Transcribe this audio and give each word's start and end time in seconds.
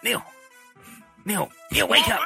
Neil, 0.08 0.24
Neil, 1.26 1.52
Neil, 1.74 1.88
wake 1.90 2.08
up! 2.08 2.22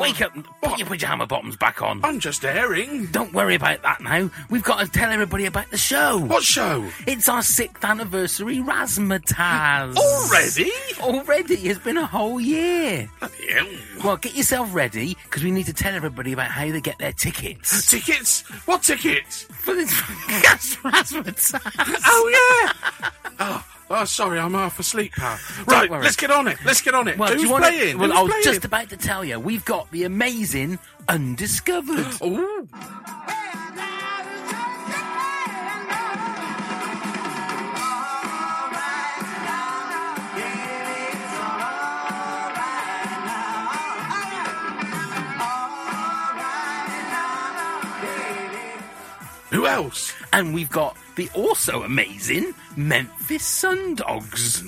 Wake 0.00 0.20
up! 0.20 0.32
Put 0.60 0.76
your 0.80 0.88
pajama 0.88 1.24
bottoms 1.28 1.56
back 1.56 1.80
on. 1.80 2.04
I'm 2.04 2.18
just 2.18 2.44
airing. 2.44 3.06
Don't 3.12 3.32
worry 3.32 3.54
about 3.54 3.82
that 3.82 4.00
now. 4.00 4.28
We've 4.50 4.64
got 4.64 4.80
to 4.84 4.90
tell 4.90 5.12
everybody 5.12 5.46
about 5.46 5.70
the 5.70 5.76
show. 5.76 6.18
What 6.18 6.42
show? 6.42 6.84
It's 7.06 7.28
our 7.28 7.42
sixth 7.44 7.84
anniversary 7.84 8.56
Razzmatazz. 8.56 9.94
Already? 9.96 10.72
Already? 11.00 11.54
It's 11.68 11.78
been 11.78 11.96
a 11.96 12.06
whole 12.06 12.40
year. 12.40 13.08
Well, 14.02 14.16
get 14.16 14.34
yourself 14.34 14.74
ready 14.74 15.16
because 15.22 15.44
we 15.44 15.52
need 15.52 15.66
to 15.66 15.72
tell 15.72 15.94
everybody 15.94 16.32
about 16.32 16.48
how 16.48 16.68
they 16.68 16.80
get 16.80 16.98
their 16.98 17.12
tickets 17.12 17.86
Tickets? 17.90 18.40
What 18.66 18.82
tickets? 18.82 19.44
for 19.44 19.74
this 19.76 19.92
Razzmatazz. 20.82 21.60
Oh, 22.04 22.72
yeah. 22.98 23.10
oh, 23.38 23.64
oh, 23.90 24.04
sorry, 24.04 24.38
I'm 24.38 24.54
half 24.54 24.78
asleep, 24.78 25.12
pal. 25.12 25.38
Right, 25.66 25.90
let's 25.90 26.16
get 26.16 26.30
on 26.30 26.48
it. 26.48 26.58
Let's 26.64 26.80
get 26.80 26.94
on 26.94 27.08
it. 27.08 27.18
Well, 27.18 27.28
Who's 27.30 27.40
do 27.40 27.46
you 27.46 27.52
want 27.52 27.64
playing? 27.64 27.98
Well, 27.98 28.08
Who's 28.08 28.18
I 28.18 28.22
was 28.22 28.30
playing? 28.30 28.44
just 28.44 28.64
about 28.64 28.88
to 28.90 28.96
tell 28.96 29.24
you. 29.24 29.38
We've 29.40 29.64
got 29.64 29.90
the 29.90 30.04
amazing 30.04 30.78
Undiscovered. 31.08 32.06
Ooh. 32.22 32.68
Who 49.50 49.66
else? 49.66 50.12
And 50.32 50.52
we've 50.52 50.70
got 50.70 50.96
the 51.16 51.28
also 51.34 51.82
amazing 51.82 52.54
Memphis 52.76 53.62
Sundogs. 53.62 54.62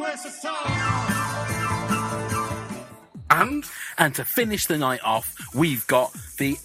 USSR. 0.00 0.90
And 3.30 3.64
And 3.98 4.14
to 4.14 4.24
finish 4.24 4.66
the 4.66 4.78
night 4.78 5.00
off, 5.04 5.36
we've 5.54 5.86
got 5.86 6.12
the 6.38 6.56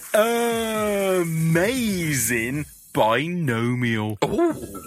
amazing 1.22 2.66
Binomial. 2.94 4.18
ooh. 4.24 4.84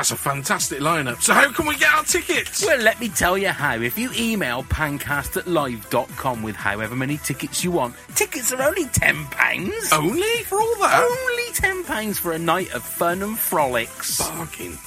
That's 0.00 0.12
a 0.12 0.16
fantastic 0.16 0.80
lineup. 0.80 1.20
So 1.20 1.34
how 1.34 1.52
can 1.52 1.66
we 1.66 1.76
get 1.76 1.92
our 1.92 2.02
tickets? 2.04 2.64
Well, 2.64 2.80
let 2.80 2.98
me 3.00 3.10
tell 3.10 3.36
you 3.36 3.48
how. 3.48 3.74
If 3.74 3.98
you 3.98 4.10
email 4.16 4.62
pancast 4.62 5.36
at 5.36 5.46
live.com 5.46 6.42
with 6.42 6.56
however 6.56 6.96
many 6.96 7.18
tickets 7.18 7.62
you 7.62 7.70
want, 7.70 7.94
tickets 8.14 8.50
are 8.50 8.62
only 8.62 8.86
£10. 8.86 9.92
Only 9.92 10.42
for 10.44 10.58
all 10.58 10.74
that? 10.76 11.02
Only 11.02 11.82
£10 11.82 12.16
for 12.16 12.32
a 12.32 12.38
night 12.38 12.72
of 12.72 12.82
fun 12.82 13.22
and 13.22 13.38
frolics. 13.38 14.20
Bargain. 14.20 14.78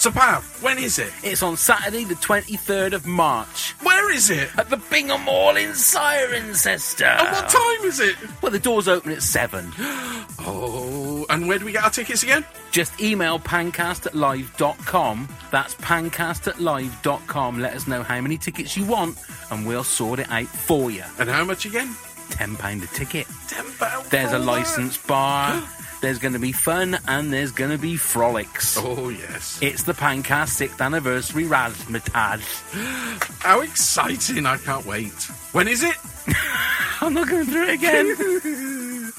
So, 0.00 0.10
Pav, 0.10 0.42
when 0.62 0.78
is 0.78 0.98
it? 0.98 1.12
It's 1.22 1.42
on 1.42 1.58
Saturday, 1.58 2.04
the 2.04 2.14
23rd 2.14 2.94
of 2.94 3.06
March, 3.06 3.72
Where 3.82 4.10
is 4.10 4.30
it? 4.30 4.48
at 4.56 4.70
the 4.70 4.78
Bingham 4.78 5.20
Hall 5.20 5.54
in 5.58 5.72
Cirencester. 5.72 7.04
And 7.18 7.30
what 7.30 7.50
time 7.50 7.84
is 7.86 8.00
it? 8.00 8.16
Well, 8.40 8.50
the 8.50 8.58
doors 8.58 8.88
open 8.88 9.12
at 9.12 9.22
7. 9.22 9.70
Oh, 10.42 11.26
and 11.28 11.46
where 11.46 11.58
do 11.58 11.66
we 11.66 11.72
get 11.72 11.84
our 11.84 11.90
tickets 11.90 12.22
again? 12.22 12.46
Just 12.70 12.98
email 12.98 13.38
pancast 13.38 14.06
at 14.06 14.14
live.com. 14.14 15.28
That's 15.50 15.74
pancast 15.74 16.48
at 16.48 16.58
live.com. 16.60 17.60
Let 17.60 17.74
us 17.74 17.86
know 17.86 18.02
how 18.02 18.22
many 18.22 18.38
tickets 18.38 18.74
you 18.74 18.86
want, 18.86 19.18
and 19.50 19.66
we'll 19.66 19.84
sort 19.84 20.18
it 20.20 20.30
out 20.30 20.46
for 20.46 20.90
you. 20.90 21.04
And 21.18 21.28
how 21.28 21.44
much 21.44 21.66
again? 21.66 21.88
£10 22.30 22.82
a 22.82 22.86
ticket. 22.94 23.26
Ten 23.48 23.70
pounds. 23.72 24.08
There's 24.08 24.32
a 24.32 24.38
that. 24.38 24.46
licensed 24.46 25.06
bar. 25.06 25.62
There's 26.00 26.18
going 26.18 26.32
to 26.32 26.38
be 26.38 26.52
fun 26.52 26.98
and 27.08 27.30
there's 27.30 27.52
going 27.52 27.70
to 27.70 27.78
be 27.78 27.96
frolics. 27.96 28.76
Oh 28.78 29.10
yes. 29.10 29.58
It's 29.60 29.82
the 29.82 29.92
Pancast 29.92 30.58
6th 30.58 30.80
anniversary 30.80 31.44
Razzmatazz. 31.44 32.40
How 33.42 33.60
exciting! 33.60 34.46
I 34.46 34.56
can't 34.56 34.86
wait. 34.86 35.12
When 35.52 35.68
is 35.68 35.82
it? 35.82 35.96
I'm 37.02 37.12
not 37.12 37.28
going 37.28 37.44
through 37.44 37.64
it 37.68 37.74
again. 37.74 38.16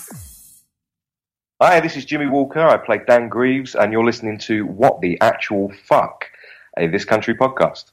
Hi, 1.62 1.80
this 1.80 1.96
is 1.96 2.06
Jimmy 2.06 2.26
Walker. 2.26 2.60
I 2.60 2.78
play 2.78 3.00
Dan 3.06 3.30
Greaves, 3.30 3.76
and 3.76 3.94
you're 3.94 4.04
listening 4.04 4.40
to 4.40 4.66
What 4.66 5.00
the 5.02 5.22
Actual 5.22 5.72
Fuck, 5.86 6.26
a 6.78 6.88
This 6.88 7.06
Country 7.06 7.36
podcast. 7.36 7.92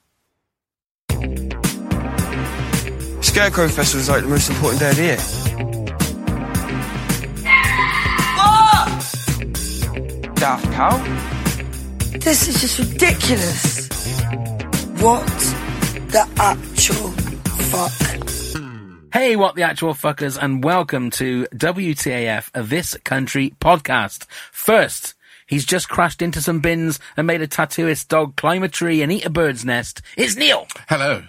Scarecrow 3.23 3.69
Festival 3.69 4.01
is 4.01 4.09
like 4.09 4.23
the 4.23 4.29
most 4.29 4.49
important 4.49 4.81
day 4.81 4.91
of 4.91 4.97
the 4.97 5.03
year. 5.03 5.38
Daft 10.38 10.73
Cow? 10.73 10.96
This 12.20 12.46
is 12.46 12.61
just 12.61 12.79
ridiculous. 12.79 13.88
What 15.00 15.26
the 16.12 16.29
actual 16.38 17.11
fuck? 17.73 17.93
hey, 19.12 19.35
what 19.35 19.56
the 19.56 19.62
actual 19.62 19.94
fuckers, 19.94 20.40
and 20.40 20.62
welcome 20.62 21.11
to 21.11 21.49
WTAF, 21.52 22.50
a 22.55 22.62
This 22.62 22.96
Country 23.02 23.52
podcast. 23.61 24.26
First, 24.52 25.14
he's 25.49 25.67
just 25.67 25.88
crashed 25.88 26.23
into 26.23 26.40
some 26.40 26.61
bins 26.61 27.00
and 27.17 27.26
made 27.26 27.43
a 27.43 27.49
tattooist 27.49 28.06
dog 28.06 28.37
climb 28.37 28.62
a 28.62 28.69
tree 28.69 29.02
and 29.02 29.11
eat 29.11 29.25
a 29.25 29.31
bird's 29.31 29.64
nest. 29.64 30.02
It's 30.17 30.37
Neil. 30.37 30.69
Hello. 30.88 31.25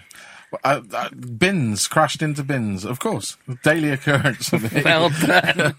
Uh, 0.64 0.80
uh, 0.92 1.08
bins 1.10 1.86
crashed 1.86 2.22
into 2.22 2.42
bins, 2.42 2.84
of 2.84 2.98
course. 2.98 3.36
Daily 3.62 3.90
occurrence. 3.90 4.50
Well 4.84 5.10
done. 5.10 5.74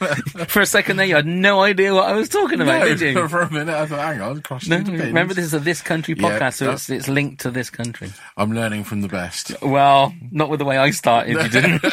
For 0.47 0.61
a 0.61 0.65
second 0.65 0.95
there, 0.97 1.05
you 1.05 1.15
had 1.15 1.25
no 1.25 1.61
idea 1.61 1.93
what 1.93 2.05
I 2.07 2.13
was 2.13 2.29
talking 2.29 2.61
about, 2.61 2.79
no, 2.87 2.95
did 2.95 3.01
you? 3.01 3.27
for 3.29 3.41
a 3.41 3.51
minute, 3.51 3.73
I 3.75 3.85
thought, 3.85 3.99
hang 3.99 4.21
on, 4.21 4.41
crashed 4.41 4.69
No, 4.69 4.77
into 4.77 4.91
bins. 4.91 5.03
remember 5.03 5.33
this 5.33 5.43
is 5.45 5.53
a 5.53 5.59
This 5.59 5.81
Country 5.81 6.15
Yeah, 6.17 6.39
podcast, 6.39 6.53
so 6.55 6.71
it's, 6.71 6.89
it's 6.89 7.07
linked 7.09 7.41
to 7.41 7.51
this 7.51 7.69
country. 7.69 8.11
I'm 8.37 8.53
learning 8.53 8.85
from 8.85 9.01
the 9.01 9.09
best. 9.09 9.61
Well, 9.61 10.13
not 10.31 10.49
with 10.49 10.59
the 10.59 10.65
way 10.65 10.77
I 10.77 10.91
started, 10.91 11.31
you 11.33 11.49
didn't. 11.49 11.83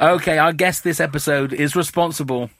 okay, 0.00 0.38
our 0.38 0.52
guest 0.52 0.82
this 0.84 1.00
episode 1.00 1.52
is 1.52 1.76
responsible 1.76 2.50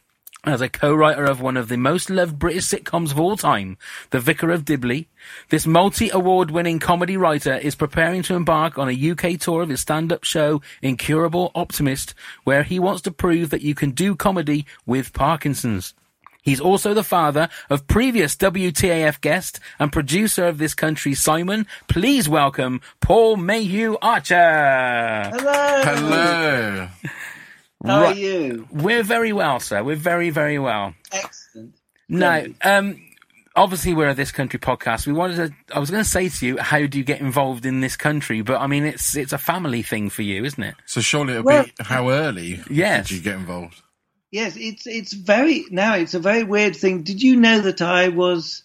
as 0.46 0.60
a 0.60 0.68
co-writer 0.68 1.24
of 1.24 1.40
one 1.40 1.56
of 1.56 1.68
the 1.68 1.76
most 1.76 2.08
loved 2.08 2.38
British 2.38 2.66
sitcoms 2.66 3.10
of 3.10 3.18
all 3.18 3.36
time, 3.36 3.76
The 4.10 4.20
Vicar 4.20 4.52
of 4.52 4.64
Dibley. 4.64 5.08
This 5.50 5.66
multi-award 5.66 6.52
winning 6.52 6.78
comedy 6.78 7.16
writer 7.16 7.56
is 7.56 7.74
preparing 7.74 8.22
to 8.22 8.34
embark 8.34 8.78
on 8.78 8.88
a 8.88 9.10
UK 9.10 9.40
tour 9.40 9.62
of 9.62 9.68
his 9.68 9.80
stand-up 9.80 10.22
show, 10.22 10.62
Incurable 10.80 11.50
Optimist, 11.56 12.14
where 12.44 12.62
he 12.62 12.78
wants 12.78 13.02
to 13.02 13.10
prove 13.10 13.50
that 13.50 13.62
you 13.62 13.74
can 13.74 13.90
do 13.90 14.14
comedy 14.14 14.64
with 14.86 15.12
Parkinson's. 15.12 15.94
He's 16.42 16.60
also 16.60 16.94
the 16.94 17.02
father 17.02 17.48
of 17.68 17.88
previous 17.88 18.36
WTAF 18.36 19.20
guest 19.20 19.58
and 19.80 19.92
producer 19.92 20.46
of 20.46 20.58
this 20.58 20.74
country, 20.74 21.12
Simon. 21.14 21.66
Please 21.88 22.28
welcome 22.28 22.80
Paul 23.00 23.36
Mayhew 23.36 23.96
Archer. 24.00 25.32
Hello. 25.34 25.82
Hello. 25.84 26.88
How 27.86 28.02
Right. 28.02 28.16
are 28.16 28.18
you? 28.18 28.68
We're 28.70 29.02
very 29.02 29.32
well, 29.32 29.60
sir. 29.60 29.82
We're 29.82 29.96
very, 29.96 30.30
very 30.30 30.58
well. 30.58 30.94
Excellent. 31.12 31.74
Now, 32.08 32.40
Great. 32.40 32.56
um, 32.64 33.02
obviously 33.54 33.94
we're 33.94 34.08
a 34.10 34.14
This 34.14 34.32
Country 34.32 34.58
podcast. 34.60 35.06
We 35.06 35.12
wanted 35.12 35.36
to, 35.68 35.74
I 35.74 35.78
was 35.78 35.90
going 35.90 36.02
to 36.02 36.08
say 36.08 36.28
to 36.28 36.46
you, 36.46 36.58
how 36.58 36.84
do 36.86 36.98
you 36.98 37.04
get 37.04 37.20
involved 37.20 37.66
in 37.66 37.80
this 37.80 37.96
country? 37.96 38.42
But 38.42 38.60
I 38.60 38.66
mean, 38.66 38.84
it's, 38.84 39.16
it's 39.16 39.32
a 39.32 39.38
family 39.38 39.82
thing 39.82 40.10
for 40.10 40.22
you, 40.22 40.44
isn't 40.44 40.62
it? 40.62 40.74
So 40.86 41.00
surely 41.00 41.32
it'll 41.34 41.44
Well- 41.44 41.64
be 41.64 41.72
how 41.80 42.10
early 42.10 42.60
Yes. 42.70 43.08
did 43.08 43.16
you 43.18 43.22
get 43.22 43.34
involved? 43.36 43.80
Yes, 44.32 44.56
it's 44.56 44.86
it's 44.88 45.12
very 45.14 45.64
now 45.70 45.94
it's 45.94 46.12
a 46.12 46.18
very 46.18 46.42
weird 46.42 46.74
thing. 46.76 47.04
Did 47.04 47.22
you 47.22 47.36
know 47.36 47.60
that 47.60 47.80
I 47.80 48.08
was 48.08 48.64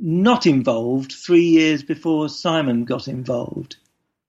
not 0.00 0.46
involved 0.46 1.12
three 1.12 1.44
years 1.44 1.82
before 1.82 2.28
Simon 2.30 2.84
got 2.84 3.06
involved 3.06 3.76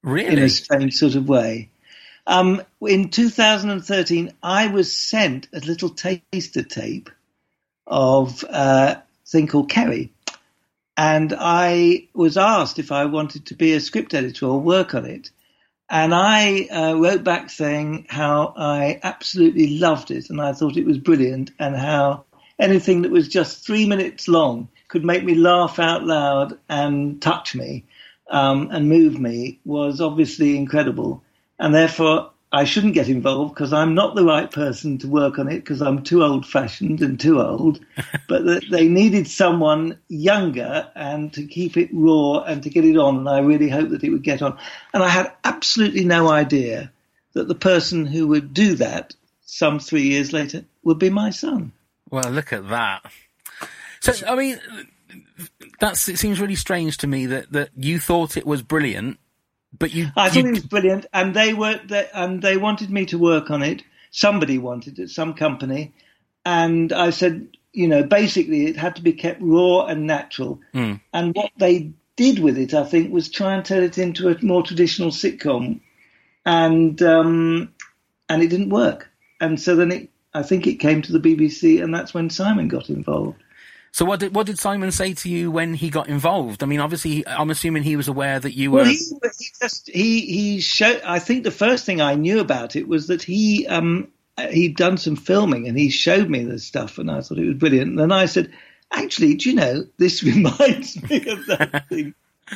Really? 0.03 0.27
in 0.27 0.39
a 0.39 0.49
strange 0.49 0.93
sort 0.95 1.15
of 1.15 1.27
way? 1.27 1.69
Um, 2.25 2.61
in 2.81 3.09
2013, 3.09 4.33
I 4.41 4.67
was 4.67 4.95
sent 4.95 5.47
a 5.53 5.59
little 5.59 5.89
taster 5.89 6.63
tape 6.63 7.09
of 7.85 8.43
uh, 8.49 8.95
a 8.97 9.03
thing 9.27 9.47
called 9.47 9.69
Kerry, 9.69 10.13
and 10.95 11.33
I 11.37 12.07
was 12.13 12.37
asked 12.37 12.79
if 12.79 12.91
I 12.91 13.05
wanted 13.05 13.47
to 13.47 13.55
be 13.55 13.73
a 13.73 13.81
script 13.81 14.13
editor 14.13 14.45
or 14.45 14.59
work 14.59 14.93
on 14.93 15.05
it. 15.05 15.31
And 15.89 16.13
I 16.13 16.67
uh, 16.71 16.93
wrote 16.95 17.23
back 17.23 17.49
saying 17.49 18.07
how 18.09 18.53
I 18.55 18.99
absolutely 19.03 19.77
loved 19.77 20.11
it 20.11 20.29
and 20.29 20.41
I 20.41 20.53
thought 20.53 20.77
it 20.77 20.85
was 20.85 20.97
brilliant, 20.97 21.51
and 21.59 21.75
how 21.75 22.23
anything 22.57 23.01
that 23.01 23.11
was 23.11 23.27
just 23.27 23.65
three 23.65 23.85
minutes 23.85 24.27
long 24.27 24.69
could 24.87 25.03
make 25.03 25.23
me 25.23 25.35
laugh 25.35 25.79
out 25.79 26.05
loud 26.05 26.57
and 26.69 27.21
touch 27.21 27.53
me 27.53 27.83
um, 28.29 28.69
and 28.71 28.87
move 28.87 29.19
me 29.19 29.59
was 29.65 29.99
obviously 29.99 30.55
incredible. 30.55 31.23
And 31.59 31.73
therefore, 31.73 32.31
I 32.51 32.65
shouldn't 32.65 32.93
get 32.93 33.09
involved 33.09 33.55
because 33.55 33.73
I'm 33.73 33.95
not 33.95 34.13
the 34.13 34.23
right 34.23 34.49
person 34.49 34.99
to 34.99 35.07
work 35.07 35.39
on 35.39 35.49
it 35.49 35.55
because 35.55 35.81
I'm 35.81 36.03
too 36.03 36.23
old 36.23 36.45
fashioned 36.45 37.01
and 37.01 37.19
too 37.19 37.41
old. 37.41 37.79
but 38.27 38.45
that 38.45 38.63
they 38.69 38.87
needed 38.87 39.27
someone 39.27 39.97
younger 40.07 40.91
and 40.95 41.33
to 41.33 41.45
keep 41.47 41.77
it 41.77 41.89
raw 41.91 42.43
and 42.43 42.61
to 42.61 42.69
get 42.69 42.85
it 42.85 42.97
on. 42.97 43.17
And 43.17 43.29
I 43.29 43.39
really 43.39 43.69
hoped 43.69 43.89
that 43.89 44.03
it 44.03 44.11
would 44.11 44.23
get 44.23 44.43
on. 44.43 44.57
And 44.93 45.01
I 45.01 45.09
had 45.09 45.33
absolutely 45.43 46.05
no 46.05 46.29
idea 46.29 46.91
that 47.33 47.47
the 47.47 47.55
person 47.55 48.05
who 48.05 48.27
would 48.27 48.53
do 48.53 48.75
that 48.75 49.15
some 49.45 49.79
three 49.79 50.03
years 50.03 50.31
later 50.31 50.63
would 50.83 50.99
be 50.99 51.09
my 51.09 51.31
son. 51.31 51.71
Well, 52.11 52.29
look 52.29 52.53
at 52.53 52.69
that. 52.69 53.03
So, 53.99 54.13
I 54.27 54.35
mean, 54.35 54.59
that's, 55.79 56.07
it 56.07 56.19
seems 56.19 56.39
really 56.39 56.55
strange 56.55 56.97
to 56.99 57.07
me 57.07 57.25
that, 57.25 57.51
that 57.51 57.69
you 57.75 57.99
thought 57.99 58.37
it 58.37 58.45
was 58.45 58.61
brilliant, 58.61 59.17
but 59.77 59.93
you, 59.93 60.07
I 60.15 60.27
you- 60.27 60.31
thought 60.31 60.45
it 60.45 60.51
was 60.51 60.65
brilliant, 60.65 61.05
and 61.13 61.33
they 61.35 61.53
were 61.53 61.79
they, 61.85 62.07
and 62.13 62.41
they 62.41 62.57
wanted 62.57 62.89
me 62.89 63.05
to 63.07 63.17
work 63.17 63.51
on 63.51 63.61
it. 63.63 63.83
Somebody 64.11 64.57
wanted 64.57 64.99
it, 64.99 65.09
some 65.09 65.33
company, 65.33 65.93
and 66.45 66.93
I 66.93 67.09
said, 67.09 67.47
you 67.71 67.87
know, 67.87 68.03
basically 68.03 68.67
it 68.67 68.77
had 68.77 68.95
to 68.97 69.01
be 69.01 69.13
kept 69.13 69.41
raw 69.41 69.85
and 69.85 70.05
natural. 70.05 70.61
Hmm. 70.73 70.93
And 71.11 71.35
what 71.35 71.51
they 71.57 71.91
did 72.15 72.39
with 72.39 72.57
it, 72.57 72.73
I 72.73 72.83
think, 72.83 73.11
was 73.11 73.29
try 73.29 73.55
and 73.55 73.65
turn 73.65 73.83
it 73.83 73.97
into 73.97 74.29
a 74.29 74.45
more 74.45 74.63
traditional 74.63 75.09
sitcom, 75.09 75.81
and 76.45 77.01
um, 77.01 77.73
and 78.29 78.41
it 78.43 78.49
didn't 78.49 78.69
work. 78.69 79.09
And 79.41 79.59
so 79.59 79.75
then 79.75 79.91
it, 79.91 80.09
I 80.33 80.43
think 80.43 80.67
it 80.67 80.75
came 80.75 81.01
to 81.01 81.11
the 81.11 81.19
BBC, 81.19 81.83
and 81.83 81.93
that's 81.93 82.13
when 82.13 82.29
Simon 82.29 82.67
got 82.67 82.89
involved. 82.89 83.42
So 83.93 84.05
what 84.05 84.19
did, 84.19 84.33
what 84.33 84.47
did 84.47 84.57
Simon 84.57 84.91
say 84.91 85.13
to 85.13 85.29
you 85.29 85.51
when 85.51 85.75
he 85.75 85.91
got 85.91 86.09
involved? 86.09 86.63
I 86.63 86.65
mean, 86.65 86.79
obviously, 86.79 87.25
I'm 87.27 87.51
assuming 87.51 87.83
he 87.83 87.95
was 87.95 88.07
aware 88.07 88.39
that 88.39 88.57
you 88.57 88.71
were, 88.71 88.79
Well, 88.79 88.85
he, 88.85 88.95
he 88.95 89.47
just 89.61 89.87
he 89.87 90.21
he 90.21 90.61
showed. 90.61 90.99
I 91.05 91.19
think 91.19 91.43
the 91.43 91.51
first 91.51 91.85
thing 91.85 92.01
I 92.01 92.15
knew 92.15 92.39
about 92.39 92.75
it 92.75 92.87
was 92.87 93.05
that 93.07 93.21
he 93.21 93.67
um 93.67 94.07
he'd 94.49 94.77
done 94.77 94.97
some 94.97 95.15
filming 95.15 95.67
and 95.67 95.77
he 95.77 95.91
showed 95.91 96.27
me 96.27 96.43
the 96.43 96.57
stuff, 96.57 96.97
and 96.97 97.11
I 97.11 97.21
thought 97.21 97.37
it 97.37 97.45
was 97.45 97.57
brilliant. 97.57 97.91
And 97.91 97.99
then 97.99 98.11
I 98.11 98.25
said, 98.25 98.51
actually, 98.91 99.35
do 99.35 99.51
you 99.51 99.55
know 99.55 99.85
this 99.99 100.23
reminds 100.23 100.99
me 101.07 101.29
of 101.29 101.45
that 101.45 101.85
thing 101.87 102.15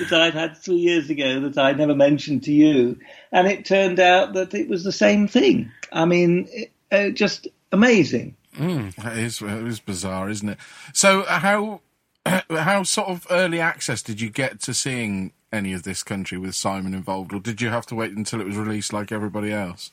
that 0.09 0.19
I'd 0.19 0.33
had 0.33 0.57
three 0.57 0.77
years 0.77 1.11
ago 1.11 1.41
that 1.41 1.57
I 1.59 1.73
never 1.73 1.93
mentioned 1.93 2.45
to 2.45 2.51
you, 2.51 2.97
and 3.31 3.47
it 3.47 3.63
turned 3.63 3.99
out 3.99 4.33
that 4.33 4.55
it 4.55 4.67
was 4.67 4.83
the 4.83 4.91
same 4.91 5.27
thing. 5.27 5.71
I 5.91 6.05
mean, 6.05 6.47
it, 6.51 6.71
uh, 6.91 7.09
just 7.11 7.47
amazing. 7.71 8.35
Is, 8.57 9.41
it 9.41 9.67
is 9.67 9.79
bizarre, 9.79 10.29
isn't 10.29 10.49
it? 10.49 10.57
So 10.93 11.21
uh, 11.21 11.39
how 11.39 11.81
how 12.49 12.83
sort 12.83 13.09
of 13.09 13.27
early 13.29 13.59
access 13.59 14.01
did 14.01 14.19
you 14.21 14.29
get 14.29 14.59
to 14.61 14.73
seeing 14.73 15.33
any 15.51 15.73
of 15.73 15.83
this 15.83 16.03
country 16.03 16.37
with 16.37 16.55
Simon 16.55 16.93
involved, 16.93 17.33
or 17.33 17.39
did 17.39 17.61
you 17.61 17.69
have 17.69 17.85
to 17.87 17.95
wait 17.95 18.11
until 18.11 18.41
it 18.41 18.47
was 18.47 18.57
released 18.57 18.93
like 18.93 19.11
everybody 19.11 19.51
else? 19.51 19.91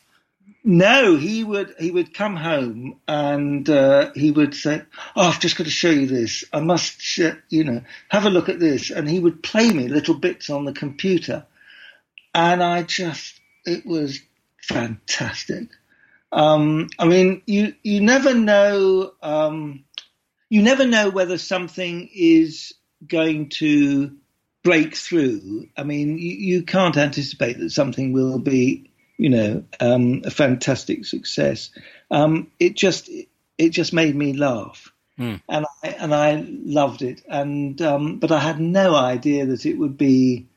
No, 0.62 1.16
he 1.16 1.44
would 1.44 1.74
he 1.78 1.90
would 1.90 2.14
come 2.14 2.36
home 2.36 3.00
and 3.06 3.68
uh, 3.68 4.10
he 4.14 4.30
would 4.30 4.54
say, 4.54 4.82
"Oh, 5.14 5.28
I've 5.28 5.40
just 5.40 5.56
got 5.56 5.64
to 5.64 5.70
show 5.70 5.90
you 5.90 6.06
this. 6.06 6.44
I 6.52 6.60
must, 6.60 7.00
sh- 7.00 7.36
you 7.50 7.64
know, 7.64 7.82
have 8.08 8.24
a 8.24 8.30
look 8.30 8.48
at 8.48 8.60
this." 8.60 8.90
And 8.90 9.08
he 9.08 9.20
would 9.20 9.42
play 9.42 9.70
me 9.70 9.88
little 9.88 10.14
bits 10.14 10.50
on 10.50 10.64
the 10.64 10.72
computer, 10.72 11.46
and 12.34 12.62
I 12.62 12.82
just 12.82 13.40
it 13.66 13.84
was 13.86 14.20
fantastic. 14.62 15.68
Um, 16.34 16.88
I 16.98 17.06
mean, 17.06 17.42
you 17.46 17.74
you 17.84 18.00
never 18.00 18.34
know 18.34 19.12
um, 19.22 19.84
you 20.50 20.62
never 20.62 20.84
know 20.84 21.08
whether 21.08 21.38
something 21.38 22.10
is 22.12 22.74
going 23.06 23.50
to 23.50 24.16
break 24.64 24.96
through. 24.96 25.68
I 25.76 25.84
mean, 25.84 26.18
you, 26.18 26.32
you 26.32 26.62
can't 26.64 26.96
anticipate 26.96 27.58
that 27.58 27.70
something 27.70 28.12
will 28.12 28.40
be, 28.40 28.90
you 29.16 29.30
know, 29.30 29.64
um, 29.78 30.22
a 30.24 30.30
fantastic 30.30 31.04
success. 31.04 31.70
Um, 32.10 32.50
it 32.58 32.74
just 32.74 33.08
it 33.56 33.68
just 33.68 33.92
made 33.92 34.16
me 34.16 34.32
laugh, 34.32 34.92
and 35.48 35.66
I 35.84 35.88
and 35.88 36.12
I 36.12 36.44
loved 36.48 37.02
it. 37.02 37.22
And 37.28 37.80
um, 37.80 38.18
but 38.18 38.32
I 38.32 38.40
had 38.40 38.58
no 38.58 38.96
idea 38.96 39.46
that 39.46 39.66
it 39.66 39.78
would 39.78 39.96
be 39.96 40.48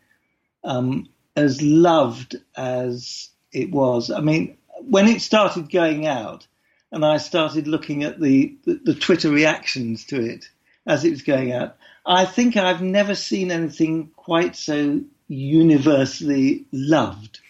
um, 0.63 1.07
as 1.35 1.61
loved 1.61 2.35
as 2.55 3.29
it 3.51 3.69
was. 3.69 4.09
I 4.09 4.21
mean, 4.21 4.57
when 4.81 5.07
it 5.07 5.21
started 5.21 5.69
going 5.71 6.07
out, 6.07 6.47
and 6.91 7.05
I 7.05 7.17
started 7.17 7.67
looking 7.67 8.03
at 8.03 8.19
the, 8.19 8.55
the, 8.65 8.79
the 8.85 8.95
Twitter 8.95 9.29
reactions 9.29 10.05
to 10.05 10.21
it 10.21 10.49
as 10.85 11.03
it 11.03 11.11
was 11.11 11.21
going 11.21 11.51
out, 11.51 11.75
I 12.05 12.25
think 12.25 12.55
I've 12.55 12.81
never 12.81 13.15
seen 13.15 13.51
anything 13.51 14.11
quite 14.15 14.55
so 14.55 15.01
universally 15.27 16.65
loved 16.71 17.41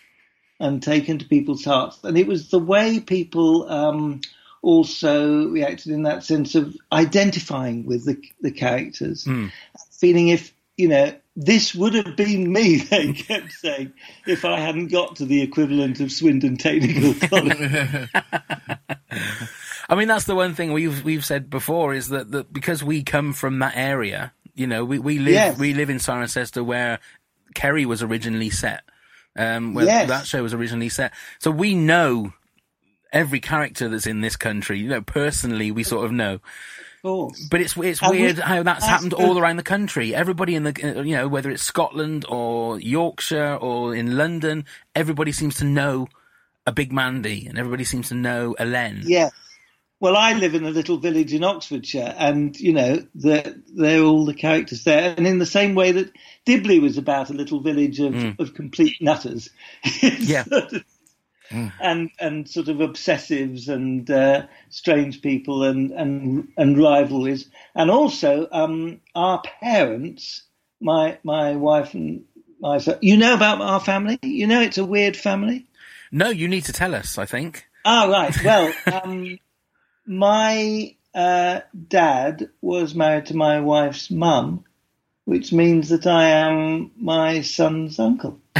and 0.60 0.82
taken 0.82 1.20
to 1.20 1.26
people's 1.26 1.64
hearts. 1.64 2.00
And 2.04 2.18
it 2.18 2.26
was 2.26 2.50
the 2.50 2.60
way 2.60 3.00
people 3.00 3.70
um, 3.70 4.22
also 4.64 5.48
reacted 5.48 5.92
in 5.92 6.04
that 6.04 6.24
sense 6.24 6.56
of 6.56 6.76
identifying 6.92 7.86
with 7.86 8.06
the, 8.06 8.20
the 8.42 8.52
characters, 8.52 9.28
feeling 9.92 10.30
if, 10.30 10.52
you 10.78 10.88
know, 10.88 11.14
this 11.36 11.74
would 11.76 11.94
have 11.96 12.16
been 12.16 12.52
me, 12.52 12.78
they 12.90 13.14
kept 13.14 13.52
saying, 13.52 13.94
if 14.26 14.46
I 14.46 14.60
hadn't 14.60 14.88
got 14.92 15.16
to 15.18 15.26
the 15.26 15.42
equivalent 15.42 16.00
of 16.00 16.12
Swindon 16.12 16.58
Technical 16.58 17.14
College. 17.30 18.10
I 19.90 19.96
mean, 19.96 20.08
that's 20.08 20.26
the 20.26 20.36
one 20.36 20.54
thing 20.54 20.74
we've 20.74 21.04
we've 21.04 21.26
said 21.26 21.50
before 21.50 21.94
is 21.94 22.10
that, 22.10 22.32
that 22.32 22.52
because 22.52 22.84
we 22.84 23.04
come 23.04 23.34
from 23.34 23.60
that 23.60 23.74
area, 23.76 24.34
you 24.54 24.68
know, 24.68 24.84
we, 24.84 25.00
we 25.00 25.18
live 25.20 25.34
Yes. 25.34 25.58
we 25.60 25.74
live 25.74 25.90
in 25.90 25.98
Cirencester 25.98 26.64
where 26.66 27.00
Kerry 27.56 27.86
was 27.86 28.04
originally 28.04 28.50
set, 28.50 28.84
um, 29.38 29.74
where 29.74 29.86
Yes. 29.86 30.10
that 30.10 30.26
show 30.28 30.44
was 30.44 30.54
originally 30.54 30.90
set. 30.90 31.14
So 31.40 31.52
we 31.52 31.74
know 31.74 32.34
every 33.14 33.40
character 33.40 33.88
that's 33.88 34.08
in 34.08 34.20
this 34.22 34.36
country. 34.36 34.80
You 34.80 34.90
know, 34.90 35.02
personally, 35.02 35.72
we 35.72 35.84
sort 35.84 36.06
of 36.06 36.12
know. 36.12 36.40
Course. 37.08 37.48
But 37.50 37.62
it's 37.62 37.78
it's 37.78 38.02
And 38.02 38.12
we- 38.12 38.22
weird 38.22 38.38
how 38.40 38.64
that's 38.64 38.86
happened 38.86 39.12
the- 39.14 39.16
all 39.18 39.38
around 39.40 39.56
the 39.58 39.64
country. 39.64 40.14
Everybody 40.14 40.56
in 40.56 40.64
the 40.64 40.74
uh, 40.98 41.02
you 41.04 41.16
know 41.16 41.28
whether 41.30 41.50
it's 41.50 41.64
Scotland 41.64 42.26
or 42.28 42.80
Yorkshire 42.82 43.56
or 43.56 43.96
in 43.96 44.18
London, 44.18 44.66
everybody 44.94 45.32
seems 45.32 45.56
to 45.58 45.64
know 45.66 46.08
a 46.66 46.72
Big 46.74 46.92
Mandy, 46.92 47.48
and 47.48 47.58
everybody 47.58 47.86
seems 47.86 48.10
to 48.10 48.16
know 48.16 48.56
a 48.60 48.66
Len. 48.66 49.04
Yeah. 49.06 49.30
Well, 50.00 50.16
I 50.16 50.34
live 50.34 50.54
in 50.54 50.64
a 50.66 50.70
little 50.70 50.98
village 50.98 51.34
in 51.34 51.44
Oxfordshire, 51.44 52.14
and 52.20 52.56
you 52.60 52.72
know, 52.74 52.98
they're, 53.16 53.56
they're 53.74 54.04
all 54.04 54.26
the 54.26 54.34
characters 54.36 54.84
there. 54.84 55.16
And 55.18 55.26
in 55.26 55.40
the 55.40 55.46
same 55.46 55.74
way 55.74 55.92
that 55.94 56.12
Dibley 56.46 56.78
was 56.80 56.98
about 57.00 57.30
a 57.32 57.34
little 57.34 57.62
village 57.62 58.00
of, 58.00 58.14
of 58.40 58.54
complete 58.54 58.98
nutters, 59.02 59.50
Yeah. 60.20 60.44
sort 60.44 60.74
of- 60.74 60.84
and 61.52 62.10
and 62.20 62.50
sort 62.50 62.68
of 62.68 62.78
obsessives 62.78 63.68
and 63.68 64.10
uh, 64.10 64.48
strange 64.70 65.22
people 65.22 65.64
and 65.64 65.92
and 65.92 66.48
and 66.58 66.78
rivalries, 66.78 67.50
and 67.76 67.90
also 67.90 68.48
um, 68.52 69.02
our 69.16 69.42
parents, 69.42 70.44
my 70.80 71.18
my 71.24 71.56
wife 71.56 71.94
and 71.94 72.26
myself. 72.60 73.00
You 73.02 73.18
know 73.18 73.34
about 73.34 73.62
our 73.62 73.80
family. 73.80 74.20
You 74.22 74.48
know 74.48 74.62
it's 74.62 74.78
a 74.78 74.86
weird 74.86 75.16
family. 75.18 75.66
No, 76.12 76.30
you 76.30 76.48
need 76.48 76.66
to 76.66 76.74
tell 76.74 76.96
us. 76.96 77.18
I 77.18 77.26
think. 77.26 77.66
Ah, 77.86 78.06
right. 78.06 78.36
Well, 78.44 78.74
um, 79.04 79.40
my 80.06 80.96
uh, 81.14 81.62
dad 81.88 82.50
was 82.62 82.96
married 82.96 83.28
to 83.28 83.36
my 83.36 83.60
wife's 83.60 84.12
mum, 84.12 84.66
which 85.26 85.52
means 85.52 85.90
that 85.90 86.08
I 86.08 86.30
am 86.30 86.92
my 86.98 87.42
son's 87.42 88.00
uncle. 88.00 88.40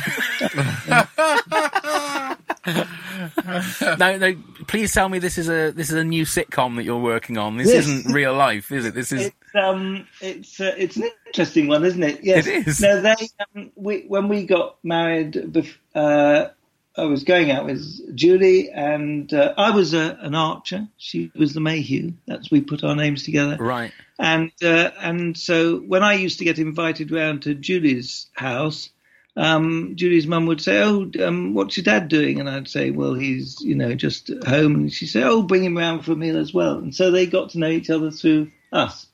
no, 3.98 4.18
no. 4.18 4.36
Please 4.68 4.94
tell 4.94 5.08
me 5.08 5.20
this 5.20 5.38
is 5.38 5.50
a 5.50 5.72
this 5.72 5.90
is 5.90 5.96
a 5.96 6.04
new 6.04 6.24
sitcom 6.24 6.76
that 6.76 6.84
you're 6.84 7.00
working 7.00 7.38
on. 7.38 7.58
This 7.58 7.70
isn't 7.70 8.14
real 8.14 8.34
life, 8.34 8.72
is 8.72 8.86
it? 8.86 8.94
This 8.94 9.12
is. 9.12 9.28
It's 9.28 9.56
um, 9.56 10.08
it's 10.22 10.60
uh, 10.60 10.76
it's 10.78 10.98
an 10.98 11.10
interesting 11.28 11.68
one, 11.68 11.86
isn't 11.86 12.04
it? 12.04 12.24
Yes. 12.24 12.46
It 12.46 12.68
is. 12.68 12.82
No, 12.82 13.02
they 13.02 13.16
um, 13.56 13.72
we 13.76 14.02
when 14.08 14.28
we 14.28 14.46
got 14.46 14.78
married, 14.84 15.34
bef- 15.34 15.78
uh, 15.96 16.50
I 16.98 17.06
was 17.06 17.24
going 17.24 17.52
out 17.52 17.66
with 17.66 18.16
Julie, 18.16 18.70
and 18.72 19.32
uh, 19.34 19.54
I 19.58 19.72
was 19.72 19.94
a, 19.94 20.18
an 20.22 20.36
archer. 20.36 20.88
She 20.98 21.32
was 21.36 21.54
the 21.54 21.62
Mayhew. 21.62 22.14
That's 22.26 22.52
we 22.52 22.62
put 22.62 22.84
our 22.84 22.96
names 22.96 23.24
together. 23.24 23.56
Right. 23.58 23.94
And 24.20 24.52
uh, 24.62 24.92
and 25.00 25.38
so 25.38 25.78
when 25.78 26.04
I 26.04 26.14
used 26.14 26.40
to 26.40 26.46
get 26.46 26.60
invited 26.60 27.12
round 27.12 27.44
to 27.44 27.54
Julie's 27.54 28.28
house, 28.34 28.90
um, 29.38 29.94
Julie's 29.96 30.28
mum 30.28 30.48
would 30.48 30.60
say, 30.62 30.82
"Oh, 30.82 31.10
um, 31.26 31.54
what's 31.54 31.78
your 31.78 31.84
dad 31.86 32.10
doing?" 32.10 32.40
And 32.42 32.50
I'd 32.50 32.68
say, 32.68 32.90
"Well, 32.92 33.14
he's 33.14 33.62
you 33.62 33.76
know 33.76 33.94
just 33.96 34.30
at 34.30 34.44
home." 34.46 34.76
And 34.76 34.92
she'd 34.94 35.08
say, 35.08 35.24
"Oh, 35.24 35.42
bring 35.44 35.64
him 35.64 35.78
round 35.78 36.04
for 36.04 36.12
a 36.12 36.16
meal 36.16 36.38
as 36.38 36.54
well." 36.54 36.78
And 36.80 36.94
so 36.94 37.12
they 37.12 37.26
got 37.28 37.52
to 37.52 37.60
know 37.60 37.70
each 37.70 37.90
other 37.90 38.12
through 38.12 38.52
us, 38.74 39.06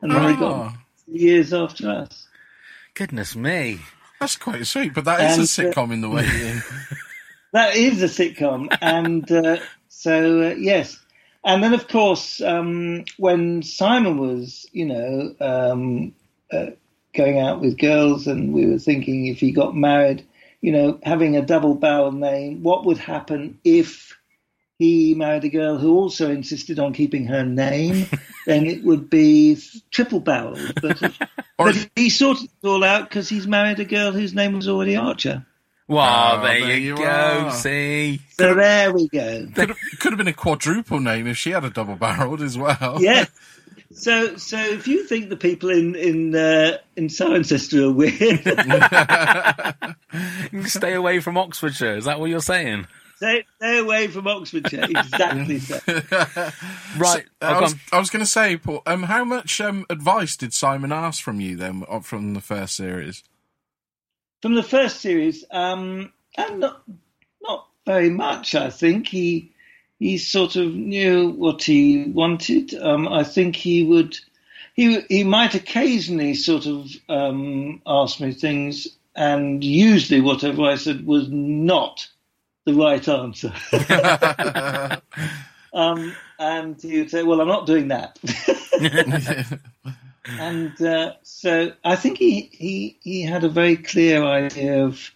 and 0.00 0.10
then 0.12 0.22
they 0.24 0.36
got 0.36 0.52
Oh, 0.52 0.72
years 1.08 1.52
after 1.52 1.90
us. 1.90 2.26
Goodness 2.94 3.34
me. 3.36 3.80
that's 4.20 4.36
quite 4.36 4.64
sweet, 4.66 4.94
but 4.94 5.04
that 5.04 5.20
is 5.20 5.58
a 5.58 5.62
And, 5.62 5.74
uh, 5.74 5.74
sitcom 5.74 5.92
in 5.92 6.00
the 6.00 6.08
way. 6.08 6.24
That 7.52 7.76
is 7.76 8.02
a 8.02 8.06
sitcom, 8.06 8.76
and 8.80 9.30
uh, 9.30 9.58
so 9.88 10.42
uh, 10.42 10.54
yes, 10.56 10.98
and 11.44 11.62
then 11.62 11.72
of 11.72 11.86
course 11.86 12.40
um, 12.40 13.04
when 13.16 13.62
Simon 13.62 14.18
was, 14.18 14.66
you 14.72 14.86
know, 14.86 15.34
um, 15.40 16.14
uh, 16.52 16.70
going 17.14 17.38
out 17.38 17.60
with 17.60 17.78
girls, 17.78 18.26
and 18.26 18.52
we 18.52 18.66
were 18.66 18.78
thinking 18.78 19.26
if 19.26 19.38
he 19.40 19.52
got 19.52 19.74
married, 19.76 20.26
you 20.60 20.72
know, 20.72 20.98
having 21.02 21.36
a 21.36 21.42
double 21.42 21.74
barrel 21.74 22.12
name, 22.12 22.62
what 22.62 22.84
would 22.84 22.98
happen 22.98 23.58
if 23.64 24.16
he 24.78 25.14
married 25.14 25.44
a 25.44 25.48
girl 25.48 25.78
who 25.78 25.94
also 25.96 26.30
insisted 26.30 26.78
on 26.78 26.92
keeping 26.92 27.26
her 27.26 27.44
name? 27.44 28.06
then 28.46 28.66
it 28.66 28.82
would 28.84 29.08
be 29.08 29.58
triple 29.90 30.20
barreled, 30.20 30.72
but. 30.80 31.00
Or 31.56 31.66
But 31.66 31.88
he 31.94 32.10
sorted 32.10 32.50
it 32.60 32.66
all 32.66 32.82
out 32.82 33.08
because 33.08 33.28
he's 33.28 33.46
married 33.46 33.78
a 33.78 33.84
girl 33.84 34.10
whose 34.10 34.34
name 34.34 34.54
was 34.54 34.66
already 34.66 34.96
Archer. 34.96 35.46
Well, 35.86 36.38
Oh, 36.40 36.42
there, 36.42 36.58
there 36.60 36.76
you, 36.78 36.88
you 36.88 36.96
go. 36.96 37.04
are. 37.04 37.50
See. 37.52 38.20
So 38.32 38.54
there 38.54 38.92
we 38.92 39.06
go. 39.06 39.46
could 39.54 39.68
have, 39.68 39.78
could 40.00 40.10
have 40.12 40.18
been 40.18 40.26
a 40.26 40.32
quadruple 40.32 40.98
name 40.98 41.28
if 41.28 41.36
she 41.36 41.50
had 41.50 41.62
a 41.62 41.70
double 41.70 41.94
barreled 41.94 42.42
as 42.42 42.58
well. 42.58 42.98
Yeah. 43.00 43.26
So, 43.94 44.36
so 44.36 44.58
if 44.58 44.86
you 44.88 45.04
think 45.06 45.28
the 45.28 45.36
people 45.36 45.70
in 45.70 45.94
in 45.94 46.34
uh, 46.34 46.78
in 46.96 47.06
Cirencester 47.06 47.84
are 47.84 47.92
weird, 47.92 48.42
Stay 50.68 50.94
away 50.94 51.20
from 51.20 51.36
Oxfordshire. 51.38 51.96
Is 51.96 52.04
that 52.04 52.20
what 52.20 52.30
you're 52.30 52.40
saying? 52.40 52.86
stay, 53.24 53.44
stay 53.56 53.78
away 53.78 54.06
from 54.08 54.26
Oxfordshire. 54.26 54.84
Exactly 54.84 55.58
so. 55.60 55.78
Right. 56.96 57.24
I 57.40 57.58
oh, 57.58 57.60
was, 57.62 57.74
I 57.92 57.98
was 57.98 58.10
going 58.10 58.24
to 58.24 58.30
say, 58.30 58.56
Paul, 58.56 58.82
um, 58.86 59.04
how 59.04 59.24
much 59.24 59.60
um, 59.60 59.86
advice 59.90 60.36
did 60.36 60.52
Simon 60.52 60.92
ask 60.92 61.22
from 61.22 61.40
you 61.40 61.56
then 61.56 61.84
uh, 61.88 62.00
from 62.00 62.34
the 62.34 62.40
first 62.40 62.76
series? 62.76 63.22
From 64.42 64.54
the 64.54 64.62
first 64.62 65.00
series, 65.00 65.44
um, 65.50 66.12
and 66.36 66.60
not 66.60 66.82
not 67.42 67.66
very 67.86 68.10
much. 68.10 68.54
I 68.54 68.68
think 68.70 69.08
he 69.08 69.53
he 69.98 70.18
sort 70.18 70.56
of 70.56 70.74
knew 70.74 71.30
what 71.30 71.62
he 71.62 72.04
wanted. 72.04 72.74
Um, 72.74 73.08
I 73.08 73.24
think 73.24 73.56
he 73.56 73.84
would 73.84 74.18
he 74.74 75.00
he 75.08 75.24
might 75.24 75.54
occasionally 75.54 76.34
sort 76.34 76.66
of 76.66 76.90
um, 77.08 77.80
ask 77.86 78.20
me 78.20 78.32
things, 78.32 78.88
and 79.14 79.62
usually 79.62 80.20
whatever 80.20 80.62
I 80.64 80.76
said 80.76 81.06
was 81.06 81.28
not 81.28 82.08
the 82.64 82.74
right 82.74 83.06
answer. 83.08 83.52
um, 85.72 86.14
and 86.38 86.80
he 86.80 86.98
would 86.98 87.10
say, 87.10 87.22
"Well, 87.22 87.40
I'm 87.40 87.48
not 87.48 87.66
doing 87.66 87.88
that." 87.88 88.18
and 90.26 90.82
uh, 90.82 91.12
so 91.22 91.72
I 91.84 91.96
think 91.96 92.18
he, 92.18 92.50
he 92.52 92.98
he 93.00 93.22
had 93.22 93.44
a 93.44 93.48
very 93.48 93.76
clear 93.76 94.24
idea 94.24 94.84
of 94.84 95.10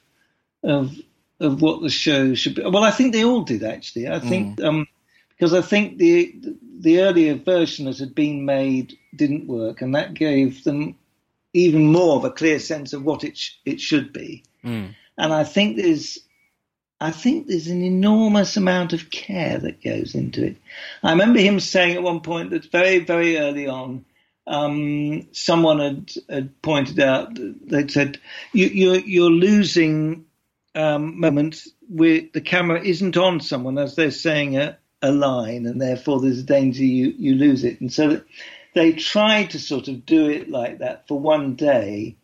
of 0.62 0.97
of 1.40 1.62
what 1.62 1.83
the 1.83 1.90
show 1.90 2.35
should 2.35 2.57
be. 2.57 2.62
Well, 2.62 2.85
I 2.85 2.90
think 2.90 3.12
they 3.12 3.25
all 3.25 3.42
did 3.42 3.62
actually. 3.62 4.09
I 4.09 4.18
think 4.18 4.61
um, 4.62 4.87
because 5.28 5.54
I 5.54 5.62
think 5.62 5.99
the 5.99 6.35
the 6.80 7.00
earlier 7.00 7.35
version 7.35 7.87
that 7.87 7.99
had 7.99 8.14
been 8.14 8.45
made 8.45 8.99
didn't 9.14 9.47
work, 9.47 9.83
and 9.83 9.95
that 9.95 10.14
gave 10.14 10.64
them 10.64 10.97
even 11.52 11.87
more 11.87 12.16
of 12.16 12.25
a 12.25 12.30
clear 12.30 12.59
sense 12.59 12.92
of 12.92 13.04
what 13.04 13.25
it 13.25 13.37
sh- 13.37 13.57
it 13.64 13.80
should 13.80 14.12
be. 14.12 14.45
Mm. 14.64 14.95
And 15.16 15.33
I 15.33 15.45
think 15.45 15.76
there's 15.76 16.18
I 17.00 17.12
think 17.12 17.47
there's 17.47 17.68
an 17.68 17.83
enormous 17.83 18.57
amount 18.57 18.92
of 18.92 19.11
care 19.11 19.59
that 19.59 19.83
goes 19.83 20.14
into 20.14 20.45
it. 20.45 20.57
I 21.02 21.11
remember 21.12 21.38
him 21.38 21.61
saying 21.61 21.95
at 21.95 22.02
one 22.02 22.21
point 22.21 22.50
that 22.50 22.71
very, 22.73 22.99
very 22.99 23.38
early 23.38 23.68
on, 23.68 24.04
um, 24.49 25.28
someone 25.33 25.78
had, 25.78 26.11
had 26.28 26.62
pointed 26.62 26.99
out, 26.99 27.30
they'd 27.35 27.90
said, 27.90 28.18
you, 28.52 28.66
you're, 28.66 28.99
you're 28.99 29.30
losing 29.30 30.25
um, 30.75 31.19
moments 31.19 31.69
where 31.89 32.23
the 32.33 32.41
camera 32.41 32.83
isn't 32.83 33.17
on 33.17 33.41
someone 33.41 33.79
as 33.79 33.97
they're 33.97 34.11
saying 34.11 34.57
a, 34.57 34.79
a 35.03 35.13
line, 35.13 35.67
and 35.67 35.81
therefore 35.81 36.21
there's 36.21 36.41
a 36.41 36.45
danger 36.45 36.85
you, 36.85 37.15
you 37.17 37.35
lose 37.35 37.65
it. 37.65 37.81
And 37.81 37.93
so 37.93 38.21
they 38.75 38.93
tried 38.93 39.51
to 39.51 39.59
sort 39.59 39.89
of 39.89 40.07
do 40.07 40.29
it 40.29 40.49
like 40.49 40.79
that 40.79 41.09
for 41.09 41.19
one 41.19 41.55
day, 41.55 42.17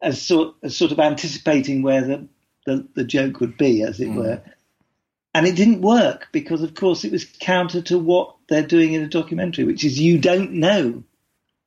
as 0.00 0.20
sort, 0.20 0.56
as 0.62 0.76
sort 0.76 0.92
of 0.92 0.98
anticipating 0.98 1.82
where 1.82 2.02
the, 2.02 2.28
the, 2.66 2.86
the 2.94 3.04
joke 3.04 3.40
would 3.40 3.56
be, 3.56 3.82
as 3.82 4.00
it 4.00 4.10
were. 4.10 4.42
And 5.34 5.46
it 5.46 5.56
didn't 5.56 5.80
work 5.80 6.28
because, 6.32 6.62
of 6.62 6.74
course, 6.74 7.04
it 7.04 7.12
was 7.12 7.24
counter 7.24 7.80
to 7.82 7.98
what 7.98 8.36
they're 8.48 8.66
doing 8.66 8.92
in 8.92 9.02
a 9.02 9.08
documentary, 9.08 9.64
which 9.64 9.84
is 9.84 9.98
you 9.98 10.18
don't 10.18 10.52
know 10.52 11.04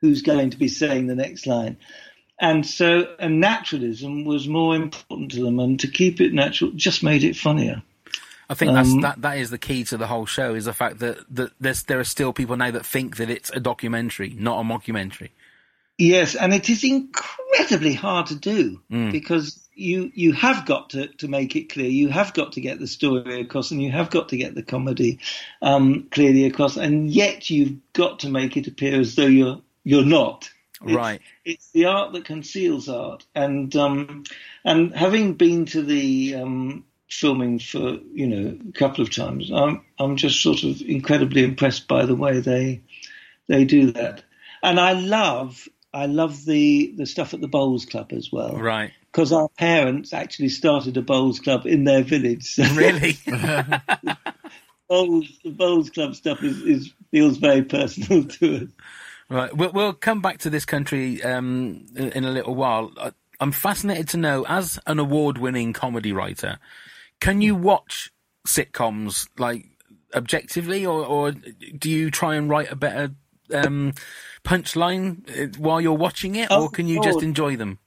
who's 0.02 0.22
going 0.22 0.52
to 0.52 0.58
be 0.58 0.68
saying 0.68 1.08
the 1.08 1.16
next 1.16 1.48
line. 1.48 1.78
And 2.40 2.66
so, 2.66 3.16
and 3.18 3.40
naturalism 3.40 4.26
was 4.26 4.48
more 4.48 4.76
important 4.76 5.32
to 5.32 5.44
them, 5.44 5.60
and 5.60 5.80
to 5.80 5.88
keep 5.88 6.20
it 6.20 6.34
natural 6.34 6.72
just 6.72 7.02
made 7.04 7.24
it 7.24 7.36
funnier. 7.36 7.82
I 8.50 8.54
think 8.54 8.74
that's 8.74 8.92
Um, 8.92 9.02
that. 9.02 9.22
That 9.22 9.38
is 9.38 9.50
the 9.50 9.58
key 9.58 9.84
to 9.86 9.98
the 9.98 10.08
whole 10.08 10.26
show. 10.26 10.54
Is 10.54 10.66
the 10.66 10.74
fact 10.74 11.00
that 11.00 11.18
that 11.36 11.52
there's, 11.60 11.84
there 11.84 12.00
are 12.00 12.04
still 12.04 12.34
people 12.34 12.58
now 12.58 12.72
that 12.72 12.86
think 12.86 13.18
that 13.18 13.30
it's 13.30 13.50
a 13.52 13.60
documentary, 13.60 14.36
not 14.38 14.60
a 14.60 14.64
mockumentary. 14.64 15.30
Yes, 15.98 16.36
and 16.36 16.54
it 16.54 16.70
is 16.70 16.84
incredibly 16.84 17.94
hard 17.94 18.28
to 18.28 18.36
do 18.36 18.82
Mm. 18.92 19.14
because 19.14 19.66
you 19.74 20.12
you 20.14 20.34
have 20.34 20.66
got 20.66 20.90
to, 20.90 21.08
to 21.08 21.28
make 21.30 21.56
it 21.56 21.70
clear. 21.70 21.88
You 21.90 22.10
have 22.10 22.34
got 22.34 22.52
to 22.54 22.62
get 22.62 22.80
the 22.80 22.88
story 22.88 23.40
across, 23.42 23.72
and 23.72 23.82
you 23.82 23.92
have 23.92 24.10
got 24.10 24.30
to 24.30 24.38
get 24.38 24.56
the 24.56 24.64
comedy 24.64 25.20
um, 25.62 26.08
clearly 26.12 26.46
across, 26.46 26.76
and 26.76 27.10
yet 27.10 27.50
you've 27.50 27.78
got 27.94 28.20
to 28.20 28.30
make 28.30 28.58
it 28.58 28.68
appear 28.68 29.00
as 29.00 29.16
though 29.16 29.26
you're 29.26 29.62
you're 29.86 30.06
not. 30.06 30.50
It's- 30.84 30.96
Right. 30.96 31.22
It's 31.46 31.70
the 31.72 31.86
art 31.86 32.14
that 32.14 32.26
conceals 32.26 32.90
art, 32.90 33.26
and 33.36 33.76
um, 33.76 34.24
and 34.64 34.96
having 34.96 35.34
been 35.34 35.66
to 35.68 35.82
the 35.84 36.36
um, 36.36 36.86
filming 37.10 37.60
for 37.60 37.98
you 38.14 38.28
know 38.28 38.58
a 38.68 38.72
couple 38.74 39.04
of 39.04 39.14
times, 39.14 39.52
I'm 39.52 39.84
I'm 40.00 40.16
just 40.18 40.42
sort 40.42 40.64
of 40.64 40.82
incredibly 40.82 41.44
impressed 41.44 41.88
by 41.88 42.06
the 42.06 42.16
way 42.16 42.40
they 42.40 42.82
they 43.48 43.64
do 43.66 43.92
that, 43.92 44.24
and 44.64 44.80
I 44.80 44.94
love 44.94 45.68
I 45.94 46.08
love 46.08 46.46
the 46.46 46.94
the 46.98 47.06
stuff 47.06 47.34
at 47.34 47.42
the 47.42 47.48
bowls 47.48 47.86
club 47.86 48.12
as 48.12 48.32
well, 48.32 48.58
Right. 48.58 48.92
Because 49.12 49.32
our 49.32 49.48
parents 49.48 50.12
actually 50.12 50.50
started 50.50 50.98
a 50.98 51.02
bowls 51.02 51.40
club 51.40 51.66
in 51.66 51.86
their 51.86 52.04
village. 52.04 52.54
So 52.56 52.64
Really. 52.74 53.18
bowls, 54.90 55.40
the 55.44 55.52
bowls 55.52 55.90
club 55.90 56.16
stuff 56.16 56.44
is, 56.44 56.62
is 56.62 56.94
feels 57.12 57.38
very 57.38 57.64
personal 57.64 58.26
to 58.26 58.56
us. 58.64 58.70
Right. 59.30 59.56
We'll, 59.56 59.72
we'll 59.72 59.94
come 59.94 60.22
back 60.22 60.40
to 60.40 60.50
this 60.50 60.66
country 60.66 61.24
um, 61.24 61.86
in, 61.96 62.24
a 62.26 62.32
little 62.32 62.54
while. 62.56 62.92
I'm 63.40 63.52
fascinated 63.52 64.10
to 64.10 64.18
know, 64.18 64.46
as 64.48 64.80
an 64.86 65.00
award-winning 65.00 65.74
comedy 65.74 66.14
writer, 66.14 66.60
can 67.20 67.42
you 67.42 67.56
watch 67.56 68.12
sitcoms 68.48 69.28
like 69.38 69.66
objectively, 70.14 70.86
or, 70.86 71.06
or 71.06 71.32
do 71.32 71.90
you 71.90 72.12
try 72.12 72.36
and 72.36 72.50
write 72.50 72.72
a 72.72 72.76
better 72.76 73.12
um, 73.54 73.94
punchline 74.44 75.30
uh, 75.30 75.58
while 75.58 75.82
you're 75.82 75.94
watching 75.94 76.36
it, 76.36 76.52
or 76.52 76.70
can 76.70 76.88
you 76.88 77.02
just 77.02 77.22
enjoy 77.22 77.56
them? 77.56 77.80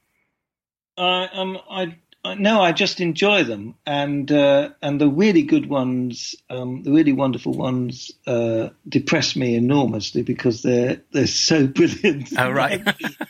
I 0.97 1.29
um 1.33 1.57
I 1.69 1.83
uh, 1.83 1.87
no, 2.25 2.61
I 2.61 2.73
just 2.73 2.99
enjoy 2.99 3.43
them, 3.43 3.75
and 3.85 4.29
uh, 4.31 4.69
and 4.81 4.99
the 4.99 5.07
really 5.07 5.43
good 5.43 5.69
ones, 5.69 6.35
um, 6.49 6.83
the 6.83 6.91
really 6.91 7.13
wonderful 7.13 7.53
ones, 7.53 8.11
uh, 8.27 8.69
depress 8.87 9.35
me 9.35 9.55
enormously 9.55 10.21
because 10.21 10.61
they're 10.61 11.01
they're 11.11 11.27
so 11.27 11.67
brilliant. 11.79 12.29
Oh, 12.37 12.51
right. 12.51 12.81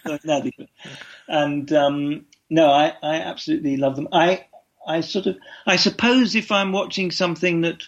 And 1.32 1.72
um, 1.74 2.26
no, 2.50 2.72
I, 2.72 2.94
I 3.04 3.18
absolutely 3.18 3.78
love 3.78 3.96
them. 3.96 4.08
I 4.12 4.48
I 4.88 5.02
sort 5.02 5.28
of 5.28 5.38
I 5.68 5.76
suppose 5.76 6.36
if 6.36 6.52
I'm 6.52 6.72
watching 6.72 7.12
something 7.12 7.62
that 7.62 7.84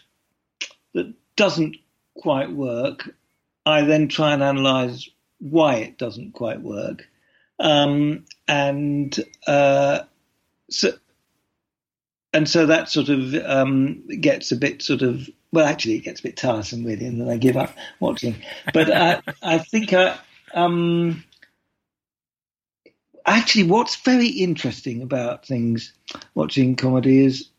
that 0.93 1.11
doesn't 1.35 1.77
quite 2.13 2.51
work, 2.51 3.09
I 3.65 3.81
then 3.81 4.09
try 4.09 4.33
and 4.33 4.43
analyze 4.43 5.09
why 5.39 5.77
it 5.77 5.97
doesn't 5.97 6.33
quite 6.33 6.61
work, 6.61 7.09
um, 7.59 8.25
and 8.47 9.19
uh, 9.47 10.01
so 10.71 10.93
and 12.33 12.47
so 12.49 12.65
that 12.65 12.89
sort 12.89 13.09
of 13.09 13.35
um, 13.45 14.07
gets 14.21 14.51
a 14.51 14.55
bit 14.55 14.81
sort 14.81 15.01
of 15.01 15.29
well, 15.51 15.65
actually, 15.65 15.95
it 15.95 16.03
gets 16.03 16.21
a 16.21 16.23
bit 16.23 16.37
tiresome 16.37 16.83
really, 16.85 17.05
and 17.05 17.19
then 17.19 17.29
I 17.29 17.37
give 17.37 17.57
up 17.57 17.75
watching. 17.99 18.35
But 18.73 18.91
I, 18.91 19.21
I 19.43 19.57
think 19.57 19.93
I, 19.93 20.17
um, 20.53 21.23
actually, 23.25 23.63
what's 23.63 23.97
very 23.97 24.27
interesting 24.27 25.01
about 25.01 25.45
things 25.45 25.93
watching 26.35 26.75
comedy 26.75 27.25
is 27.25 27.49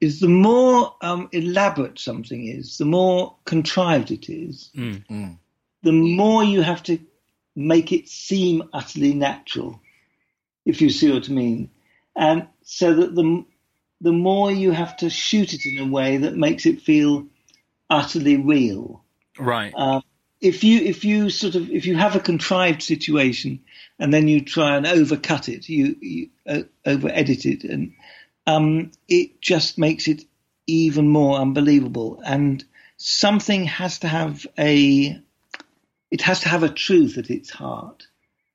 is 0.00 0.20
the 0.20 0.28
more 0.28 0.94
um, 1.00 1.28
elaborate 1.32 1.98
something 1.98 2.46
is, 2.46 2.78
the 2.78 2.84
more 2.84 3.34
contrived 3.46 4.12
it 4.12 4.28
is, 4.28 4.70
Mm. 4.76 5.38
the 5.82 5.92
more 5.92 6.44
you 6.44 6.62
have 6.62 6.84
to 6.84 7.00
make 7.56 7.90
it 7.90 8.08
seem 8.08 8.62
utterly 8.72 9.12
natural, 9.12 9.80
if 10.64 10.80
you 10.80 10.90
see 10.90 11.10
what 11.10 11.28
I 11.28 11.32
mean. 11.32 11.70
And 12.14 12.46
so 12.70 12.92
that 12.92 13.14
the 13.14 13.44
the 14.02 14.12
more 14.12 14.52
you 14.52 14.72
have 14.72 14.98
to 14.98 15.08
shoot 15.08 15.54
it 15.54 15.64
in 15.64 15.78
a 15.78 15.90
way 15.90 16.18
that 16.18 16.36
makes 16.36 16.66
it 16.66 16.82
feel 16.82 17.26
utterly 17.88 18.36
real. 18.36 19.02
Right. 19.38 19.72
Um, 19.74 20.02
if 20.42 20.62
you 20.62 20.78
if 20.80 21.02
you 21.02 21.30
sort 21.30 21.54
of 21.54 21.70
if 21.70 21.86
you 21.86 21.96
have 21.96 22.14
a 22.14 22.20
contrived 22.20 22.82
situation 22.82 23.60
and 23.98 24.12
then 24.12 24.28
you 24.28 24.42
try 24.42 24.76
and 24.76 24.84
overcut 24.84 25.48
it, 25.48 25.66
you, 25.66 25.96
you 26.00 26.28
uh, 26.46 26.62
over 26.84 27.08
edit 27.08 27.46
it, 27.46 27.64
and 27.64 27.94
um, 28.46 28.92
it 29.08 29.40
just 29.40 29.78
makes 29.78 30.06
it 30.06 30.24
even 30.66 31.08
more 31.08 31.38
unbelievable. 31.38 32.20
And 32.22 32.62
something 32.98 33.64
has 33.64 34.00
to 34.00 34.08
have 34.08 34.46
a 34.58 35.18
it 36.10 36.20
has 36.20 36.40
to 36.40 36.50
have 36.50 36.64
a 36.64 36.68
truth 36.68 37.16
at 37.16 37.30
its 37.30 37.48
heart. 37.48 38.07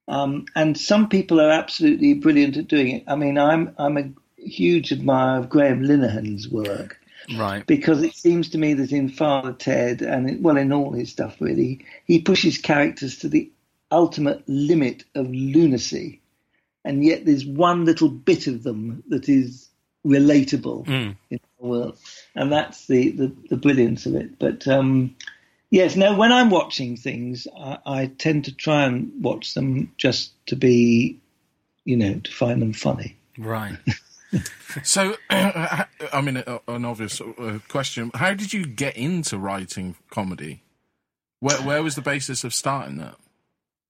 Um, 0.07 0.45
and 0.55 0.77
some 0.77 1.07
people 1.09 1.39
are 1.39 1.49
absolutely 1.51 2.13
brilliant 2.15 2.57
at 2.57 2.67
doing 2.67 2.89
it. 2.89 3.03
I 3.07 3.15
mean, 3.15 3.37
I'm 3.37 3.73
I'm 3.77 3.97
a 3.97 4.11
huge 4.37 4.91
admirer 4.91 5.39
of 5.39 5.49
Graham 5.49 5.83
Linehan's 5.83 6.49
work 6.49 6.99
Right. 7.37 7.65
because 7.65 8.03
it 8.03 8.13
seems 8.15 8.49
to 8.49 8.57
me 8.57 8.73
that 8.73 8.91
in 8.91 9.07
Father 9.07 9.53
Ted 9.53 10.01
and 10.01 10.29
it, 10.29 10.41
well 10.41 10.57
in 10.57 10.73
all 10.73 10.91
his 10.91 11.09
stuff 11.09 11.37
really, 11.39 11.85
he 12.05 12.19
pushes 12.21 12.57
characters 12.57 13.19
to 13.19 13.29
the 13.29 13.49
ultimate 13.91 14.43
limit 14.47 15.05
of 15.15 15.29
lunacy, 15.29 16.19
and 16.83 17.03
yet 17.05 17.25
there's 17.25 17.45
one 17.45 17.85
little 17.85 18.09
bit 18.09 18.47
of 18.47 18.63
them 18.63 19.03
that 19.07 19.29
is 19.29 19.69
relatable 20.05 20.85
Mm. 20.85 21.15
in 21.29 21.39
the 21.61 21.65
world, 21.65 21.97
and 22.35 22.51
that's 22.51 22.87
the 22.87 23.11
the, 23.11 23.31
the 23.49 23.57
brilliance 23.57 24.05
of 24.05 24.15
it. 24.15 24.37
But 24.37 24.67
um, 24.67 25.15
yes, 25.73 25.95
no, 25.95 26.15
when 26.15 26.31
I'm 26.31 26.51
watching 26.51 26.95
things, 26.95 27.47
I, 27.59 27.77
I 27.85 28.05
tend 28.05 28.45
to 28.45 28.55
try 28.55 28.83
and 28.83 29.11
watch 29.21 29.55
them 29.55 29.91
just 29.97 30.31
to 30.45 30.55
be, 30.55 31.19
you 31.83 31.97
know, 31.97 32.19
to 32.19 32.31
find 32.31 32.61
them 32.61 32.73
funny. 32.73 33.17
Right. 33.37 33.77
So, 34.81 35.15
I 35.29 35.85
mean, 36.23 36.37
an 36.67 36.85
obvious 36.85 37.21
uh, 37.21 37.59
question: 37.67 38.09
How 38.15 38.33
did 38.33 38.51
you 38.51 38.65
get 38.65 38.97
into 38.97 39.37
writing 39.37 39.95
comedy? 40.09 40.63
Where 41.41 41.61
where 41.61 41.83
was 41.83 41.93
the 41.93 42.01
basis 42.01 42.43
of 42.43 42.55
starting 42.55 42.97
that? 42.97 43.15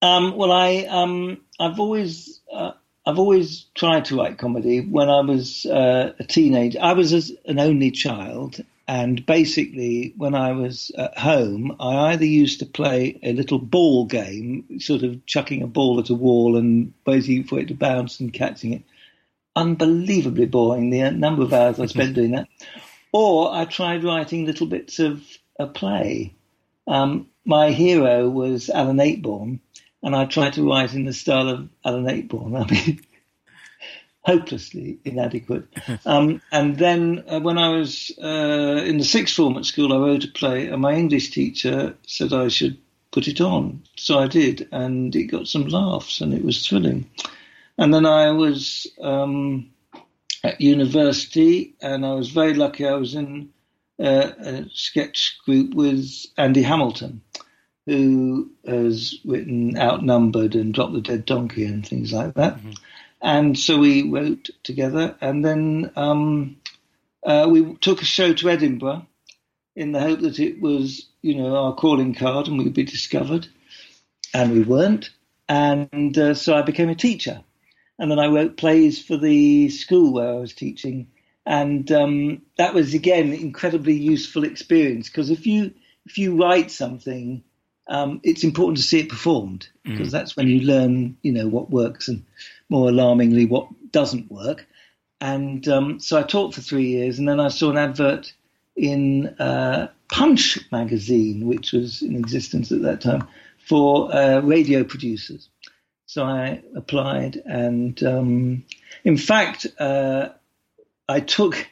Um, 0.02 0.36
well, 0.36 0.52
I 0.52 0.86
um, 0.90 1.38
I've 1.58 1.80
always 1.80 2.42
uh, 2.52 2.72
I've 3.06 3.18
always 3.18 3.68
tried 3.76 4.04
to 4.06 4.18
write 4.18 4.38
comedy. 4.38 4.82
When 4.82 5.10
I 5.10 5.22
was 5.22 5.66
uh, 5.66 6.12
a 6.20 6.24
teenager, 6.26 6.80
I 6.82 6.92
was 6.92 7.14
as 7.14 7.32
an 7.46 7.60
only 7.60 7.92
child, 7.92 8.60
and 8.88 9.26
basically, 9.26 10.14
when 10.18 10.36
I 10.36 10.52
was 10.52 10.92
at 10.98 11.18
home, 11.18 11.78
I 11.80 12.12
either 12.12 12.26
used 12.26 12.60
to 12.60 12.66
play 12.66 13.18
a 13.24 13.32
little 13.32 13.60
ball 13.60 14.06
game, 14.06 14.80
sort 14.80 15.04
of 15.04 15.26
chucking 15.26 15.62
a 15.62 15.68
ball 15.68 16.00
at 16.00 16.10
a 16.10 16.14
wall 16.14 16.58
and 16.58 16.94
waiting 17.06 17.46
for 17.46 17.60
it 17.60 17.70
to 17.70 17.76
bounce 17.76 18.20
and 18.20 18.34
catching 18.34 18.74
it. 18.74 18.84
Unbelievably 19.56 20.48
boring. 20.48 20.90
The 20.90 21.12
number 21.12 21.44
of 21.44 21.54
hours 21.54 21.80
I 21.80 21.86
spent 21.86 22.16
doing 22.16 22.32
that. 22.32 22.48
Or 23.16 23.54
I 23.54 23.66
tried 23.66 24.04
writing 24.04 24.46
little 24.46 24.66
bits 24.66 24.98
of 24.98 25.22
a 25.60 25.68
play. 25.68 26.34
Um, 26.88 27.28
my 27.46 27.70
hero 27.70 28.28
was 28.28 28.72
Alan 28.72 28.98
Ayckbourn, 28.98 29.60
and 30.02 30.16
I 30.16 30.26
tried 30.26 30.54
to 30.54 30.68
write 30.68 30.96
in 30.96 31.06
the 31.06 31.14
style 31.14 31.48
of 31.48 31.70
Alan 31.86 32.06
Ayckbourn. 32.06 32.60
I 32.60 32.74
mean, 32.74 33.02
hopelessly 34.24 35.00
inadequate. 35.04 35.66
Um, 36.06 36.42
and 36.52 36.78
then 36.78 37.24
uh, 37.28 37.40
when 37.40 37.58
I 37.58 37.70
was 37.70 38.12
uh, 38.22 38.84
in 38.86 38.98
the 38.98 39.06
sixth 39.06 39.36
form 39.36 39.58
at 39.58 39.66
school, 39.66 39.94
I 39.94 39.98
wrote 39.98 40.26
a 40.26 40.28
play, 40.28 40.68
and 40.68 40.82
my 40.82 40.94
English 40.94 41.32
teacher 41.32 41.96
said 42.08 42.34
I 42.34 42.50
should 42.50 42.78
put 43.12 43.28
it 43.28 43.40
on. 43.40 43.84
So 43.96 44.20
I 44.20 44.28
did, 44.28 44.68
and 44.72 45.16
it 45.16 45.26
got 45.26 45.48
some 45.48 45.68
laughs, 45.68 46.20
and 46.20 46.34
it 46.34 46.44
was 46.44 46.68
thrilling. 46.68 47.10
And 47.78 47.94
then 47.94 48.06
I 48.06 48.32
was 48.32 48.88
um, 49.02 49.70
at 50.44 50.60
university, 50.60 51.76
and 51.82 52.06
I 52.06 52.14
was 52.14 52.30
very 52.30 52.54
lucky. 52.54 52.86
I 52.86 52.96
was 52.96 53.16
in 53.16 53.50
uh, 54.00 54.32
a 54.40 54.66
sketch 54.74 55.38
group 55.46 55.74
with 55.74 56.26
Andy 56.38 56.64
Hamilton, 56.64 57.22
who 57.86 58.52
has 58.66 59.16
written 59.26 59.78
Outnumbered 59.78 60.56
and 60.56 60.74
Drop 60.74 60.92
the 60.92 61.02
Dead 61.02 61.26
Donkey 61.26 61.66
and 61.66 61.86
things 61.86 62.12
like 62.12 62.34
that. 62.36 62.60
And 63.24 63.58
so 63.58 63.80
we 63.80 64.10
wrote 64.10 64.50
together, 64.64 65.16
and 65.22 65.46
then 65.46 65.92
um, 65.96 66.58
uh, 67.26 67.48
we 67.50 67.76
took 67.76 68.02
a 68.02 68.06
show 68.06 68.34
to 68.34 68.50
Edinburgh 68.50 69.08
in 69.78 69.94
the 69.94 70.02
hope 70.02 70.20
that 70.20 70.40
it 70.40 70.62
was, 70.62 71.08
you 71.22 71.36
know, 71.36 71.56
our 71.56 71.74
calling 71.74 72.14
card 72.14 72.48
and 72.48 72.58
we'd 72.58 72.74
be 72.74 72.84
discovered. 72.84 73.48
And 74.34 74.52
we 74.52 74.62
weren't. 74.62 75.10
And 75.48 76.18
uh, 76.18 76.34
so 76.34 76.54
I 76.54 76.64
became 76.64 76.90
a 76.90 76.96
teacher. 76.96 77.44
And 77.98 78.12
then 78.12 78.20
I 78.20 78.28
wrote 78.28 78.58
plays 78.58 79.02
for 79.02 79.18
the 79.18 79.70
school 79.70 80.14
where 80.14 80.30
I 80.30 80.36
was 80.40 80.54
teaching. 80.54 81.08
And 81.46 81.90
um, 81.92 82.42
that 82.58 82.74
was, 82.74 82.94
again, 82.94 83.32
incredibly 83.32 83.94
useful 83.94 84.44
experience 84.44 85.10
because 85.10 85.30
if 85.30 85.46
you, 85.46 85.74
if 86.06 86.18
you 86.18 86.42
write 86.42 86.72
something, 86.72 87.44
um, 87.88 88.22
it's 88.24 88.44
important 88.44 88.78
to 88.78 88.84
see 88.84 89.00
it 89.00 89.10
performed 89.10 89.68
because 89.84 90.12
that's 90.12 90.38
when 90.38 90.48
you 90.48 90.62
learn, 90.62 91.18
you 91.22 91.34
know, 91.34 91.48
what 91.48 91.70
works 91.70 92.08
and 92.08 92.26
more 92.70 92.90
alarmingly 92.90 93.46
what 93.46 93.68
doesn't 93.92 94.32
work. 94.32 94.68
And 95.22 95.68
um, 95.68 96.00
so 96.00 96.20
I 96.20 96.24
taught 96.24 96.54
for 96.54 96.62
three 96.62 96.88
years, 96.88 97.20
and 97.20 97.28
then 97.28 97.40
I 97.40 97.48
saw 97.48 97.70
an 97.70 97.78
advert 97.78 98.34
in 98.76 99.28
uh, 99.40 99.90
Punch 100.12 100.60
magazine, 100.72 101.48
which 101.48 101.72
was 101.72 102.02
in 102.02 102.16
existence 102.16 102.72
at 102.72 102.82
that 102.82 103.02
time, 103.02 103.28
for 103.58 104.14
uh, 104.14 104.42
radio 104.42 104.84
producers. 104.84 105.50
So 106.06 106.24
I 106.24 106.62
applied, 106.76 107.42
and 107.46 108.02
um, 108.04 108.66
in 109.04 109.18
fact, 109.18 109.66
uh, 109.80 110.30
I 111.08 111.22
took 111.22 111.68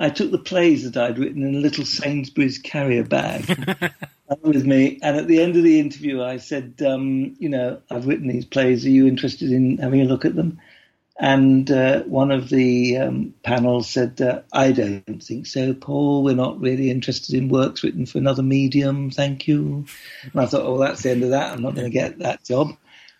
I 0.00 0.10
took 0.10 0.30
the 0.30 0.38
plays 0.38 0.90
that 0.90 1.02
I'd 1.02 1.18
written 1.18 1.42
in 1.42 1.56
a 1.56 1.58
little 1.58 1.84
Sainsbury's 1.84 2.58
carrier 2.58 3.04
bag 3.04 3.92
with 4.42 4.66
me. 4.66 4.98
And 5.02 5.16
at 5.16 5.26
the 5.26 5.42
end 5.42 5.56
of 5.56 5.62
the 5.62 5.80
interview, 5.80 6.22
I 6.22 6.36
said, 6.36 6.80
um, 6.86 7.36
you 7.38 7.48
know, 7.48 7.80
I've 7.90 8.06
written 8.06 8.28
these 8.28 8.44
plays. 8.44 8.84
Are 8.84 8.90
you 8.90 9.06
interested 9.06 9.50
in 9.50 9.78
having 9.78 10.00
a 10.00 10.04
look 10.04 10.24
at 10.24 10.36
them? 10.36 10.60
And 11.20 11.68
uh, 11.70 12.02
one 12.02 12.30
of 12.30 12.48
the 12.48 12.96
um, 12.96 13.34
panel 13.42 13.82
said, 13.82 14.20
uh, 14.20 14.42
I 14.52 14.70
don't 14.70 15.20
think 15.20 15.46
so, 15.46 15.74
Paul. 15.74 16.22
We're 16.22 16.36
not 16.36 16.60
really 16.60 16.90
interested 16.90 17.34
in 17.34 17.48
works 17.48 17.82
written 17.82 18.06
for 18.06 18.18
another 18.18 18.44
medium. 18.44 19.10
Thank 19.10 19.48
you. 19.48 19.86
And 20.32 20.40
I 20.40 20.46
thought, 20.46 20.62
oh, 20.62 20.78
that's 20.78 21.02
the 21.02 21.10
end 21.10 21.24
of 21.24 21.30
that. 21.30 21.52
I'm 21.52 21.62
not 21.62 21.74
going 21.74 21.90
to 21.90 21.92
get 21.92 22.20
that 22.20 22.44
job. 22.44 22.76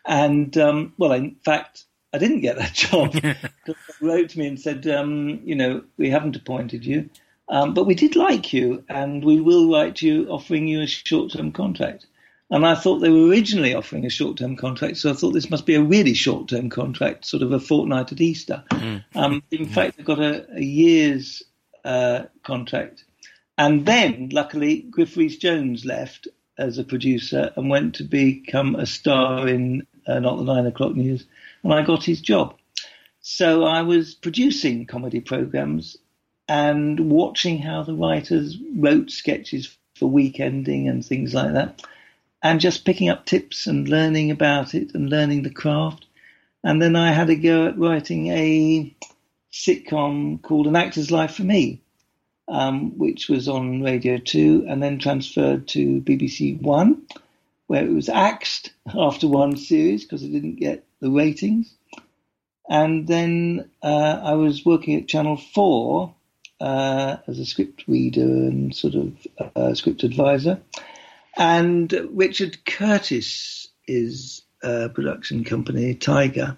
And, 0.06 0.56
um, 0.56 0.92
well, 0.96 1.12
in 1.12 1.36
fact, 1.44 1.86
I 2.12 2.18
didn't 2.18 2.40
get 2.40 2.56
that 2.58 2.72
job. 2.74 3.12
they 3.12 3.74
wrote 4.00 4.30
to 4.30 4.38
me 4.38 4.46
and 4.46 4.60
said, 4.60 4.86
um, 4.86 5.40
you 5.42 5.56
know, 5.56 5.82
we 5.96 6.10
haven't 6.10 6.36
appointed 6.36 6.86
you, 6.86 7.10
um, 7.48 7.74
but 7.74 7.84
we 7.84 7.94
did 7.94 8.16
like 8.16 8.52
you, 8.52 8.84
and 8.88 9.24
we 9.24 9.40
will 9.40 9.70
write 9.70 10.02
you 10.02 10.26
offering 10.28 10.68
you 10.68 10.82
a 10.82 10.86
short-term 10.86 11.52
contract. 11.52 12.06
And 12.50 12.66
I 12.66 12.74
thought 12.74 12.98
they 12.98 13.10
were 13.10 13.28
originally 13.28 13.74
offering 13.74 14.06
a 14.06 14.10
short-term 14.10 14.56
contract, 14.56 14.96
so 14.96 15.10
I 15.10 15.14
thought 15.14 15.32
this 15.32 15.50
must 15.50 15.66
be 15.66 15.74
a 15.74 15.82
really 15.82 16.14
short-term 16.14 16.70
contract, 16.70 17.26
sort 17.26 17.42
of 17.42 17.52
a 17.52 17.60
fortnight 17.60 18.12
at 18.12 18.20
Easter. 18.20 18.64
Um, 19.14 19.42
in 19.50 19.66
fact, 19.66 19.96
I 19.98 20.02
got 20.02 20.18
a, 20.18 20.46
a 20.54 20.62
year's 20.62 21.42
uh, 21.84 22.24
contract, 22.42 23.04
and 23.56 23.84
then 23.84 24.30
luckily 24.32 24.82
Griff 24.82 25.16
Rhys-Jones 25.16 25.84
left 25.84 26.28
as 26.56 26.78
a 26.78 26.84
producer 26.84 27.52
and 27.56 27.68
went 27.68 27.94
to 27.96 28.04
become 28.04 28.74
a 28.74 28.86
star 28.86 29.46
in 29.46 29.86
uh, 30.06 30.18
Not 30.18 30.38
the 30.38 30.44
Nine 30.44 30.66
O'clock 30.66 30.94
News, 30.94 31.26
and 31.62 31.72
I 31.72 31.82
got 31.82 32.02
his 32.02 32.20
job. 32.20 32.56
So 33.20 33.64
I 33.64 33.82
was 33.82 34.14
producing 34.14 34.86
comedy 34.86 35.20
programs 35.20 35.98
and 36.48 37.10
watching 37.10 37.58
how 37.58 37.82
the 37.82 37.94
writers 37.94 38.56
wrote 38.76 39.10
sketches 39.10 39.76
for 39.96 40.10
weekending 40.10 40.88
and 40.88 41.04
things 41.04 41.34
like 41.34 41.52
that, 41.52 41.84
and 42.42 42.60
just 42.60 42.84
picking 42.84 43.08
up 43.08 43.26
tips 43.26 43.66
and 43.66 43.88
learning 43.88 44.30
about 44.30 44.74
it 44.74 44.94
and 44.94 45.10
learning 45.10 45.42
the 45.42 45.50
craft. 45.50 46.06
And 46.64 46.80
then 46.80 46.96
I 46.96 47.12
had 47.12 47.30
a 47.30 47.36
go 47.36 47.66
at 47.66 47.78
writing 47.78 48.28
a 48.28 48.94
sitcom 49.52 50.40
called 50.42 50.66
An 50.66 50.76
Actor's 50.76 51.10
Life 51.10 51.34
for 51.34 51.44
Me, 51.44 51.80
um, 52.48 52.96
which 52.98 53.28
was 53.28 53.48
on 53.48 53.82
Radio 53.82 54.18
2 54.18 54.66
and 54.68 54.82
then 54.82 54.98
transferred 54.98 55.68
to 55.68 56.00
BBC 56.00 56.60
One, 56.60 57.02
where 57.66 57.84
it 57.84 57.92
was 57.92 58.08
axed 58.08 58.72
after 58.94 59.28
one 59.28 59.56
series 59.56 60.04
because 60.04 60.22
it 60.22 60.32
didn't 60.32 60.56
get 60.56 60.84
the 61.00 61.10
ratings. 61.10 61.74
And 62.68 63.06
then 63.06 63.70
uh, 63.82 64.20
I 64.22 64.34
was 64.34 64.64
working 64.64 65.00
at 65.00 65.08
Channel 65.08 65.36
4 65.36 66.14
uh, 66.60 67.16
as 67.26 67.38
a 67.38 67.46
script 67.46 67.84
reader 67.86 68.22
and 68.22 68.74
sort 68.74 68.94
of 68.94 69.26
uh, 69.56 69.74
script 69.74 70.02
advisor. 70.02 70.60
And 71.36 71.92
Richard 72.10 72.64
Curtis 72.64 73.68
is 73.86 74.42
a 74.62 74.88
production 74.88 75.44
company, 75.44 75.94
Tiger, 75.94 76.56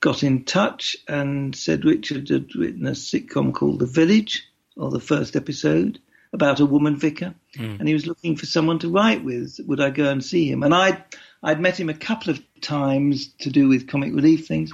got 0.00 0.22
in 0.22 0.44
touch 0.44 0.96
and 1.08 1.54
said 1.54 1.84
Richard 1.84 2.28
had 2.28 2.54
written 2.54 2.86
a 2.86 2.92
sitcom 2.92 3.52
called 3.52 3.78
The 3.80 3.86
Village, 3.86 4.44
or 4.76 4.90
the 4.90 5.00
first 5.00 5.36
episode, 5.36 5.98
about 6.32 6.60
a 6.60 6.66
woman 6.66 6.96
vicar, 6.96 7.34
Mm. 7.56 7.78
and 7.78 7.86
he 7.86 7.94
was 7.94 8.08
looking 8.08 8.34
for 8.34 8.46
someone 8.46 8.80
to 8.80 8.88
write 8.88 9.22
with. 9.22 9.60
Would 9.66 9.80
I 9.80 9.90
go 9.90 10.10
and 10.10 10.24
see 10.24 10.50
him? 10.50 10.64
And 10.64 10.74
I, 10.74 11.04
I'd 11.42 11.60
met 11.60 11.78
him 11.78 11.88
a 11.88 11.94
couple 11.94 12.30
of 12.30 12.42
times 12.60 13.28
to 13.40 13.50
do 13.50 13.68
with 13.68 13.86
comic 13.86 14.12
relief 14.12 14.48
things, 14.48 14.72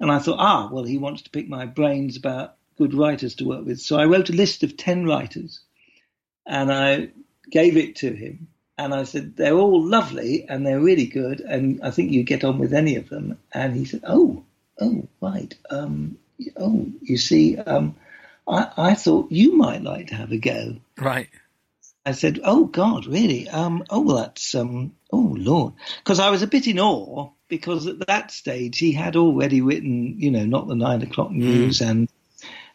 and 0.00 0.10
I 0.10 0.18
thought, 0.18 0.38
ah, 0.38 0.70
well, 0.72 0.84
he 0.84 0.96
wants 0.96 1.22
to 1.22 1.30
pick 1.30 1.46
my 1.48 1.66
brains 1.66 2.16
about 2.16 2.54
good 2.76 2.94
writers 2.94 3.36
to 3.36 3.44
work 3.44 3.64
with. 3.64 3.80
So 3.80 3.98
I 3.98 4.06
wrote 4.06 4.30
a 4.30 4.34
list 4.34 4.62
of 4.62 4.76
ten 4.76 5.04
writers, 5.04 5.60
and 6.46 6.72
I 6.72 7.10
gave 7.50 7.76
it 7.76 7.96
to 7.96 8.12
him. 8.12 8.48
And 8.76 8.92
I 8.92 9.04
said, 9.04 9.36
they're 9.36 9.54
all 9.54 9.86
lovely 9.86 10.46
and 10.48 10.66
they're 10.66 10.80
really 10.80 11.06
good, 11.06 11.40
and 11.40 11.80
I 11.82 11.92
think 11.92 12.10
you 12.10 12.24
get 12.24 12.42
on 12.42 12.58
with 12.58 12.74
any 12.74 12.96
of 12.96 13.08
them. 13.08 13.38
And 13.52 13.74
he 13.74 13.84
said, 13.84 14.02
oh, 14.04 14.42
oh, 14.80 15.06
right. 15.20 15.54
Um, 15.70 16.18
oh, 16.56 16.86
you 17.00 17.16
see, 17.16 17.56
um, 17.56 17.94
I, 18.48 18.70
I 18.76 18.94
thought 18.94 19.30
you 19.30 19.56
might 19.56 19.82
like 19.82 20.08
to 20.08 20.16
have 20.16 20.32
a 20.32 20.38
go. 20.38 20.76
Right. 20.98 21.28
I 22.06 22.12
said, 22.12 22.40
"Oh 22.44 22.66
God, 22.66 23.06
really? 23.06 23.48
Um, 23.48 23.82
oh, 23.88 24.00
well, 24.00 24.16
that's 24.16 24.54
um, 24.54 24.92
oh 25.10 25.34
Lord," 25.38 25.72
because 25.98 26.20
I 26.20 26.28
was 26.28 26.42
a 26.42 26.46
bit 26.46 26.66
in 26.66 26.78
awe 26.78 27.30
because 27.48 27.86
at 27.86 28.06
that 28.06 28.30
stage 28.30 28.78
he 28.78 28.92
had 28.92 29.16
already 29.16 29.62
written, 29.62 30.16
you 30.18 30.30
know, 30.30 30.44
not 30.44 30.68
the 30.68 30.74
nine 30.74 31.00
o'clock 31.02 31.30
news 31.30 31.80
and 31.80 32.08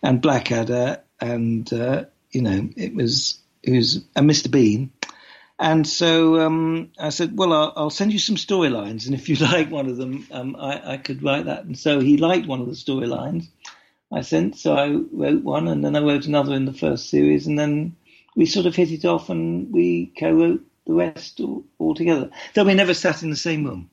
and 0.01 0.21
Blackadder 0.21 1.01
and 1.19 1.71
uh, 1.73 2.05
you 2.31 2.41
know 2.41 2.69
it 2.75 2.93
was 2.93 3.39
it 3.63 3.71
was 3.71 4.03
and 4.15 4.29
Mr 4.29 4.49
Bean, 4.51 4.91
and 5.59 5.85
so 5.87 6.39
um, 6.39 6.91
I 6.99 7.09
said, 7.09 7.37
"Well, 7.37 7.53
I'll, 7.53 7.73
I'll 7.75 7.89
send 7.89 8.13
you 8.13 8.19
some 8.19 8.35
storylines, 8.37 9.05
and 9.05 9.15
if 9.15 9.29
you 9.29 9.35
like 9.47 9.71
one 9.71 9.87
of 9.87 9.97
them, 9.97 10.27
um, 10.31 10.55
I, 10.57 10.93
I 10.93 10.97
could 10.97 11.23
write 11.23 11.45
that." 11.45 11.65
And 11.65 11.77
so 11.77 11.99
he 11.99 12.17
liked 12.17 12.47
one 12.47 12.61
of 12.61 12.67
the 12.67 12.73
storylines 12.73 13.47
I 14.11 14.21
sent, 14.21 14.57
so 14.57 14.75
I 14.75 14.89
wrote 14.89 15.43
one, 15.43 15.67
and 15.67 15.83
then 15.83 15.95
I 15.95 15.99
wrote 16.01 16.25
another 16.25 16.55
in 16.55 16.65
the 16.65 16.73
first 16.73 17.09
series, 17.09 17.47
and 17.47 17.59
then 17.59 17.95
we 18.35 18.45
sort 18.45 18.65
of 18.65 18.75
hit 18.75 18.91
it 18.91 19.05
off 19.05 19.29
and 19.29 19.71
we 19.71 20.13
co-wrote 20.17 20.65
the 20.87 20.93
rest 20.93 21.39
all, 21.41 21.65
all 21.77 21.93
together. 21.93 22.29
Though 22.55 22.63
we 22.63 22.73
never 22.73 22.93
sat 22.93 23.21
in 23.21 23.29
the 23.29 23.35
same 23.35 23.65
room. 23.65 23.89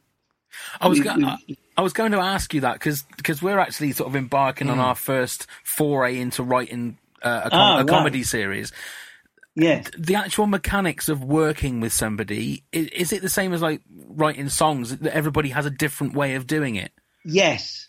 I 0.81 0.89
was 0.89 0.99
We- 0.99 1.05
go- 1.05 1.17
we- 1.17 1.59
I, 1.77 1.83
was 1.83 1.93
going 1.93 2.13
to 2.13 2.19
ask 2.19 2.55
you 2.55 2.63
that 2.63 2.79
because 2.79 3.43
we're 3.43 3.59
actually 3.59 3.93
sort 3.93 4.09
of 4.09 4.17
embarking 4.17 4.71
on 4.71 4.79
our 4.79 4.95
first 4.95 5.47
foray 5.65 6.19
into 6.19 6.43
writing 6.43 6.99
uh, 7.23 7.43
a, 7.45 7.51
com- 7.51 7.59
Ah, 7.59 7.75
a 7.75 7.79
right. 7.79 7.89
comedy 7.89 8.23
series. 8.23 8.73
Yes. 9.55 9.91
The 9.97 10.17
actual 10.17 10.47
mechanics 10.47 11.09
of 11.09 11.25
working 11.25 11.81
with 11.81 11.93
somebody 11.93 12.65
is, 12.73 12.89
is 12.89 13.13
it 13.13 13.23
the 13.23 13.29
same 13.29 13.55
as 13.55 13.63
like 13.63 13.81
writing 14.09 14.49
songs? 14.51 14.97
That 14.99 15.15
everybody 15.15 15.49
has 15.49 15.65
a 15.65 15.71
different 15.71 16.15
way 16.15 16.35
of 16.35 16.47
doing 16.47 16.77
it. 16.77 16.93
Yes. 17.25 17.89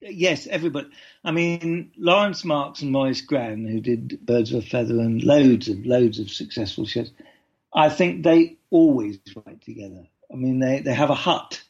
Yes, 0.00 0.46
everybody. 0.46 0.88
I 1.24 1.30
mean, 1.30 1.92
Laurence 1.96 2.44
Marks 2.44 2.82
and 2.82 2.92
Maurice 2.92 3.22
Gran, 3.22 3.66
who 3.66 3.80
did 3.80 4.24
Birds 4.24 4.52
of 4.52 4.64
a 4.64 4.66
Feather 4.66 5.00
and 5.00 5.22
loads 5.22 5.68
of 5.68 5.86
loads 5.86 6.18
of 6.18 6.30
successful 6.30 6.86
shows, 6.86 7.10
I 7.74 7.88
think 7.88 8.22
they 8.22 8.56
always 8.70 9.18
write 9.34 9.62
together. 9.62 10.06
I 10.30 10.36
mean, 10.36 10.58
they, 10.58 10.80
they 10.80 10.94
have 10.94 11.10
a 11.10 11.14
hut 11.14 11.62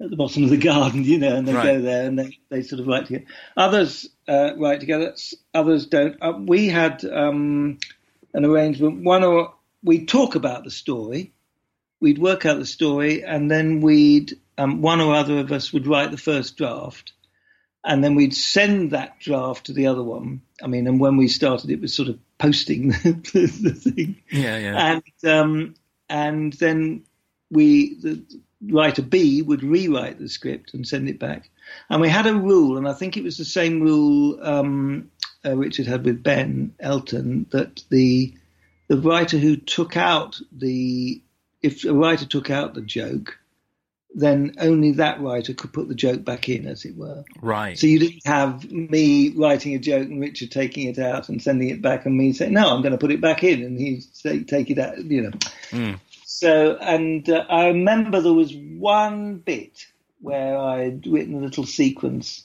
at 0.00 0.10
the 0.10 0.16
bottom 0.16 0.44
of 0.44 0.50
the 0.50 0.56
garden, 0.72 1.04
you 1.04 1.18
know, 1.18 1.36
and 1.36 1.46
they 1.46 1.54
Right. 1.54 1.64
go 1.74 1.80
there 1.80 2.06
and 2.06 2.18
they, 2.18 2.38
they 2.50 2.62
sort 2.62 2.80
of 2.80 2.86
write 2.86 3.06
together. 3.06 3.24
Others 3.56 4.08
uh, 4.28 4.50
write 4.56 4.80
together, 4.80 5.14
others 5.52 5.86
don't. 5.86 6.16
Uh, 6.20 6.32
we 6.38 6.68
had 6.68 7.04
um, 7.04 7.78
an 8.32 8.44
arrangement. 8.44 9.04
One 9.04 9.24
or 9.24 9.54
we'd 9.82 10.08
talk 10.08 10.34
about 10.34 10.64
the 10.64 10.70
story, 10.70 11.32
we'd 12.00 12.18
work 12.18 12.46
out 12.46 12.58
the 12.58 12.66
story, 12.66 13.22
and 13.24 13.50
then 13.50 13.80
we'd 13.80 14.38
um, 14.58 14.82
one 14.82 15.00
or 15.00 15.14
other 15.14 15.38
of 15.38 15.52
us 15.52 15.72
would 15.72 15.86
write 15.86 16.10
the 16.10 16.16
first 16.16 16.56
draft, 16.56 17.12
and 17.84 18.02
then 18.02 18.14
we'd 18.14 18.34
send 18.34 18.90
that 18.92 19.20
draft 19.20 19.66
to 19.66 19.72
the 19.72 19.86
other 19.86 20.02
one. 20.02 20.42
I 20.62 20.66
mean, 20.68 20.86
and 20.86 20.98
when 21.00 21.16
we 21.16 21.28
started, 21.28 21.70
it 21.70 21.80
was 21.80 21.94
sort 21.94 22.08
of 22.08 22.18
posting 22.38 22.88
the, 22.92 23.58
the 23.62 23.74
thing, 23.74 24.22
Yeah, 24.30 24.58
yeah. 24.58 25.00
and 25.24 25.30
um, 25.30 25.74
and 26.08 26.52
then 26.54 27.04
we 27.50 27.94
the 28.00 28.24
writer 28.70 29.02
B 29.02 29.42
would 29.42 29.62
rewrite 29.62 30.18
the 30.18 30.28
script 30.28 30.74
and 30.74 30.86
send 30.86 31.08
it 31.08 31.18
back. 31.18 31.50
And 31.88 32.00
we 32.00 32.08
had 32.08 32.26
a 32.26 32.34
rule, 32.34 32.76
and 32.76 32.88
I 32.88 32.92
think 32.92 33.16
it 33.16 33.24
was 33.24 33.36
the 33.36 33.44
same 33.44 33.80
rule 33.80 34.38
um, 34.42 35.10
uh, 35.44 35.56
Richard 35.56 35.86
had 35.86 36.04
with 36.04 36.22
Ben 36.22 36.74
Elton 36.80 37.46
that 37.50 37.82
the 37.90 38.34
the 38.88 38.98
writer 38.98 39.38
who 39.38 39.56
took 39.56 39.96
out 39.96 40.38
the 40.52 41.22
if 41.62 41.84
a 41.84 41.94
writer 41.94 42.26
took 42.26 42.50
out 42.50 42.74
the 42.74 42.82
joke, 42.82 43.38
then 44.14 44.54
only 44.58 44.92
that 44.92 45.20
writer 45.20 45.54
could 45.54 45.72
put 45.72 45.88
the 45.88 45.94
joke 45.94 46.24
back 46.24 46.48
in, 46.48 46.66
as 46.66 46.84
it 46.84 46.96
were. 46.96 47.24
right. 47.40 47.78
So 47.78 47.86
you 47.86 47.98
didn't 47.98 48.26
have 48.26 48.70
me 48.70 49.30
writing 49.30 49.74
a 49.74 49.78
joke 49.78 50.08
and 50.08 50.20
Richard 50.20 50.50
taking 50.50 50.88
it 50.88 50.98
out 50.98 51.28
and 51.28 51.42
sending 51.42 51.70
it 51.70 51.82
back, 51.82 52.06
and 52.06 52.16
me 52.16 52.32
saying, 52.32 52.52
"No, 52.52 52.68
I'm 52.70 52.82
going 52.82 52.92
to 52.92 52.98
put 52.98 53.12
it 53.12 53.20
back 53.20 53.42
in," 53.42 53.62
and 53.62 53.78
he 53.78 54.00
say, 54.00 54.44
take 54.44 54.70
it 54.70 54.78
out, 54.78 54.98
you 54.98 55.22
know. 55.22 55.30
Mm. 55.70 56.00
So, 56.36 56.76
and 56.80 57.30
uh, 57.30 57.44
I 57.48 57.68
remember 57.68 58.20
there 58.20 58.32
was 58.32 58.52
one 58.56 59.36
bit 59.36 59.86
where 60.20 60.58
I'd 60.58 61.06
written 61.06 61.36
a 61.36 61.40
little 61.40 61.64
sequence, 61.64 62.42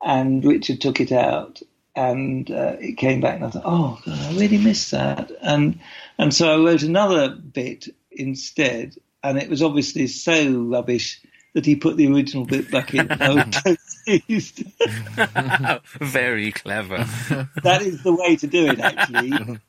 and 0.00 0.44
Richard 0.44 0.80
took 0.80 1.00
it 1.00 1.10
out, 1.10 1.60
and 1.96 2.48
uh, 2.48 2.76
it 2.78 2.98
came 2.98 3.20
back, 3.20 3.34
and 3.34 3.46
I 3.46 3.50
thought, 3.50 3.64
"Oh, 3.64 4.00
God, 4.06 4.16
I 4.16 4.38
really 4.38 4.58
missed 4.58 4.92
that," 4.92 5.32
and 5.42 5.80
and 6.18 6.32
so 6.32 6.54
I 6.54 6.64
wrote 6.64 6.84
another 6.84 7.30
bit 7.30 7.88
instead, 8.12 8.94
and 9.24 9.38
it 9.38 9.50
was 9.50 9.60
obviously 9.60 10.06
so 10.06 10.60
rubbish 10.60 11.20
that 11.54 11.66
he 11.66 11.74
put 11.74 11.96
the 11.96 12.12
original 12.12 12.44
bit 12.44 12.70
back 12.70 12.94
in. 12.94 13.10
I 13.20 13.34
was 13.34 13.44
so 13.64 13.76
pleased. 14.04 14.62
Very 16.00 16.52
clever. 16.52 16.98
that 17.64 17.82
is 17.82 18.04
the 18.04 18.14
way 18.14 18.36
to 18.36 18.46
do 18.46 18.68
it, 18.68 18.78
actually. 18.78 19.58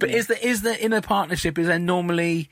But 0.00 0.10
is 0.10 0.28
there 0.28 0.38
is 0.42 0.62
there 0.62 0.78
in 0.78 0.94
a 0.94 1.02
partnership? 1.02 1.58
Is 1.58 1.68
there 1.68 1.80
normally? 1.80 2.50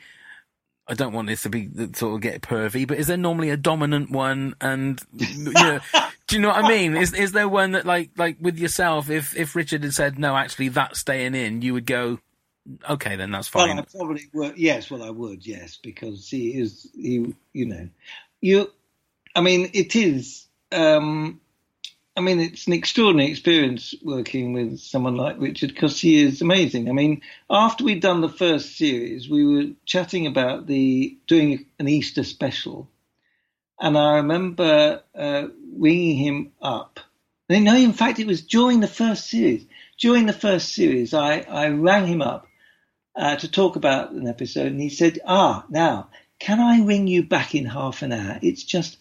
I 0.88 0.94
don't 0.94 1.14
want 1.14 1.28
this 1.28 1.42
to 1.42 1.50
be 1.50 1.68
sort 1.94 2.16
of 2.16 2.20
get 2.22 2.42
pervy, 2.42 2.87
but 2.88 2.98
is 2.98 3.08
there 3.08 3.16
normally 3.18 3.50
a 3.50 3.58
dominant 3.58 4.11
one? 4.11 4.54
And 4.61 5.00
you 5.16 5.52
know, 5.52 5.80
do 6.28 6.37
you 6.37 6.42
know 6.42 6.48
what 6.48 6.64
I 6.64 6.68
mean? 6.68 6.96
Is 6.96 7.14
is 7.14 7.32
there 7.32 7.48
one 7.48 7.72
that 7.72 7.87
like 7.87 8.11
like 8.16 8.38
with 8.40 8.58
yourself? 8.58 9.11
If 9.11 9.37
if 9.37 9.56
Richard 9.56 9.84
had 9.84 9.94
said 9.94 10.18
no, 10.18 10.37
actually 10.37 10.68
that's 10.70 11.00
staying 11.00 11.34
in, 11.34 11.62
you 11.62 11.74
would 11.74 11.87
go, 11.87 12.20
okay, 12.88 13.16
then 13.16 13.32
that's 13.32 13.48
Well, 13.54 13.68
fine. 13.68 13.78
I 13.78 13.82
probably 13.82 14.24
would. 14.34 14.58
Yes, 14.58 14.90
well, 14.90 15.02
I 15.02 15.11
would. 15.11 15.46
Yes, 15.46 15.78
because 15.82 16.28
he 16.28 16.50
is. 16.61 16.90
He, 16.94 17.34
you 17.52 17.66
know, 17.66 17.88
you. 18.40 18.70
I 19.34 19.42
mean, 19.42 19.70
it 19.74 19.96
is. 19.96 20.46
Um, 20.72 21.40
I 22.18 22.20
mean, 22.20 22.40
it's 22.40 22.66
an 22.66 22.72
extraordinary 22.72 23.31
experience 23.31 23.94
working 24.02 24.52
with 24.52 24.81
someone 24.81 25.14
like 25.14 25.38
Richard 25.38 25.68
because 25.72 26.00
he 26.00 26.20
is 26.20 26.42
amazing. 26.42 26.88
I 26.88 26.92
mean, 26.92 27.22
after 27.48 27.85
we'd 27.85 28.02
done 28.02 28.22
the 28.22 28.28
first 28.28 28.76
series, 28.76 29.31
we 29.31 29.46
were 29.46 29.70
chatting 29.87 30.26
about 30.26 30.66
the 30.66 31.16
doing 31.28 31.66
an 31.78 31.87
Easter 31.87 32.24
special, 32.24 32.88
and 33.81 33.96
I 33.96 34.16
remember 34.16 35.00
uh, 35.14 35.46
ringing 35.76 36.16
him 36.16 36.52
up. 36.61 36.98
No, 37.48 37.76
in 37.76 37.92
fact, 37.92 38.18
it 38.18 38.26
was 38.26 38.42
during 38.42 38.81
the 38.81 38.88
first 38.88 39.31
series. 39.31 39.64
During 39.96 40.26
the 40.26 40.33
first 40.33 40.74
series, 40.74 41.14
I, 41.14 41.42
I 41.42 41.68
rang 41.68 42.09
him 42.09 42.20
up 42.20 42.48
uh, 43.14 43.37
to 43.37 43.48
talk 43.48 43.76
about 43.76 44.11
an 44.11 44.26
episode, 44.26 44.66
and 44.66 44.81
he 44.81 44.88
said, 44.88 45.20
"Ah, 45.24 45.64
now 45.68 46.09
can 46.40 46.59
I 46.59 46.83
ring 46.83 47.07
you 47.07 47.22
back 47.22 47.54
in 47.54 47.64
half 47.64 48.02
an 48.02 48.12
hour? 48.12 48.38
It's 48.42 48.64
just 48.64 48.98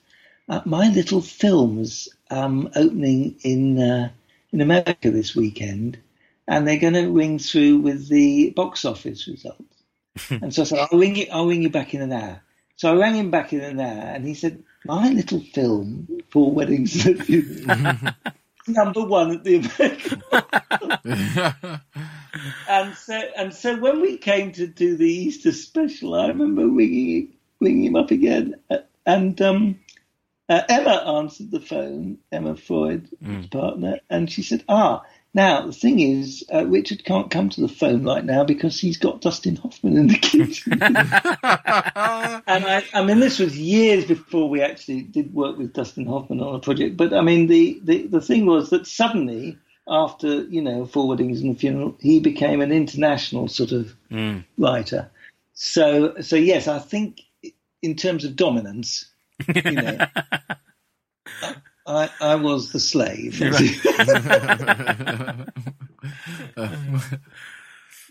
uh, 0.49 0.62
my 0.65 0.89
little 0.89 1.21
film's 1.21 2.10
um, 2.29 2.69
opening 2.75 3.36
in 3.43 3.79
uh, 3.79 4.10
in 4.51 4.62
America 4.62 5.12
this 5.12 5.36
weekend, 5.36 5.97
and 6.47 6.67
they're 6.67 6.79
going 6.79 6.93
to 6.93 7.12
ring 7.12 7.39
through 7.39 7.77
with 7.77 8.07
the 8.10 8.51
box 8.51 8.86
office 8.86 9.27
results." 9.27 9.63
and 10.29 10.53
so 10.53 10.62
I 10.62 10.65
said, 10.65 10.88
"I'll 10.91 10.99
ring 10.99 11.15
you. 11.15 11.27
I'll 11.31 11.47
ring 11.47 11.63
you 11.63 11.69
back 11.69 11.93
in 11.93 12.01
an 12.01 12.13
hour." 12.13 12.41
So 12.77 12.93
I 12.93 12.95
rang 12.95 13.15
him 13.15 13.31
back 13.31 13.53
in 13.53 13.62
an 13.62 13.79
hour, 13.79 14.13
and 14.13 14.23
he 14.23 14.36
said, 14.36 14.63
my 14.86 15.10
little 15.10 15.41
film, 15.41 16.07
Four 16.29 16.51
Weddings 16.51 17.05
and 17.05 17.19
a 17.19 17.23
Funeral, 17.23 18.13
number 18.67 19.03
one 19.03 19.31
at 19.31 19.43
the 19.43 19.55
American. 19.55 20.21
and 22.69 22.95
so, 22.95 23.21
and 23.36 23.53
so 23.53 23.77
when 23.77 23.99
we 23.99 24.17
came 24.17 24.51
to 24.53 24.67
do 24.67 24.95
the 24.95 25.10
Easter 25.10 25.51
special, 25.51 26.13
I 26.15 26.27
remember 26.27 26.67
ringing, 26.67 27.33
ringing 27.60 27.86
him 27.86 27.95
up 27.95 28.12
again, 28.12 28.55
uh, 28.69 28.77
and 29.05 29.41
um, 29.41 29.79
uh, 30.49 30.62
Emma 30.69 31.19
answered 31.19 31.51
the 31.51 31.60
phone, 31.60 32.19
Emma 32.31 32.55
Freud, 32.55 33.10
his 33.21 33.47
partner, 33.47 33.99
and 34.10 34.31
she 34.31 34.41
said, 34.41 34.63
"Ah, 34.69 35.03
now 35.33 35.65
the 35.65 35.73
thing 35.73 35.99
is, 35.99 36.45
uh, 36.53 36.65
Richard 36.65 37.03
can't 37.03 37.29
come 37.29 37.49
to 37.49 37.62
the 37.62 37.67
phone 37.67 38.03
right 38.03 38.23
now 38.23 38.45
because 38.45 38.79
he's 38.79 38.97
got 38.97 39.21
Dustin 39.21 39.57
Hoffman 39.57 39.97
in 39.97 40.07
the 40.07 40.17
kitchen." 40.21 40.73
and 40.81 42.65
I, 42.65 42.83
I 42.93 43.03
mean, 43.03 43.19
this 43.19 43.39
was 43.39 43.57
years 43.57 44.05
before 44.05 44.49
we 44.49 44.62
actually 44.62 45.01
did 45.01 45.33
work 45.33 45.57
with 45.57 45.73
Dustin 45.73 46.05
Hoffman 46.05 46.41
on 46.41 46.55
a 46.55 46.60
project. 46.60 46.95
But 46.95 47.13
I 47.13 47.21
mean, 47.21 47.47
the 47.47 47.79
the, 47.83 48.07
the 48.07 48.21
thing 48.21 48.45
was 48.45 48.69
that 48.69 48.88
suddenly, 48.88 49.57
after 49.88 50.43
you 50.43 50.62
know, 50.62 50.86
Four 50.86 51.10
Weddings 51.10 51.41
and 51.41 51.55
the 51.55 51.60
funeral, 51.60 51.97
he 51.99 52.21
became 52.21 52.62
an 52.62 52.71
international 52.71 53.49
sort 53.49 53.73
of 53.73 53.93
writer. 54.57 55.10
So, 55.60 56.21
so 56.21 56.36
yes, 56.36 56.67
I 56.67 56.79
think 56.79 57.21
in 57.81 57.95
terms 57.95 58.23
of 58.23 58.36
dominance, 58.36 59.07
you 59.47 59.71
know, 59.71 60.08
I, 61.86 62.10
I 62.19 62.36
was 62.36 62.71
the 62.71 62.80
slave. 62.80 63.39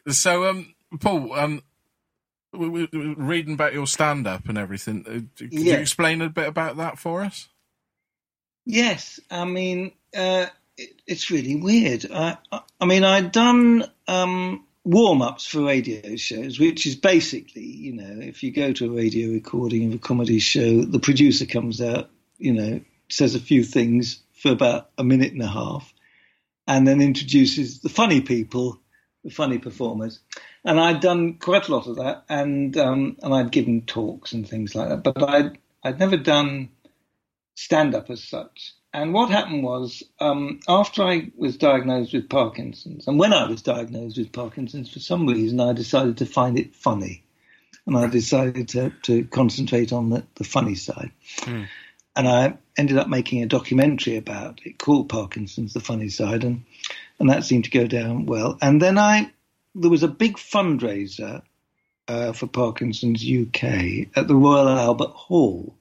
So, 0.08 0.48
um, 0.48 0.72
Paul, 1.00 1.32
um, 1.32 1.62
we, 2.52 2.68
we, 2.68 2.88
we 2.92 3.14
reading 3.14 3.54
about 3.54 3.72
your 3.72 3.88
stand-up 3.88 4.48
and 4.48 4.56
everything. 4.56 5.04
Uh, 5.04 5.20
Could 5.36 5.52
you 5.52 5.74
explain 5.74 6.22
a 6.22 6.28
bit 6.28 6.46
about 6.46 6.76
that 6.76 6.98
for 6.98 7.22
us? 7.22 7.48
Yes, 8.64 9.20
I 9.30 9.44
mean 9.44 9.92
uh, 10.16 10.46
it, 10.76 11.00
it's 11.06 11.30
really 11.30 11.56
weird. 11.56 12.06
I, 12.12 12.36
I, 12.52 12.60
I 12.80 12.84
mean, 12.84 13.04
I'd 13.04 13.32
done 13.32 13.84
um, 14.08 14.65
warm-ups 14.86 15.48
for 15.48 15.62
radio 15.62 16.14
shows, 16.14 16.60
which 16.60 16.86
is 16.86 16.94
basically, 16.94 17.64
you 17.64 17.92
know, 17.92 18.20
if 18.20 18.44
you 18.44 18.52
go 18.52 18.72
to 18.72 18.86
a 18.86 18.96
radio 18.96 19.32
recording 19.32 19.88
of 19.88 19.94
a 19.94 19.98
comedy 19.98 20.38
show, 20.38 20.82
the 20.82 21.00
producer 21.00 21.44
comes 21.44 21.82
out, 21.82 22.08
you 22.38 22.52
know, 22.52 22.80
says 23.08 23.34
a 23.34 23.40
few 23.40 23.64
things 23.64 24.22
for 24.32 24.52
about 24.52 24.90
a 24.96 25.02
minute 25.02 25.32
and 25.32 25.42
a 25.42 25.48
half, 25.48 25.92
and 26.68 26.86
then 26.86 27.00
introduces 27.00 27.80
the 27.80 27.88
funny 27.88 28.20
people, 28.20 28.80
the 29.24 29.30
funny 29.30 29.58
performers. 29.58 30.20
And 30.64 30.78
I'd 30.78 31.00
done 31.00 31.38
quite 31.38 31.66
a 31.66 31.72
lot 31.74 31.88
of 31.88 31.96
that, 31.96 32.24
and 32.28 32.76
um, 32.76 33.16
and 33.22 33.34
I'd 33.34 33.50
given 33.50 33.82
talks 33.86 34.32
and 34.32 34.48
things 34.48 34.76
like 34.76 34.88
that, 34.88 35.02
but 35.02 35.20
I'd 35.28 35.58
I'd 35.82 35.98
never 35.98 36.16
done 36.16 36.68
stand 37.56 37.96
up 37.96 38.08
as 38.08 38.22
such. 38.22 38.72
And 38.96 39.12
what 39.12 39.28
happened 39.28 39.62
was, 39.62 40.02
um, 40.20 40.60
after 40.66 41.02
I 41.02 41.30
was 41.36 41.58
diagnosed 41.58 42.14
with 42.14 42.30
Parkinson's, 42.30 43.06
and 43.06 43.18
when 43.18 43.34
I 43.34 43.46
was 43.46 43.60
diagnosed 43.60 44.16
with 44.16 44.32
Parkinson's, 44.32 44.90
for 44.90 45.00
some 45.00 45.26
reason, 45.26 45.60
I 45.60 45.74
decided 45.74 46.16
to 46.16 46.24
find 46.24 46.58
it 46.58 46.74
funny. 46.74 47.22
And 47.84 47.94
I 47.94 48.06
decided 48.06 48.70
to, 48.70 48.94
to 49.02 49.24
concentrate 49.24 49.92
on 49.92 50.08
the, 50.08 50.24
the 50.36 50.44
funny 50.44 50.76
side. 50.76 51.10
And 52.16 52.26
I 52.26 52.56
ended 52.78 52.96
up 52.96 53.06
making 53.06 53.42
a 53.42 53.46
documentary 53.46 54.16
about 54.16 54.62
it 54.64 54.78
called 54.78 55.10
Parkinson's, 55.10 55.74
the 55.74 55.80
funny 55.80 56.08
side. 56.08 56.42
And, 56.42 56.64
and 57.18 57.28
that 57.28 57.44
seemed 57.44 57.64
to 57.64 57.70
go 57.70 57.86
down 57.86 58.24
well. 58.24 58.56
And 58.62 58.80
then 58.80 58.96
I, 58.96 59.30
there 59.74 59.90
was 59.90 60.04
a 60.04 60.08
big 60.08 60.38
fundraiser 60.38 61.42
uh, 62.08 62.32
for 62.32 62.46
Parkinson's 62.46 63.22
UK 63.22 64.08
at 64.16 64.26
the 64.26 64.34
Royal 64.34 64.70
Albert 64.70 65.10
Hall 65.10 65.76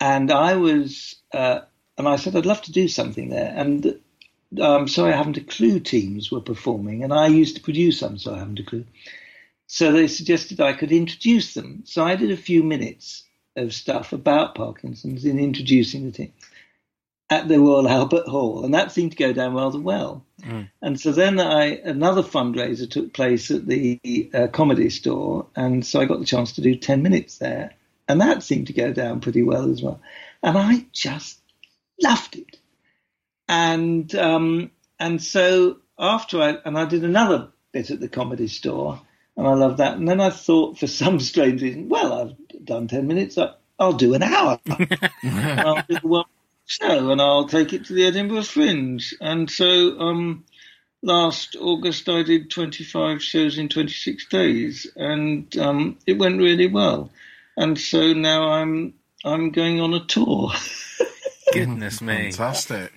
and 0.00 0.30
I 0.30 0.56
was, 0.56 1.16
uh, 1.32 1.60
and 1.96 2.08
I 2.08 2.16
said 2.16 2.36
I'd 2.36 2.46
love 2.46 2.62
to 2.62 2.72
do 2.72 2.88
something 2.88 3.28
there. 3.28 3.52
And 3.56 3.98
um, 4.60 4.88
so 4.88 5.06
I 5.06 5.12
haven't 5.12 5.36
a 5.36 5.40
clue 5.40 5.80
teams 5.80 6.30
were 6.30 6.40
performing, 6.40 7.02
and 7.02 7.12
I 7.12 7.26
used 7.28 7.56
to 7.56 7.62
produce 7.62 8.00
them, 8.00 8.18
so 8.18 8.34
I 8.34 8.38
haven't 8.38 8.60
a 8.60 8.64
clue. 8.64 8.84
So 9.66 9.92
they 9.92 10.08
suggested 10.08 10.60
I 10.60 10.74
could 10.74 10.92
introduce 10.92 11.54
them. 11.54 11.82
So 11.86 12.04
I 12.04 12.16
did 12.16 12.30
a 12.30 12.36
few 12.36 12.62
minutes 12.62 13.24
of 13.56 13.72
stuff 13.72 14.12
about 14.12 14.54
Parkinson's 14.54 15.24
in 15.24 15.38
introducing 15.38 16.04
the 16.04 16.12
team 16.12 16.32
at 17.30 17.48
the 17.48 17.58
Royal 17.58 17.88
Albert 18.00 18.26
Hall, 18.26 18.64
and 18.64 18.74
that 18.74 18.92
seemed 18.92 19.12
to 19.12 19.16
go 19.16 19.32
down 19.32 19.54
rather 19.54 19.80
well. 19.80 20.24
And 20.82 21.00
so 21.00 21.12
then 21.12 21.40
I 21.40 21.76
another 21.76 22.22
fundraiser 22.22 22.88
took 22.88 23.12
place 23.12 23.50
at 23.50 23.66
the 23.66 24.30
uh, 24.34 24.48
comedy 24.48 24.90
store, 24.90 25.46
and 25.56 25.84
so 25.84 26.00
I 26.00 26.04
got 26.04 26.20
the 26.20 26.26
chance 26.26 26.52
to 26.52 26.60
do 26.60 26.76
ten 26.76 27.02
minutes 27.02 27.38
there, 27.38 27.72
and 28.08 28.20
that 28.20 28.42
seemed 28.42 28.66
to 28.68 28.72
go 28.72 28.92
down 28.92 29.20
pretty 29.20 29.42
well 29.42 29.70
as 29.70 29.82
well. 29.82 30.00
And 30.42 30.58
I 30.58 30.84
just 30.92 31.38
loved 32.02 32.36
it. 32.36 32.58
And 33.48 34.14
um, 34.14 34.70
and 34.98 35.22
so 35.22 35.78
after 35.98 36.40
I 36.40 36.58
and 36.64 36.78
I 36.78 36.84
did 36.86 37.04
another 37.04 37.48
bit 37.72 37.90
at 37.90 38.00
the 38.00 38.08
comedy 38.08 38.48
store, 38.48 39.00
and 39.36 39.46
I 39.46 39.54
loved 39.54 39.78
that. 39.78 39.96
And 39.96 40.08
then 40.08 40.20
I 40.20 40.30
thought, 40.30 40.78
for 40.78 40.86
some 40.86 41.20
strange 41.32 41.62
reason, 41.62 41.88
well, 41.88 42.12
I've 42.12 42.64
done 42.64 42.88
ten 42.88 43.06
minutes. 43.06 43.38
I, 43.38 43.52
I'll 43.78 43.92
do 43.92 44.14
an 44.14 44.22
hour. 44.22 44.60
I'll 45.24 45.82
do 45.88 45.98
one 46.02 46.24
show, 46.64 47.10
and 47.10 47.20
I'll 47.20 47.48
take 47.48 47.72
it 47.72 47.86
to 47.86 47.92
the 47.92 48.06
Edinburgh 48.06 48.44
Fringe. 48.44 49.14
And 49.20 49.50
so 49.50 49.98
um, 49.98 50.44
last 51.02 51.56
August, 51.60 52.08
I 52.08 52.22
did 52.22 52.50
25 52.50 53.22
shows 53.22 53.58
in 53.58 53.68
26 53.68 54.26
days, 54.26 54.86
and 54.96 55.56
um, 55.58 55.98
it 56.06 56.18
went 56.18 56.38
really 56.38 56.68
well. 56.68 57.10
And 57.56 57.78
so 57.78 58.12
now 58.12 58.50
I'm 58.52 58.94
I'm 59.24 59.50
going 59.50 59.80
on 59.80 59.94
a 59.94 60.04
tour. 60.04 60.52
Goodness 61.54 62.00
me. 62.00 62.32
Fantastic. 62.32 62.92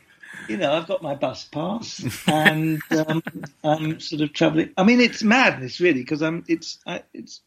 you 0.48 0.58
know, 0.58 0.74
I've 0.74 0.88
got 0.88 1.02
my 1.02 1.16
bus 1.16 1.46
pass, 1.46 2.04
and 2.28 2.82
um, 2.92 3.24
I'm 3.64 4.00
sort 4.00 4.22
of 4.22 4.34
traveling. 4.34 4.72
I 4.78 4.84
mean, 4.84 5.02
it's 5.02 5.24
madness, 5.24 5.80
really, 5.80 6.02
because 6.02 6.22
I'm 6.22 6.44
it's 6.48 6.80
I, 6.86 7.04
it's 7.14 7.42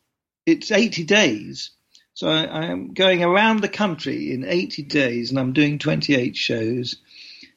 it's 0.46 0.70
80 0.70 1.04
days, 1.04 1.70
so 2.14 2.28
I, 2.28 2.44
I 2.44 2.64
am 2.66 2.92
going 2.92 3.22
around 3.22 3.60
the 3.60 3.68
country 3.68 4.32
in 4.32 4.44
80 4.44 4.82
days, 4.84 5.30
and 5.30 5.38
I'm 5.38 5.52
doing 5.52 5.78
28 5.78 6.36
shows, 6.36 6.96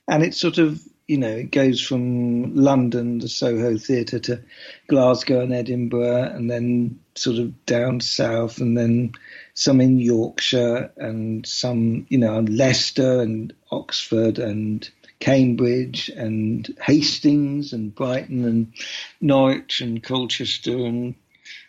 and 0.07 0.23
it's 0.23 0.39
sort 0.39 0.57
of 0.57 0.81
you 1.07 1.17
know 1.17 1.29
it 1.29 1.51
goes 1.51 1.81
from 1.81 2.55
London, 2.55 3.19
the 3.19 3.29
Soho 3.29 3.77
Theatre, 3.77 4.19
to 4.19 4.41
Glasgow 4.87 5.41
and 5.41 5.53
Edinburgh, 5.53 6.31
and 6.33 6.49
then 6.49 6.99
sort 7.15 7.37
of 7.37 7.65
down 7.65 7.99
south, 7.99 8.59
and 8.59 8.77
then 8.77 9.13
some 9.53 9.81
in 9.81 9.99
Yorkshire, 9.99 10.91
and 10.97 11.45
some 11.45 12.05
you 12.09 12.17
know 12.17 12.39
Leicester 12.39 13.21
and 13.21 13.53
Oxford 13.71 14.39
and 14.39 14.89
Cambridge 15.19 16.09
and 16.09 16.67
Hastings 16.81 17.73
and 17.73 17.93
Brighton 17.93 18.45
and 18.45 18.73
Norwich 19.21 19.81
and 19.81 20.03
Colchester 20.03 20.85
and 20.85 21.15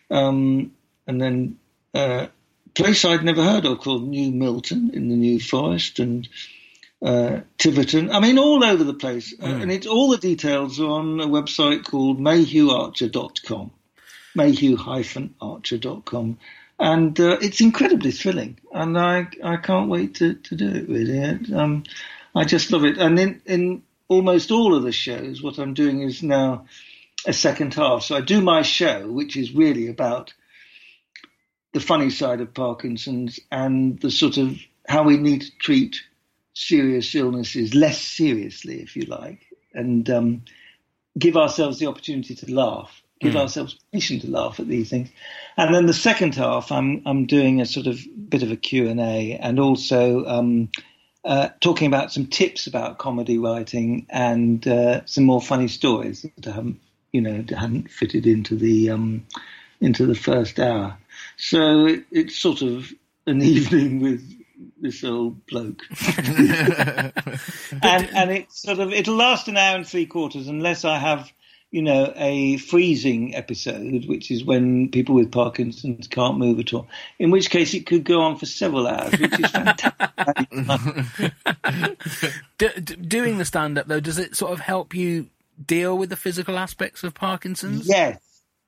um, 0.09 0.71
and 1.07 1.21
then 1.21 1.57
uh, 1.93 2.27
a 2.27 2.69
place 2.73 3.05
I'd 3.05 3.23
never 3.23 3.43
heard 3.43 3.65
of 3.65 3.79
called 3.79 4.07
New 4.07 4.31
Milton 4.31 4.91
in 4.93 5.09
the 5.09 5.15
New 5.15 5.39
Forest 5.39 5.99
and 5.99 6.27
uh, 7.01 7.41
Tiverton. 7.57 8.11
I 8.11 8.19
mean, 8.19 8.37
all 8.37 8.63
over 8.63 8.83
the 8.83 8.93
place. 8.93 9.33
Uh, 9.41 9.45
and 9.45 9.71
it's 9.71 9.87
all 9.87 10.09
the 10.09 10.17
details 10.17 10.79
are 10.79 10.89
on 10.89 11.19
a 11.19 11.27
website 11.27 11.85
called 11.85 12.19
mayhewarcher.com, 12.19 13.71
mayhew-archer.com. 14.35 16.37
And 16.77 17.17
uh, 17.19 17.37
it's 17.41 17.61
incredibly 17.61 18.11
thrilling, 18.11 18.59
and 18.73 18.97
I 18.97 19.27
I 19.43 19.57
can't 19.57 19.89
wait 19.89 20.15
to, 20.15 20.33
to 20.33 20.55
do 20.55 20.67
it. 20.67 20.89
Really, 20.89 21.55
um, 21.55 21.83
I 22.35 22.43
just 22.43 22.71
love 22.71 22.83
it. 22.83 22.97
And 22.97 23.17
in 23.17 23.41
in 23.45 23.83
almost 24.09 24.51
all 24.51 24.75
of 24.75 24.83
the 24.83 24.91
shows, 24.91 25.41
what 25.41 25.57
I'm 25.57 25.73
doing 25.73 26.01
is 26.01 26.21
now 26.21 26.65
a 27.25 27.33
second 27.33 27.73
half. 27.73 28.03
So 28.03 28.15
I 28.15 28.21
do 28.21 28.41
my 28.41 28.61
show, 28.61 29.09
which 29.09 29.37
is 29.37 29.53
really 29.53 29.87
about 29.87 30.33
the 31.73 31.79
funny 31.79 32.09
side 32.09 32.41
of 32.41 32.53
Parkinson's 32.53 33.39
and 33.51 33.99
the 33.99 34.11
sort 34.11 34.37
of 34.37 34.57
how 34.87 35.03
we 35.03 35.17
need 35.17 35.41
to 35.41 35.51
treat 35.59 36.01
serious 36.53 37.13
illnesses 37.15 37.73
less 37.73 37.99
seriously, 37.99 38.81
if 38.81 38.95
you 38.95 39.03
like, 39.03 39.45
and 39.73 40.09
um, 40.09 40.45
give 41.17 41.35
ourselves 41.35 41.79
the 41.79 41.87
opportunity 41.87 42.35
to 42.35 42.53
laugh, 42.53 43.01
give 43.19 43.35
ourselves 43.35 43.77
permission 43.91 44.19
to 44.19 44.29
laugh 44.29 44.59
at 44.59 44.67
these 44.67 44.89
things. 44.89 45.09
And 45.57 45.73
then 45.73 45.85
the 45.85 45.93
second 45.93 46.35
half, 46.35 46.71
I'm 46.71 47.01
I'm 47.05 47.25
doing 47.25 47.61
a 47.61 47.65
sort 47.65 47.87
of 47.87 47.99
bit 48.29 48.43
of 48.43 48.51
a 48.51 48.55
Q 48.55 48.89
and 48.89 48.99
A, 48.99 49.37
and 49.37 49.59
also 49.59 50.25
um, 50.25 50.69
uh, 51.23 51.49
talking 51.61 51.87
about 51.87 52.11
some 52.11 52.27
tips 52.27 52.67
about 52.67 52.97
comedy 52.97 53.37
writing 53.37 54.05
and 54.09 54.65
uh, 54.67 55.05
some 55.05 55.23
more 55.23 55.41
funny 55.41 55.67
stories 55.67 56.25
that 56.37 56.53
haven't 56.53 56.79
you 57.11 57.21
know 57.21 57.43
hadn't 57.57 57.89
fitted 57.89 58.27
into 58.27 58.55
the 58.55 58.89
um, 58.91 59.25
into 59.79 60.05
the 60.05 60.15
first 60.15 60.59
hour. 60.59 60.97
So 61.37 61.85
it, 61.85 62.05
it's 62.11 62.35
sort 62.35 62.61
of 62.61 62.91
an 63.25 63.41
evening 63.41 64.01
with 64.01 64.29
this 64.79 65.03
old 65.03 65.45
bloke, 65.45 65.81
and 66.17 67.13
and 67.81 68.31
it's 68.31 68.61
sort 68.61 68.79
of 68.79 68.91
it'll 68.91 69.15
last 69.15 69.47
an 69.47 69.57
hour 69.57 69.77
and 69.77 69.87
three 69.87 70.05
quarters 70.05 70.47
unless 70.47 70.83
I 70.83 70.97
have 70.97 71.31
you 71.75 71.81
know, 71.81 72.13
a 72.15 72.55
freezing 72.55 73.35
episode, 73.35 74.05
which 74.05 74.31
is 74.31 74.45
when 74.45 74.89
people 74.91 75.13
with 75.13 75.29
Parkinson's 75.29 76.07
can't 76.07 76.37
move 76.37 76.57
at 76.57 76.73
all. 76.73 76.87
In 77.19 77.31
which 77.31 77.49
case, 77.49 77.73
it 77.73 77.85
could 77.85 78.05
go 78.05 78.21
on 78.21 78.37
for 78.37 78.45
several 78.45 78.87
hours, 78.87 79.11
which 79.19 79.37
is 79.37 79.51
fantastic. 79.51 81.33
D- 82.57 82.69
d- 82.81 82.95
doing 82.95 83.37
the 83.37 83.43
stand 83.43 83.77
up 83.77 83.87
though, 83.87 83.99
does 83.99 84.17
it 84.17 84.37
sort 84.37 84.53
of 84.53 84.61
help 84.61 84.95
you 84.95 85.27
deal 85.67 85.97
with 85.97 86.09
the 86.09 86.15
physical 86.15 86.57
aspects 86.57 87.03
of 87.03 87.13
Parkinson's? 87.13 87.89
yes, 87.89 88.21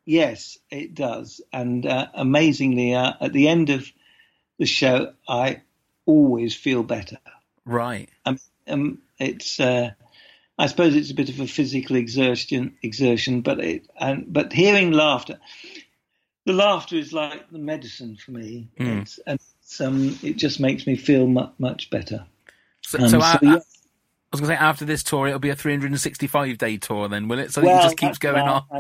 yes, 0.04 0.58
it 0.70 0.94
does. 0.94 1.40
And 1.54 1.86
uh, 1.86 2.08
amazingly, 2.14 2.94
uh, 2.94 3.14
at 3.22 3.32
the 3.32 3.48
end 3.48 3.70
of 3.70 3.90
the 4.60 4.66
show, 4.66 5.14
I 5.30 5.62
always 6.06 6.54
feel 6.54 6.84
better. 6.84 7.20
Right. 7.64 8.10
Um, 8.26 8.38
um, 8.68 8.98
it's 9.18 9.62
uh, 9.62 9.92
I 10.58 10.66
suppose 10.68 10.96
it's 10.96 11.12
a 11.12 11.16
bit 11.16 11.30
of 11.30 11.40
a 11.40 11.48
physical 11.48 11.96
exertion, 11.96 12.76
exertion, 12.82 13.42
but 13.42 13.60
it 13.60 13.88
and 14.00 14.26
but 14.32 14.52
hearing 14.54 14.92
laughter, 14.92 15.40
the 16.46 16.54
laughter 16.54 16.96
is 16.96 17.14
like 17.14 17.50
the 17.52 17.60
medicine 17.60 18.16
for 18.18 18.32
me, 18.32 18.70
Mm. 18.80 19.02
it's, 19.02 19.20
and 19.28 19.40
it's, 19.62 19.82
um, 19.82 20.18
it 20.24 20.38
just 20.38 20.60
makes 20.60 20.88
me 20.88 20.96
feel 20.96 21.28
much 21.28 21.52
much 21.60 21.90
better. 21.90 22.26
So, 22.82 23.00
Um, 23.00 23.10
so, 23.10 23.20
so, 23.20 23.26
I, 23.26 23.40
yeah. 23.42 23.50
I 23.52 24.36
was 24.36 24.42
going 24.42 24.50
to 24.52 24.58
say 24.58 24.66
after 24.66 24.86
this 24.86 25.04
tour, 25.04 25.28
it'll 25.28 25.40
be 25.40 25.50
a 25.50 25.56
365 25.56 26.58
day 26.58 26.78
tour, 26.78 27.08
then, 27.08 27.28
will 27.28 27.40
it? 27.40 27.54
So 27.54 27.62
Well, 27.62 27.80
it 27.80 27.84
just 27.84 27.98
keeps 27.98 28.18
going 28.18 28.48
on. 28.48 28.64
I, 28.72 28.80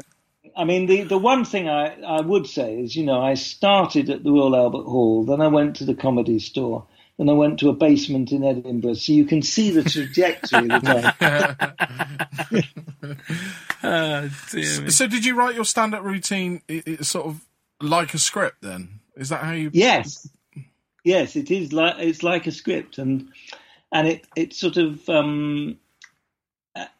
I 0.55 0.63
mean, 0.63 0.87
the, 0.87 1.03
the 1.03 1.17
one 1.17 1.45
thing 1.45 1.69
I, 1.69 2.01
I 2.01 2.21
would 2.21 2.47
say 2.47 2.79
is, 2.79 2.95
you 2.95 3.05
know, 3.05 3.21
I 3.21 3.35
started 3.35 4.09
at 4.09 4.23
the 4.23 4.31
Royal 4.31 4.55
Albert 4.55 4.83
Hall, 4.83 5.23
then 5.23 5.39
I 5.39 5.47
went 5.47 5.75
to 5.77 5.85
the 5.85 5.93
Comedy 5.93 6.39
Store, 6.39 6.85
then 7.17 7.29
I 7.29 7.33
went 7.33 7.59
to 7.59 7.69
a 7.69 7.73
basement 7.73 8.31
in 8.31 8.43
Edinburgh. 8.43 8.93
So 8.95 9.11
you 9.11 9.25
can 9.25 9.41
see 9.41 9.71
the 9.71 9.83
trajectory 9.83 10.67
that 10.67 11.15
I 11.19 12.63
Oh, 13.83 14.29
dear 14.51 14.81
me. 14.81 14.89
So, 14.89 15.07
did 15.07 15.25
you 15.25 15.35
write 15.35 15.55
your 15.55 15.65
stand-up 15.65 16.03
routine 16.03 16.61
i 16.69 16.83
i 16.87 16.95
sort 17.03 17.27
of 17.27 17.45
like 17.81 18.13
a 18.13 18.17
script? 18.17 18.57
Then 18.61 18.99
is 19.15 19.29
that 19.29 19.43
how 19.43 19.51
you? 19.51 19.69
Yes, 19.73 20.27
yes, 21.03 21.35
it 21.35 21.51
is 21.51 21.73
like 21.73 21.95
it's 21.99 22.23
like 22.23 22.47
a 22.47 22.51
script, 22.51 22.97
and 22.97 23.29
and 23.91 24.07
it 24.07 24.27
it 24.35 24.53
sort 24.53 24.77
of 24.77 25.07
um, 25.09 25.77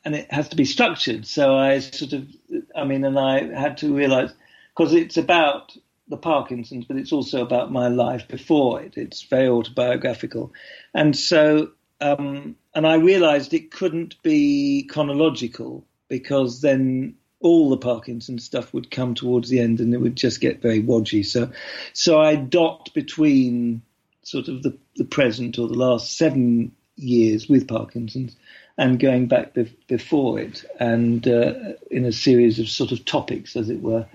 and 0.06 0.16
it 0.16 0.32
has 0.32 0.50
to 0.50 0.56
be 0.56 0.66
structured. 0.66 1.26
So 1.26 1.56
I 1.56 1.80
sort 1.80 2.14
of, 2.14 2.28
I 2.76 2.86
mean, 2.86 3.04
and 3.04 3.18
I 3.18 3.60
had 3.60 3.78
to 3.78 3.94
realize 3.94 4.34
because 4.76 4.94
it's 4.94 5.18
about 5.18 5.76
the 6.10 6.18
Parkinson's, 6.18 6.86
but 6.86 6.98
it's 6.98 7.12
also 7.12 7.42
about 7.42 7.72
my 7.72 7.88
life 7.88 8.28
before 8.28 8.82
it. 8.82 8.98
It's 8.98 9.24
very 9.24 9.48
autobiographical, 9.48 10.54
and 10.94 11.16
so 11.16 11.72
um, 12.00 12.56
and 12.74 12.86
I 12.86 12.96
realized 12.96 13.54
it 13.54 13.72
couldn't 13.72 14.22
be 14.22 14.84
chronological 14.84 15.86
because 16.10 16.62
then 16.62 17.16
all 17.40 17.70
the 17.70 17.78
Parkinson 17.78 18.40
stuff 18.40 18.74
would 18.74 18.92
come 18.92 19.16
towards 19.16 19.50
the 19.50 19.60
end 19.60 19.80
and 19.80 19.94
it 19.94 20.00
would 20.00 20.16
just 20.16 20.42
get 20.42 20.62
very 20.62 20.80
wodgy. 20.80 21.24
So, 21.24 21.52
so 21.94 22.20
I 22.20 22.36
dot 22.36 22.90
between 22.94 23.82
sort 24.24 24.48
of 24.48 24.64
the, 24.64 24.78
the 24.96 25.06
present 25.06 25.58
or 25.60 25.68
the 25.68 25.76
last 25.76 26.18
seven 26.18 26.72
years 26.96 27.48
with 27.48 27.68
Parkinson's 27.68 28.36
and 28.78 29.00
going 29.00 29.28
back 29.28 29.54
be- 29.54 29.76
before 29.88 30.40
it 30.40 30.66
and 30.80 31.28
uh, 31.28 31.54
in 31.90 32.06
a 32.06 32.12
series 32.12 32.60
of 32.60 32.70
sort 32.70 32.92
of 32.92 33.06
topics, 33.06 33.56
as 33.56 33.70
it 33.70 33.82
were. 33.82 34.06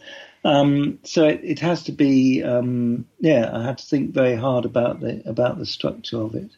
Um, 0.44 0.98
so 1.04 1.26
it, 1.26 1.40
it 1.42 1.58
has 1.60 1.84
to 1.84 1.92
be, 1.92 2.42
um, 2.42 3.06
yeah, 3.20 3.50
I 3.52 3.62
had 3.64 3.78
to 3.78 3.86
think 3.86 4.12
very 4.12 4.34
hard 4.34 4.64
about 4.64 5.00
the, 5.00 5.22
about 5.24 5.58
the 5.58 5.66
structure 5.66 6.20
of 6.20 6.34
it. 6.34 6.50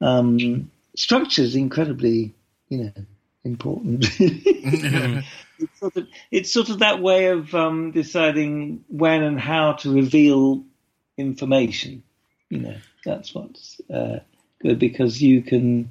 Um, 0.00 0.70
structure 0.96 1.42
is 1.42 1.54
incredibly, 1.54 2.34
you 2.68 2.84
know, 2.84 2.92
important. 3.44 4.06
it's, 4.18 5.78
sort 5.78 5.96
of, 5.96 6.06
it's 6.30 6.52
sort 6.52 6.68
of 6.70 6.78
that 6.78 7.00
way 7.00 7.26
of 7.26 7.54
um, 7.54 7.90
deciding 7.90 8.84
when 8.88 9.22
and 9.22 9.40
how 9.40 9.72
to 9.72 9.94
reveal 9.94 10.64
information. 11.16 12.02
You 12.48 12.60
know, 12.60 12.76
that's 13.04 13.34
what's 13.34 13.80
uh, 13.92 14.20
good 14.60 14.78
because 14.78 15.20
you 15.20 15.42
can 15.42 15.90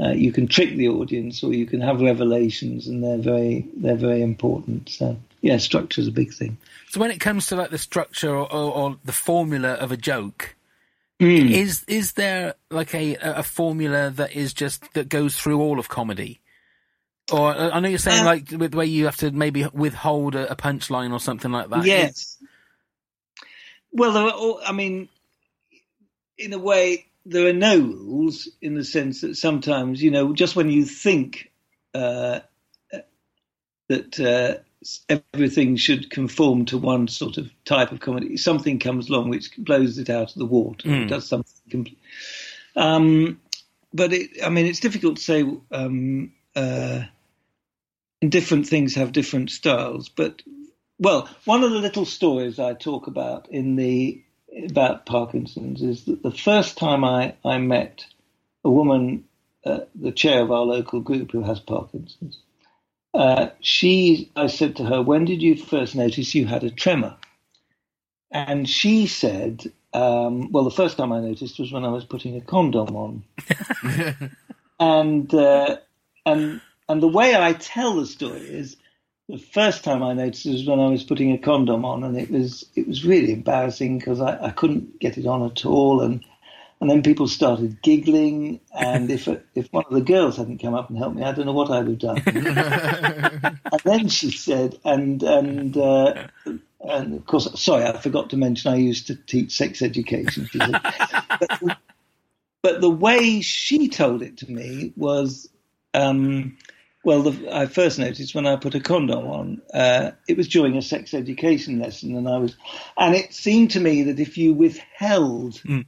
uh, 0.00 0.12
you 0.12 0.32
can 0.32 0.46
trick 0.46 0.76
the 0.76 0.88
audience 0.88 1.42
or 1.42 1.52
you 1.52 1.66
can 1.66 1.80
have 1.80 2.00
revelations, 2.00 2.86
and 2.86 3.04
they're 3.04 3.18
very 3.18 3.68
they're 3.76 3.96
very 3.96 4.22
important. 4.22 4.88
So 4.88 5.18
yeah, 5.40 5.56
structure 5.58 6.00
is 6.00 6.08
a 6.08 6.12
big 6.12 6.32
thing. 6.32 6.58
So 6.90 7.00
when 7.00 7.10
it 7.10 7.20
comes 7.20 7.46
to 7.48 7.56
like 7.56 7.70
the 7.70 7.78
structure 7.78 8.34
or, 8.34 8.52
or, 8.52 8.72
or 8.72 8.96
the 9.04 9.12
formula 9.12 9.74
of 9.74 9.92
a 9.92 9.96
joke, 9.96 10.56
Hmm. 11.20 11.26
is 11.48 11.84
is 11.84 12.14
there 12.14 12.54
like 12.70 12.94
a 12.94 13.14
a 13.20 13.42
formula 13.42 14.08
that 14.08 14.32
is 14.32 14.54
just 14.54 14.94
that 14.94 15.10
goes 15.10 15.36
through 15.36 15.60
all 15.60 15.78
of 15.78 15.90
comedy? 15.90 16.40
Or 17.30 17.54
uh, 17.54 17.70
I 17.70 17.80
know 17.80 17.90
you're 17.90 17.98
saying 17.98 18.22
Uh, 18.22 18.24
like 18.24 18.50
with 18.50 18.70
the 18.70 18.78
way 18.78 18.86
you 18.86 19.04
have 19.04 19.18
to 19.18 19.30
maybe 19.30 19.66
withhold 19.66 20.34
a, 20.34 20.50
a 20.50 20.56
punchline 20.56 21.12
or 21.12 21.20
something 21.20 21.52
like 21.52 21.68
that. 21.68 21.84
Yes. 21.84 22.38
Well, 23.92 24.12
there 24.12 24.22
are 24.22 24.30
all, 24.30 24.60
I 24.64 24.72
mean, 24.72 25.10
in 26.38 26.54
a 26.54 26.58
way, 26.58 27.06
there 27.26 27.48
are 27.48 27.52
no 27.52 27.78
rules 27.78 28.48
in 28.62 28.74
the 28.74 28.84
sense 28.84 29.20
that 29.20 29.36
sometimes, 29.36 30.02
you 30.02 30.10
know, 30.10 30.32
just 30.32 30.56
when 30.56 30.70
you 30.70 30.84
think 30.84 31.50
uh, 31.92 32.40
that 33.88 34.20
uh, 34.20 34.62
everything 35.08 35.76
should 35.76 36.10
conform 36.10 36.64
to 36.66 36.78
one 36.78 37.08
sort 37.08 37.36
of 37.36 37.50
type 37.64 37.92
of 37.92 38.00
comedy, 38.00 38.36
something 38.36 38.78
comes 38.78 39.08
along 39.08 39.28
which 39.28 39.56
blows 39.58 39.98
it 39.98 40.10
out 40.10 40.30
of 40.30 40.36
the 40.36 40.46
water. 40.46 40.88
Mm. 40.88 41.08
Does 41.08 41.28
something. 41.28 41.96
Um, 42.76 43.40
but 43.92 44.12
it, 44.12 44.44
I 44.44 44.48
mean, 44.48 44.66
it's 44.66 44.80
difficult 44.80 45.16
to 45.16 45.22
say. 45.22 45.44
Um, 45.70 46.32
uh, 46.56 47.04
different 48.28 48.66
things 48.66 48.94
have 48.96 49.12
different 49.12 49.50
styles, 49.50 50.08
but 50.08 50.42
well, 50.98 51.28
one 51.46 51.64
of 51.64 51.70
the 51.70 51.78
little 51.78 52.04
stories 52.04 52.58
I 52.58 52.74
talk 52.74 53.06
about 53.06 53.48
in 53.50 53.76
the 53.76 54.22
about 54.68 55.06
Parkinson's 55.06 55.80
is 55.80 56.04
that 56.04 56.22
the 56.22 56.30
first 56.30 56.76
time 56.76 57.04
I, 57.04 57.34
I 57.44 57.58
met 57.58 58.04
a 58.64 58.70
woman, 58.70 59.24
uh, 59.64 59.80
the 59.94 60.12
chair 60.12 60.42
of 60.42 60.50
our 60.50 60.64
local 60.64 61.00
group 61.00 61.32
who 61.32 61.42
has 61.42 61.60
Parkinson's, 61.60 62.38
uh, 63.14 63.48
she, 63.60 64.30
I 64.36 64.46
said 64.46 64.76
to 64.76 64.84
her, 64.84 65.02
"When 65.02 65.24
did 65.24 65.42
you 65.42 65.56
first 65.56 65.94
notice 65.94 66.34
you 66.34 66.46
had 66.46 66.64
a 66.64 66.70
tremor?" 66.70 67.16
And 68.30 68.68
she 68.68 69.06
said, 69.06 69.72
um, 69.92 70.52
"Well, 70.52 70.64
the 70.64 70.70
first 70.70 70.96
time 70.96 71.12
I 71.12 71.20
noticed 71.20 71.58
was 71.58 71.72
when 71.72 71.84
I 71.84 71.88
was 71.88 72.04
putting 72.04 72.36
a 72.36 72.40
condom 72.40 72.94
on." 72.96 73.24
and 74.80 75.34
uh, 75.34 75.78
and 76.24 76.60
and 76.88 77.02
the 77.02 77.08
way 77.08 77.34
I 77.34 77.52
tell 77.54 77.96
the 77.96 78.06
story 78.06 78.40
is 78.40 78.76
the 79.28 79.38
first 79.38 79.84
time 79.84 80.02
I 80.02 80.12
noticed 80.12 80.46
was 80.46 80.66
when 80.66 80.80
I 80.80 80.88
was 80.88 81.04
putting 81.04 81.32
a 81.32 81.38
condom 81.38 81.84
on, 81.84 82.04
and 82.04 82.16
it 82.16 82.30
was 82.30 82.64
it 82.76 82.86
was 82.86 83.04
really 83.04 83.32
embarrassing 83.32 83.98
because 83.98 84.20
I, 84.20 84.46
I 84.46 84.50
couldn't 84.50 85.00
get 85.00 85.18
it 85.18 85.26
on 85.26 85.44
at 85.44 85.64
all, 85.64 86.00
and 86.00 86.24
and 86.80 86.90
then 86.90 87.02
people 87.02 87.28
started 87.28 87.82
giggling, 87.82 88.60
and 88.74 89.10
if 89.10 89.28
if 89.54 89.72
one 89.72 89.84
of 89.86 89.92
the 89.92 90.00
girls 90.00 90.36
hadn't 90.36 90.62
come 90.62 90.74
up 90.74 90.88
and 90.88 90.98
helped 90.98 91.16
me, 91.16 91.22
I 91.22 91.32
don't 91.32 91.46
know 91.46 91.52
what 91.52 91.70
I'd 91.70 91.86
have 91.86 91.98
done. 91.98 92.22
and 92.26 93.80
then 93.84 94.08
she 94.08 94.30
said, 94.30 94.78
and 94.84 95.22
and. 95.22 95.76
Uh, 95.76 96.28
and 96.82 97.14
of 97.14 97.26
course, 97.26 97.60
sorry, 97.60 97.84
I 97.84 97.94
forgot 97.98 98.30
to 98.30 98.38
mention 98.38 98.72
I 98.72 98.76
used 98.76 99.08
to 99.08 99.14
teach 99.14 99.54
sex 99.54 99.82
education. 99.82 100.48
Said. 100.50 100.80
but, 101.38 101.78
but 102.62 102.80
the 102.80 102.88
way 102.88 103.42
she 103.42 103.90
told 103.90 104.22
it 104.22 104.38
to 104.38 104.50
me 104.50 104.94
was 104.96 105.50
um, 105.92 106.56
well, 107.02 107.22
the, 107.22 107.54
I 107.54 107.66
first 107.66 107.98
noticed 107.98 108.34
when 108.34 108.46
I 108.46 108.56
put 108.56 108.74
a 108.74 108.80
condom 108.80 109.26
on, 109.26 109.62
uh, 109.72 110.10
it 110.28 110.36
was 110.36 110.48
during 110.48 110.76
a 110.76 110.82
sex 110.82 111.14
education 111.14 111.78
lesson, 111.78 112.14
and 112.14 112.28
I 112.28 112.38
was, 112.38 112.56
and 112.96 113.14
it 113.14 113.32
seemed 113.32 113.70
to 113.72 113.80
me 113.80 114.02
that 114.04 114.20
if 114.20 114.36
you 114.36 114.52
withheld 114.52 115.54
Mm. 115.64 115.86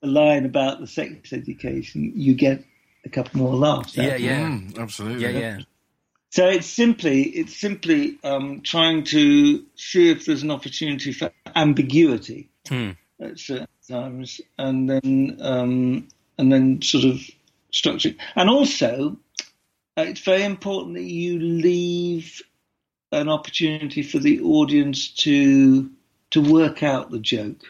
The 0.00 0.08
line 0.08 0.44
about 0.46 0.80
the 0.80 0.86
sex 0.86 1.32
education, 1.32 2.12
you 2.14 2.34
get 2.34 2.64
a 3.04 3.08
couple 3.08 3.40
more 3.40 3.54
laughs. 3.54 3.96
Yeah, 3.96 4.16
yeah, 4.16 4.48
Mm, 4.48 4.78
absolutely. 4.78 5.22
yeah, 5.22 5.38
yeah. 5.38 5.58
So 6.30 6.46
it's 6.46 6.66
simply 6.68 7.22
it's 7.22 7.56
simply 7.58 8.18
um, 8.22 8.60
trying 8.62 9.04
to 9.04 9.64
see 9.74 10.10
if 10.10 10.26
there's 10.26 10.42
an 10.44 10.50
opportunity 10.50 11.12
for 11.12 11.32
ambiguity 11.56 12.48
Hmm. 12.68 12.90
at 13.20 13.38
certain 13.38 13.66
times, 13.88 14.40
and 14.56 14.88
then 14.88 15.38
um, 15.40 16.08
and 16.38 16.52
then 16.52 16.82
sort 16.82 17.04
of 17.04 17.20
structure. 17.72 18.12
And 18.36 18.48
also, 18.48 19.16
uh, 19.96 20.02
it's 20.02 20.20
very 20.20 20.44
important 20.44 20.94
that 20.94 21.02
you 21.02 21.38
leave 21.40 22.42
an 23.10 23.28
opportunity 23.28 24.02
for 24.04 24.18
the 24.20 24.40
audience 24.40 25.08
to 25.24 25.90
to 26.30 26.40
work 26.40 26.84
out 26.84 27.10
the 27.10 27.18
joke, 27.18 27.64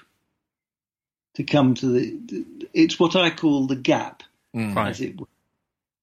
to 1.35 1.45
come 1.45 1.75
to 1.75 1.87
the. 1.87 2.19
the 2.27 2.45
it's 2.73 2.99
what 3.01 3.17
I 3.17 3.31
call 3.31 3.67
the 3.67 3.77
gap, 3.77 4.23
Mm. 4.55 4.75
Right. 4.75 4.91
as 4.91 5.01
it 5.01 5.21
were. 5.21 5.27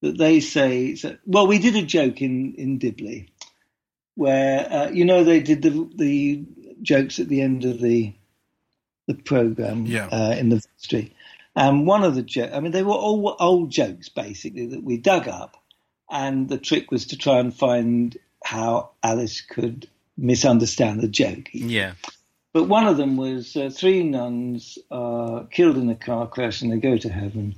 That 0.02 0.18
they 0.18 0.40
say. 0.40 0.96
So, 0.96 1.18
well, 1.26 1.48
we 1.48 1.58
did 1.60 1.76
a 1.76 1.82
joke 1.82 2.22
in 2.22 2.54
in 2.56 2.78
Dibley, 2.78 3.30
where 4.16 4.72
uh, 4.72 4.90
you 4.90 5.06
know 5.06 5.24
they 5.24 5.40
did 5.42 5.62
the 5.62 5.90
the 5.96 6.46
jokes 6.82 7.20
at 7.20 7.28
the 7.28 7.42
end 7.42 7.66
of 7.66 7.80
the 7.82 8.14
the 9.08 9.16
program 9.16 9.86
Yeah. 9.86 10.08
uh, 10.08 10.36
in 10.38 10.50
the 10.50 10.58
vestry. 10.58 11.14
And 11.56 11.88
one 11.88 12.04
of 12.04 12.14
the 12.16 12.22
jokes, 12.22 12.54
I 12.54 12.60
mean, 12.60 12.72
they 12.72 12.84
were 12.84 12.94
all 12.94 13.36
old 13.40 13.72
jokes 13.72 14.10
basically 14.10 14.68
that 14.68 14.84
we 14.84 14.98
dug 14.98 15.28
up, 15.28 15.58
and 16.10 16.48
the 16.48 16.58
trick 16.60 16.92
was 16.92 17.08
to 17.08 17.18
try 17.18 17.40
and 17.40 17.54
find 17.56 18.16
how 18.44 18.92
Alice 19.02 19.42
could 19.42 19.90
misunderstand 20.18 21.02
the 21.02 21.08
joke. 21.08 21.50
Yeah. 21.54 21.94
But 22.58 22.70
one 22.70 22.88
of 22.88 22.98
them 22.98 23.18
was 23.18 23.56
uh, 23.56 23.70
three 23.70 24.02
nuns 24.02 24.80
are 24.90 25.44
killed 25.44 25.78
in 25.78 25.92
a 25.92 25.96
car 25.96 26.26
crash 26.26 26.64
and 26.64 26.72
they 26.72 26.78
go 26.78 26.98
to 26.98 27.08
heaven. 27.08 27.54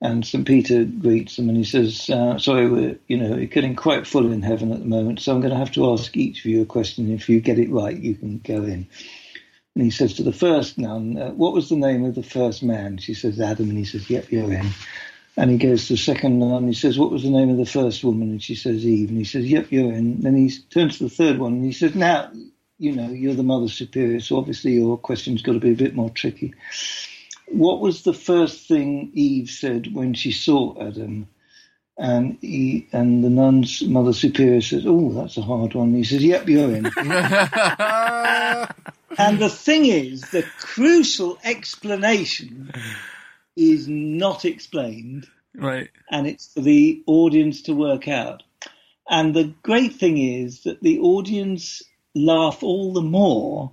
And 0.00 0.24
St. 0.24 0.46
Peter 0.46 0.84
greets 0.84 1.34
them 1.34 1.48
and 1.48 1.58
he 1.58 1.64
says, 1.64 2.08
uh, 2.08 2.38
Sorry, 2.38 2.68
we're, 2.68 2.96
you 3.08 3.16
know, 3.16 3.44
getting 3.46 3.74
quite 3.74 4.06
full 4.06 4.30
in 4.30 4.42
heaven 4.42 4.70
at 4.70 4.78
the 4.78 4.86
moment, 4.86 5.18
so 5.18 5.34
I'm 5.34 5.40
going 5.40 5.52
to 5.52 5.58
have 5.58 5.72
to 5.72 5.90
ask 5.90 6.16
each 6.16 6.44
of 6.44 6.46
you 6.46 6.62
a 6.62 6.64
question. 6.64 7.10
If 7.10 7.28
you 7.28 7.40
get 7.40 7.58
it 7.58 7.72
right, 7.72 7.98
you 7.98 8.14
can 8.14 8.38
go 8.38 8.62
in. 8.62 8.86
And 9.74 9.84
he 9.84 9.90
says 9.90 10.14
to 10.14 10.22
the 10.22 10.32
first 10.32 10.78
nun, 10.78 11.18
uh, 11.18 11.30
What 11.30 11.52
was 11.52 11.68
the 11.68 11.74
name 11.74 12.04
of 12.04 12.14
the 12.14 12.22
first 12.22 12.62
man? 12.62 12.98
She 12.98 13.14
says, 13.14 13.40
Adam. 13.40 13.68
And 13.68 13.78
he 13.78 13.84
says, 13.84 14.08
Yep, 14.08 14.30
you're 14.30 14.52
in. 14.52 14.70
And 15.36 15.50
he 15.50 15.58
goes 15.58 15.88
to 15.88 15.94
the 15.94 15.98
second 15.98 16.38
nun 16.38 16.52
and 16.52 16.68
he 16.68 16.74
says, 16.74 16.96
What 16.96 17.10
was 17.10 17.24
the 17.24 17.30
name 17.30 17.50
of 17.50 17.56
the 17.56 17.66
first 17.66 18.04
woman? 18.04 18.30
And 18.30 18.40
she 18.40 18.54
says, 18.54 18.86
Eve. 18.86 19.08
And 19.08 19.18
he 19.18 19.24
says, 19.24 19.44
Yep, 19.44 19.72
you're 19.72 19.92
in. 19.92 19.98
And 19.98 20.22
Then 20.22 20.36
he 20.36 20.52
turns 20.70 20.98
to 20.98 21.04
the 21.04 21.10
third 21.10 21.38
one 21.38 21.54
and 21.54 21.64
he 21.64 21.72
says, 21.72 21.96
Now, 21.96 22.30
you 22.78 22.92
know, 22.92 23.08
you're 23.08 23.34
the 23.34 23.42
mother 23.42 23.68
superior, 23.68 24.20
so 24.20 24.36
obviously 24.36 24.72
your 24.72 24.98
question's 24.98 25.42
got 25.42 25.52
to 25.52 25.60
be 25.60 25.72
a 25.72 25.76
bit 25.76 25.94
more 25.94 26.10
tricky. 26.10 26.54
What 27.48 27.80
was 27.80 28.02
the 28.02 28.12
first 28.12 28.68
thing 28.68 29.10
Eve 29.14 29.48
said 29.50 29.94
when 29.94 30.14
she 30.14 30.32
saw 30.32 30.74
Adam? 30.80 31.28
And 31.98 32.36
he 32.42 32.88
and 32.92 33.24
the 33.24 33.30
nun's 33.30 33.82
mother 33.82 34.12
superior 34.12 34.60
says, 34.60 34.84
"Oh, 34.86 35.12
that's 35.14 35.38
a 35.38 35.42
hard 35.42 35.72
one." 35.74 35.94
He 35.94 36.04
says, 36.04 36.22
"Yep, 36.22 36.46
you're 36.48 36.74
in." 36.74 36.84
and 39.18 39.38
the 39.38 39.48
thing 39.48 39.86
is, 39.86 40.20
the 40.30 40.44
crucial 40.58 41.38
explanation 41.42 42.70
is 43.56 43.88
not 43.88 44.44
explained, 44.44 45.26
Right. 45.54 45.88
and 46.10 46.26
it's 46.26 46.52
for 46.52 46.60
the 46.60 47.02
audience 47.06 47.62
to 47.62 47.72
work 47.72 48.08
out. 48.08 48.42
And 49.08 49.34
the 49.34 49.54
great 49.62 49.94
thing 49.94 50.18
is 50.18 50.64
that 50.64 50.82
the 50.82 50.98
audience 50.98 51.82
laugh 52.16 52.62
all 52.62 52.92
the 52.92 53.02
more 53.02 53.72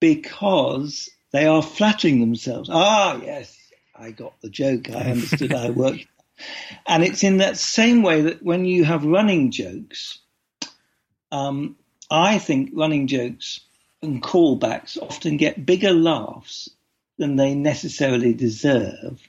because 0.00 1.08
they 1.32 1.46
are 1.46 1.62
flattering 1.62 2.20
themselves. 2.20 2.68
Ah, 2.70 3.20
yes, 3.22 3.56
I 3.96 4.10
got 4.10 4.40
the 4.40 4.50
joke. 4.50 4.90
I 4.90 5.10
understood. 5.10 5.54
I 5.54 5.70
worked. 5.82 6.06
And 6.86 7.02
it's 7.02 7.24
in 7.24 7.38
that 7.38 7.56
same 7.56 8.02
way 8.02 8.22
that 8.22 8.42
when 8.42 8.64
you 8.64 8.84
have 8.84 9.04
running 9.04 9.50
jokes, 9.50 10.18
um, 11.32 11.76
I 12.10 12.38
think 12.38 12.70
running 12.74 13.06
jokes 13.06 13.60
and 14.02 14.22
callbacks 14.22 14.98
often 15.00 15.36
get 15.36 15.64
bigger 15.64 15.92
laughs 15.92 16.68
than 17.18 17.36
they 17.36 17.54
necessarily 17.54 18.34
deserve. 18.34 19.26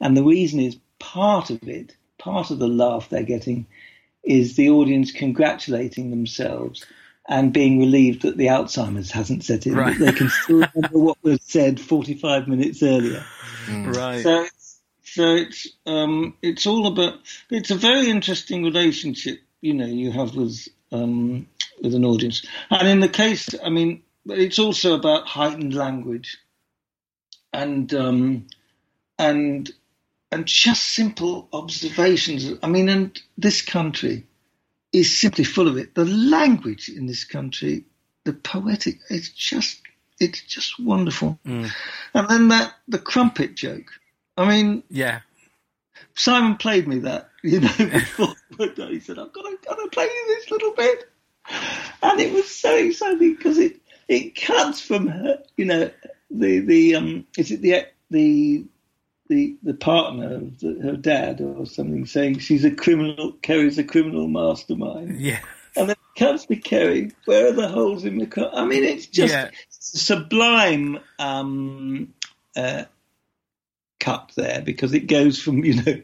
And 0.00 0.16
the 0.16 0.24
reason 0.24 0.60
is 0.60 0.76
part 0.98 1.50
of 1.50 1.66
it, 1.66 1.96
part 2.18 2.50
of 2.50 2.58
the 2.58 2.68
laugh 2.68 3.08
they're 3.08 3.22
getting 3.22 3.66
is 4.22 4.56
the 4.56 4.68
audience 4.70 5.12
congratulating 5.12 6.10
themselves 6.10 6.84
and 7.28 7.52
being 7.52 7.78
relieved 7.78 8.22
that 8.22 8.36
the 8.36 8.46
Alzheimer's 8.46 9.10
hasn't 9.10 9.44
set 9.44 9.66
in, 9.66 9.74
Right. 9.74 9.98
that 9.98 10.04
they 10.04 10.12
can 10.12 10.28
still 10.28 10.56
remember 10.56 10.98
what 10.98 11.18
was 11.22 11.40
said 11.42 11.80
45 11.80 12.48
minutes 12.48 12.82
earlier. 12.82 13.24
Right. 13.68 14.22
So, 14.22 14.46
so 15.04 15.34
it's 15.34 15.68
um, 15.86 16.34
it's 16.42 16.66
all 16.66 16.86
about. 16.86 17.14
It's 17.50 17.70
a 17.70 17.76
very 17.76 18.08
interesting 18.08 18.64
relationship, 18.64 19.40
you 19.60 19.74
know, 19.74 19.86
you 19.86 20.10
have 20.12 20.34
with 20.34 20.66
um, 20.92 21.46
with 21.82 21.94
an 21.94 22.04
audience, 22.04 22.44
and 22.70 22.88
in 22.88 23.00
the 23.00 23.08
case, 23.08 23.54
I 23.62 23.70
mean, 23.70 24.02
it's 24.26 24.58
also 24.58 24.94
about 24.94 25.26
heightened 25.26 25.74
language, 25.74 26.38
and 27.52 27.92
um, 27.94 28.46
and 29.18 29.70
and 30.32 30.46
just 30.46 30.82
simple 30.82 31.48
observations. 31.52 32.58
I 32.62 32.68
mean, 32.68 32.88
and 32.88 33.20
this 33.36 33.62
country 33.62 34.26
is 34.92 35.20
simply 35.20 35.44
full 35.44 35.68
of 35.68 35.76
it. 35.76 35.94
The 35.94 36.04
language 36.04 36.88
in 36.88 37.06
this 37.06 37.24
country, 37.24 37.84
the 38.24 38.32
poetic, 38.32 38.98
it's 39.08 39.30
just 39.30 39.80
it's 40.18 40.42
just 40.42 40.78
wonderful. 40.78 41.38
And 42.14 42.28
then 42.28 42.48
that 42.48 42.74
the 42.88 42.98
crumpet 42.98 43.54
joke. 43.54 43.90
I 44.36 44.48
mean, 44.48 44.82
yeah. 44.90 45.20
Simon 46.14 46.56
played 46.56 46.86
me 46.88 47.00
that, 47.00 47.30
you 47.42 47.60
know, 47.60 47.72
before 47.78 48.34
he 48.86 49.00
said, 49.00 49.18
"I've 49.18 49.32
got 49.32 49.42
to, 49.42 49.58
got 49.66 49.76
to 49.76 49.88
play 49.90 50.04
you 50.04 50.26
this 50.28 50.50
little 50.50 50.74
bit," 50.74 51.10
and 52.02 52.20
it 52.20 52.32
was 52.32 52.54
so 52.54 52.76
exciting 52.76 53.34
because 53.36 53.58
it 53.58 53.80
it 54.08 54.34
cuts 54.34 54.80
from 54.80 55.06
her, 55.06 55.42
you 55.56 55.64
know, 55.64 55.90
the 56.30 56.60
the 56.60 56.96
um, 56.96 57.26
is 57.38 57.50
it 57.50 57.62
the 57.62 57.86
the 58.10 58.64
the 59.30 59.56
the 59.62 59.74
partner 59.74 60.34
of 60.34 60.58
the, 60.60 60.78
her 60.82 60.96
dad 60.96 61.40
or 61.40 61.64
something 61.64 62.04
saying 62.04 62.38
she's 62.40 62.64
a 62.64 62.70
criminal, 62.70 63.32
Kerry's 63.40 63.78
a 63.78 63.84
criminal 63.84 64.26
mastermind, 64.28 65.18
Yeah. 65.20 65.38
and 65.76 65.88
then 65.88 65.96
it 65.96 66.18
comes 66.18 66.44
to 66.46 66.56
Kerry. 66.56 67.12
Where 67.24 67.48
are 67.48 67.52
the 67.52 67.68
holes 67.68 68.04
in 68.04 68.18
the 68.18 68.26
car? 68.26 68.50
I 68.52 68.64
mean, 68.66 68.82
it's 68.84 69.06
just 69.06 69.32
Yeah. 69.32 69.50
sublime 69.68 70.98
um, 71.20 72.12
uh, 72.56 72.84
cut 74.00 74.32
there 74.36 74.62
because 74.62 74.92
it 74.94 75.06
goes 75.06 75.40
from 75.40 75.64
you 75.64 75.80
know 75.82 76.02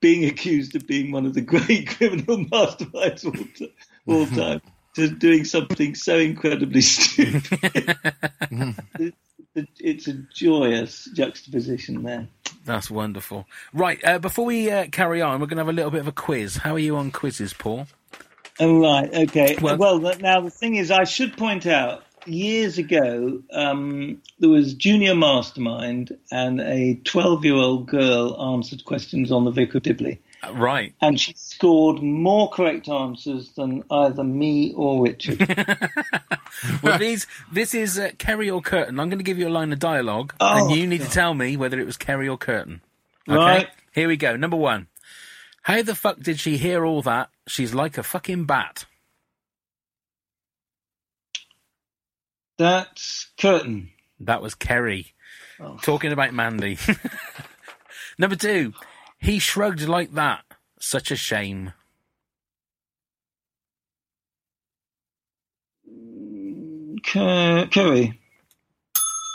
being 0.00 0.24
accused 0.26 0.76
of 0.76 0.86
being 0.86 1.10
one 1.10 1.24
of 1.26 1.32
the 1.34 1.40
great 1.40 1.88
criminal 1.96 2.44
masterminds 2.44 3.24
all, 3.24 3.32
t- 3.56 3.74
all 4.06 4.26
time 4.42 4.60
to 4.96 5.08
doing 5.08 5.44
something 5.44 5.94
so 5.94 6.18
incredibly 6.18 6.82
stupid. 6.82 7.96
It- 8.98 9.14
it- 9.54 9.68
it's 9.80 10.06
a 10.06 10.12
joyous 10.34 11.08
juxtaposition 11.14 12.02
there. 12.02 12.28
That's 12.66 12.90
wonderful. 12.90 13.46
Right. 13.72 13.98
Uh, 14.04 14.18
before 14.18 14.44
we 14.44 14.70
uh, 14.70 14.86
carry 14.92 15.22
on, 15.22 15.40
we're 15.40 15.46
going 15.46 15.56
to 15.56 15.62
have 15.62 15.68
a 15.68 15.72
little 15.72 15.90
bit 15.90 16.00
of 16.00 16.08
a 16.08 16.12
quiz. 16.12 16.56
How 16.58 16.74
are 16.74 16.78
you 16.78 16.96
on 16.96 17.10
quizzes, 17.12 17.54
Paul? 17.54 17.86
Oh, 18.60 18.80
right. 18.80 19.12
Okay. 19.14 19.56
Well- 19.60 19.78
Well, 19.78 19.98
now 20.20 20.40
the 20.40 20.50
thing 20.50 20.74
is, 20.76 20.90
I 20.90 21.04
should 21.04 21.36
point 21.36 21.66
out, 21.66 22.02
years 22.26 22.76
ago, 22.76 23.40
um, 23.52 24.20
there 24.40 24.50
was 24.50 24.74
Junior 24.74 25.14
Mastermind, 25.14 26.16
and 26.32 26.60
a 26.60 26.96
12-year-old 27.04 27.86
girl 27.86 28.54
answered 28.54 28.84
questions 28.84 29.30
on 29.30 29.44
the 29.44 29.52
Vicar 29.52 29.78
of 29.78 29.84
Dibley, 29.84 30.20
right. 30.52 30.94
and 31.00 31.20
she 31.20 31.32
scored 31.36 32.02
more 32.02 32.48
correct 32.50 32.88
answers 32.88 33.52
than 33.52 33.82
either 33.90 34.24
me 34.24 34.72
or 34.76 35.02
Richard. 35.04 35.46
Well, 36.82 36.98
these 36.98 37.26
this 37.52 37.74
is 37.74 37.98
uh, 37.98 38.10
Kerry 38.16 38.48
or 38.48 38.62
Kurtan. 38.62 38.98
I'm 38.98 39.10
going 39.10 39.18
to 39.18 39.24
give 39.24 39.38
you 39.38 39.46
a 39.46 39.50
line 39.50 39.74
of 39.74 39.78
dialogue, 39.78 40.32
Oh, 40.40 40.68
and 40.68 40.74
you 40.74 40.86
need 40.86 41.02
to 41.02 41.10
tell 41.10 41.34
me 41.34 41.54
whether 41.58 41.78
it 41.78 41.84
was 41.84 41.98
Kerry 41.98 42.28
or 42.28 42.38
Kurtan. 42.38 42.80
Okay? 43.28 43.36
Right. 43.36 43.68
Here 43.92 44.08
we 44.08 44.16
go. 44.16 44.36
Number 44.36 44.56
one. 44.56 44.86
How 45.62 45.82
the 45.82 45.94
fuck 45.94 46.18
did 46.20 46.40
she 46.40 46.56
hear 46.56 46.86
all 46.86 47.02
that? 47.02 47.28
She's 47.46 47.74
like 47.74 47.98
a 47.98 48.02
fucking 48.02 48.44
bat. 48.46 48.86
That's 52.58 53.28
Kurtan. 53.38 53.90
That 54.20 54.40
was 54.40 54.54
Kerry. 54.54 55.12
Oh. 55.60 55.76
Talking 55.82 56.12
about 56.12 56.32
Mandy. 56.32 56.78
Number 58.18 58.36
two. 58.36 58.72
He 59.26 59.40
shrugged 59.40 59.88
like 59.88 60.12
that. 60.12 60.44
Such 60.78 61.10
a 61.10 61.16
shame. 61.16 61.72
Kerry. 67.02 68.20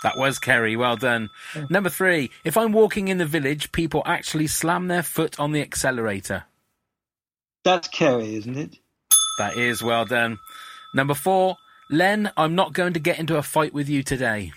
That 0.03 0.17
was 0.17 0.39
Kerry. 0.39 0.77
Well 0.77 0.95
done. 0.95 1.29
Number 1.69 1.89
three. 1.89 2.31
If 2.45 2.55
I'm 2.55 2.71
walking 2.71 3.09
in 3.09 3.17
the 3.17 3.25
village, 3.25 3.73
people 3.73 4.01
actually 4.05 4.47
slam 4.47 4.87
their 4.87 5.03
foot 5.03 5.37
on 5.37 5.51
the 5.51 5.61
accelerator. 5.61 6.45
That's 7.65 7.89
Kerry, 7.89 8.35
isn't 8.35 8.57
it? 8.57 8.77
That 9.39 9.57
is 9.57 9.83
well 9.83 10.05
done. 10.05 10.39
Number 10.95 11.15
four. 11.15 11.57
Len, 11.89 12.31
I'm 12.37 12.55
not 12.55 12.71
going 12.71 12.93
to 12.93 13.01
get 13.01 13.19
into 13.19 13.35
a 13.35 13.43
fight 13.43 13.73
with 13.73 13.89
you 13.89 14.03
today. 14.03 14.53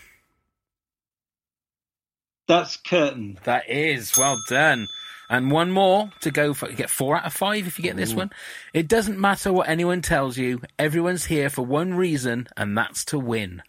That's 2.46 2.76
Kurtan. 2.76 3.42
That 3.42 3.68
is 3.68 4.16
well 4.16 4.38
done. 4.48 4.86
And 5.30 5.50
one 5.50 5.70
more 5.70 6.10
to 6.20 6.30
go 6.30 6.52
for 6.54 6.68
get 6.70 6.90
four 6.90 7.16
out 7.16 7.24
of 7.24 7.32
five 7.32 7.66
if 7.66 7.78
you 7.78 7.82
get 7.82 7.96
this 7.96 8.12
one. 8.14 8.30
It 8.72 8.88
doesn't 8.88 9.18
matter 9.18 9.52
what 9.52 9.68
anyone 9.68 10.02
tells 10.02 10.36
you. 10.36 10.60
Everyone's 10.78 11.24
here 11.26 11.48
for 11.48 11.64
one 11.64 11.94
reason, 11.94 12.46
and 12.56 12.76
that's 12.76 13.04
to 13.06 13.18
win. 13.18 13.62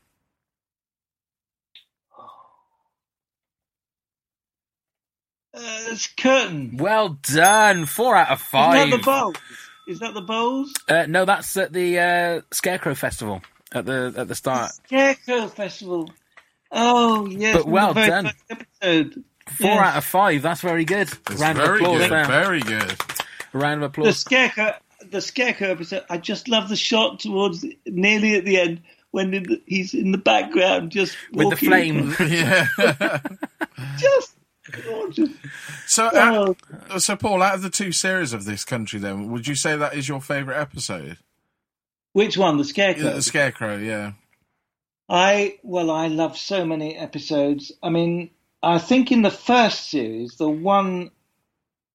Uh, 5.54 5.60
it's 5.88 6.08
Kurtan. 6.08 6.78
Well 6.78 7.18
done. 7.22 7.86
Four 7.86 8.16
out 8.16 8.30
of 8.32 8.42
five. 8.42 8.76
Is 8.76 8.82
five. 8.82 8.92
that 8.92 8.98
the 8.98 9.04
bowls? 9.04 9.36
Is 9.88 10.00
that 10.00 10.14
the 10.14 10.22
bowls? 10.22 10.74
Uh, 10.90 11.06
no, 11.08 11.26
that's 11.26 11.56
at 11.58 11.72
the 11.72 12.00
uh, 12.00 12.42
Scarecrow 12.52 12.96
Festival 12.96 13.42
at 13.72 13.86
the 13.86 14.14
at 14.18 14.28
the 14.28 14.36
start. 14.36 14.72
Scarecrow 14.86 15.48
Festival. 15.48 16.10
Oh 16.72 17.28
yes, 17.28 17.56
But 17.56 17.68
well 17.68 17.94
done. 17.94 18.32
Episode. 18.50 19.24
Four 19.48 19.68
Yes. 19.70 19.88
out 19.88 19.98
of 19.98 20.06
five. 20.06 20.42
That's 20.42 20.62
very 20.62 20.86
good. 20.86 21.08
It's 21.30 21.40
Round 21.42 21.58
of 21.60 21.66
very 21.66 21.80
applause 21.80 22.00
good. 22.00 22.12
there. 22.12 22.26
Very 22.26 22.60
good. 22.62 22.96
Round 23.54 23.84
of 23.84 23.90
applause. 23.92 24.08
The. 24.08 24.14
Scarecrow. 24.14 24.74
The 25.12 25.22
Scarecrow 25.22 25.70
episode. 25.70 26.04
I 26.10 26.18
just 26.18 26.48
love 26.48 26.68
the 26.70 26.76
shot 26.76 27.20
towards 27.20 27.64
nearly 27.86 28.36
at 28.36 28.46
the 28.46 28.60
end 28.60 28.82
when 29.12 29.34
in 29.34 29.44
the, 29.44 29.62
he's 29.68 29.94
in 29.94 30.12
the 30.12 30.18
background, 30.18 30.92
just 30.92 31.16
With 31.32 31.60
the 31.60 31.70
walking 31.70 32.12
flame. 32.12 32.16
Yeah. 32.32 33.20
Just 33.98 34.36
gorgeous. 34.84 35.30
so, 35.86 36.10
Oh, 36.12 36.56
uh, 36.90 37.00
so 37.00 37.16
Paul, 37.16 37.42
out 37.44 37.56
of 37.56 37.62
the 37.62 37.70
two 37.70 37.92
series 37.92 38.34
of 38.34 38.46
this 38.46 38.66
country, 38.66 39.00
then 39.00 39.32
would 39.32 39.48
you 39.48 39.56
say 39.56 39.76
that 39.78 39.94
is 39.94 40.10
your 40.10 40.22
favourite 40.22 40.60
episode? 40.60 41.18
Which 42.14 42.38
one? 42.38 42.58
The 42.58 42.64
Scarecrow. 42.66 43.04
Yeah, 43.06 43.14
the 43.14 43.22
Scarecrow, 43.22 43.78
yeah. 43.78 44.14
I 45.08 45.60
well, 45.62 45.92
I 45.92 46.08
love 46.08 46.36
so 46.38 46.66
many 46.66 46.96
episodes. 46.98 47.72
I 47.84 47.90
mean, 47.90 48.32
I 48.66 48.80
think 48.80 49.12
in 49.12 49.22
the 49.22 49.30
first 49.30 49.92
series, 49.92 50.38
the 50.38 50.50
one 50.50 51.12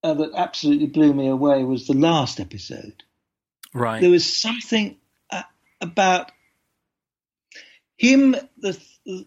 uh, 0.04 0.14
that 0.14 0.30
absolutely 0.36 0.86
blew 0.86 1.12
me 1.12 1.26
away 1.26 1.64
was 1.64 1.86
the 1.86 1.94
last 1.94 2.38
episode. 2.38 3.02
Right. 3.74 4.00
There 4.00 4.10
was 4.10 4.40
something 4.40 4.96
uh, 5.30 5.42
about 5.80 6.30
him, 7.96 8.36
the, 8.56 8.80
the 9.04 9.26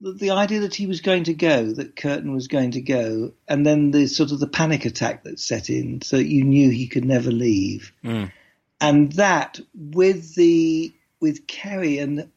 the 0.00 0.30
idea 0.32 0.60
that 0.60 0.74
he 0.74 0.88
was 0.88 1.00
going 1.00 1.24
to 1.24 1.34
go, 1.34 1.72
that 1.72 1.94
Kurtan 1.94 2.34
was 2.34 2.48
going 2.48 2.72
to 2.72 2.80
go, 2.80 3.32
and 3.46 3.64
then 3.64 3.92
the 3.92 4.08
sort 4.08 4.32
of 4.32 4.40
the 4.40 4.48
panic 4.48 4.84
attack 4.84 5.22
that 5.22 5.38
set 5.38 5.70
in, 5.70 6.02
so 6.02 6.16
that 6.16 6.26
you 6.26 6.42
knew 6.42 6.70
he 6.70 6.88
could 6.88 7.04
never 7.04 7.30
leave, 7.30 7.92
Mm. 8.02 8.32
and 8.80 9.12
that 9.12 9.60
with 9.72 10.34
the 10.34 10.92
with 11.20 11.46
Kerry 11.46 11.98
and 11.98 12.28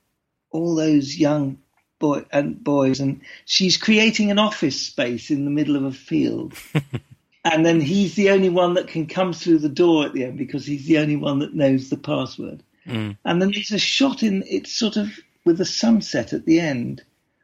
all 0.52 0.76
those 0.76 1.18
young 1.18 1.58
boy 2.00 2.26
and 2.32 2.64
boys, 2.64 3.00
and 3.00 3.22
she's 3.46 3.78
creating 3.78 4.32
an 4.32 4.40
office 4.40 4.80
space 4.80 5.32
in 5.32 5.46
the 5.46 5.52
middle 5.52 5.76
of 5.76 5.84
a 5.84 5.92
field. 5.92 6.54
and 7.46 7.66
then 7.66 7.80
he's 7.82 8.16
the 8.16 8.32
only 8.32 8.50
one 8.50 8.74
that 8.74 8.88
can 8.88 9.08
come 9.08 9.34
through 9.34 9.60
the 9.60 9.70
door 9.70 10.06
at 10.06 10.14
the 10.14 10.24
end 10.24 10.38
because 10.38 10.66
he's 10.66 10.86
the 10.86 10.98
only 10.98 11.16
one 11.16 11.40
that 11.40 11.54
knows 11.54 11.90
the 11.90 11.98
password. 11.98 12.64
Mm. 12.86 13.18
And 13.26 13.42
then 13.42 13.52
there's 13.52 13.72
a 13.72 13.80
shot 13.80 14.24
in 14.24 14.44
it's 14.48 14.74
sort 14.74 14.98
of 14.98 15.10
with 15.46 15.58
the 15.58 15.66
sunset 15.66 16.34
at 16.34 16.46
the 16.46 16.60
end 16.60 17.04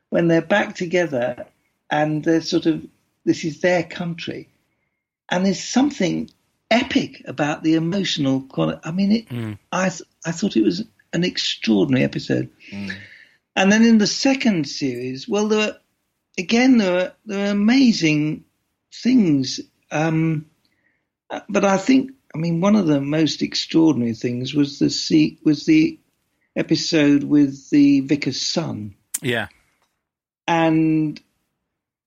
when 0.10 0.28
they're 0.28 0.41
back 0.41 0.76
together 0.76 1.45
and 1.89 2.24
they're 2.24 2.41
sort 2.41 2.66
of 2.66 2.86
this 3.26 3.43
is 3.43 3.62
their 3.62 3.84
country. 3.84 4.49
And 5.30 5.45
there's 5.45 5.64
something 5.64 6.30
epic 6.70 7.24
about 7.26 7.64
the 7.64 7.76
emotional 7.76 8.41
quality. 8.41 8.80
I 8.84 8.91
mean, 8.91 9.12
it, 9.12 9.30
Mm. 9.30 9.58
I 9.72 9.89
th- 9.89 10.02
I 10.26 10.32
thought 10.32 10.58
it 10.58 10.64
was 10.64 10.84
an 11.14 11.24
extraordinary 11.24 12.04
episode. 12.04 12.49
And 13.56 13.72
then 13.72 13.84
in 13.84 13.97
the 13.97 14.08
second 14.08 14.68
series, 14.68 15.28
well, 15.28 15.47
there 15.47 15.78
again 16.38 16.78
there 16.78 16.93
were 16.93 17.14
there 17.26 17.52
amazing 17.52 18.45
things. 18.93 19.60
Um, 19.91 20.45
but 21.49 21.66
I 21.66 21.78
think, 21.78 22.12
I 22.34 22.38
mean, 22.38 22.62
one 22.62 22.76
of 22.76 22.88
the 22.88 23.02
most 23.02 23.41
extraordinary 23.41 24.14
things 24.14 24.54
was 24.54 24.80
the 24.80 24.89
se- 24.89 25.39
was 25.43 25.66
the 25.66 25.99
episode 26.56 27.24
with 27.24 27.70
the 27.70 28.02
vicar's 28.02 28.41
son 28.41 28.95
Yeah. 29.22 29.47
and 30.47 31.20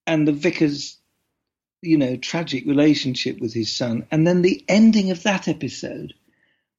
and 0.06 0.28
the 0.28 0.32
vicar's 0.32 0.98
you 1.80 1.96
know 1.96 2.16
tragic 2.16 2.66
relationship 2.66 3.40
with 3.40 3.54
his 3.54 3.74
son 3.74 4.06
and 4.10 4.26
then 4.26 4.42
the 4.42 4.62
ending 4.68 5.10
of 5.10 5.22
that 5.22 5.48
episode 5.48 6.12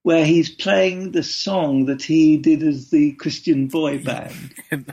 where 0.06 0.24
he's 0.24 0.50
playing 0.54 1.12
the 1.14 1.24
song 1.24 1.86
that 1.86 2.02
he 2.04 2.38
did 2.38 2.62
as 2.64 2.90
the 2.92 3.12
christian 3.14 3.68
boy 3.68 3.98
band 4.04 4.54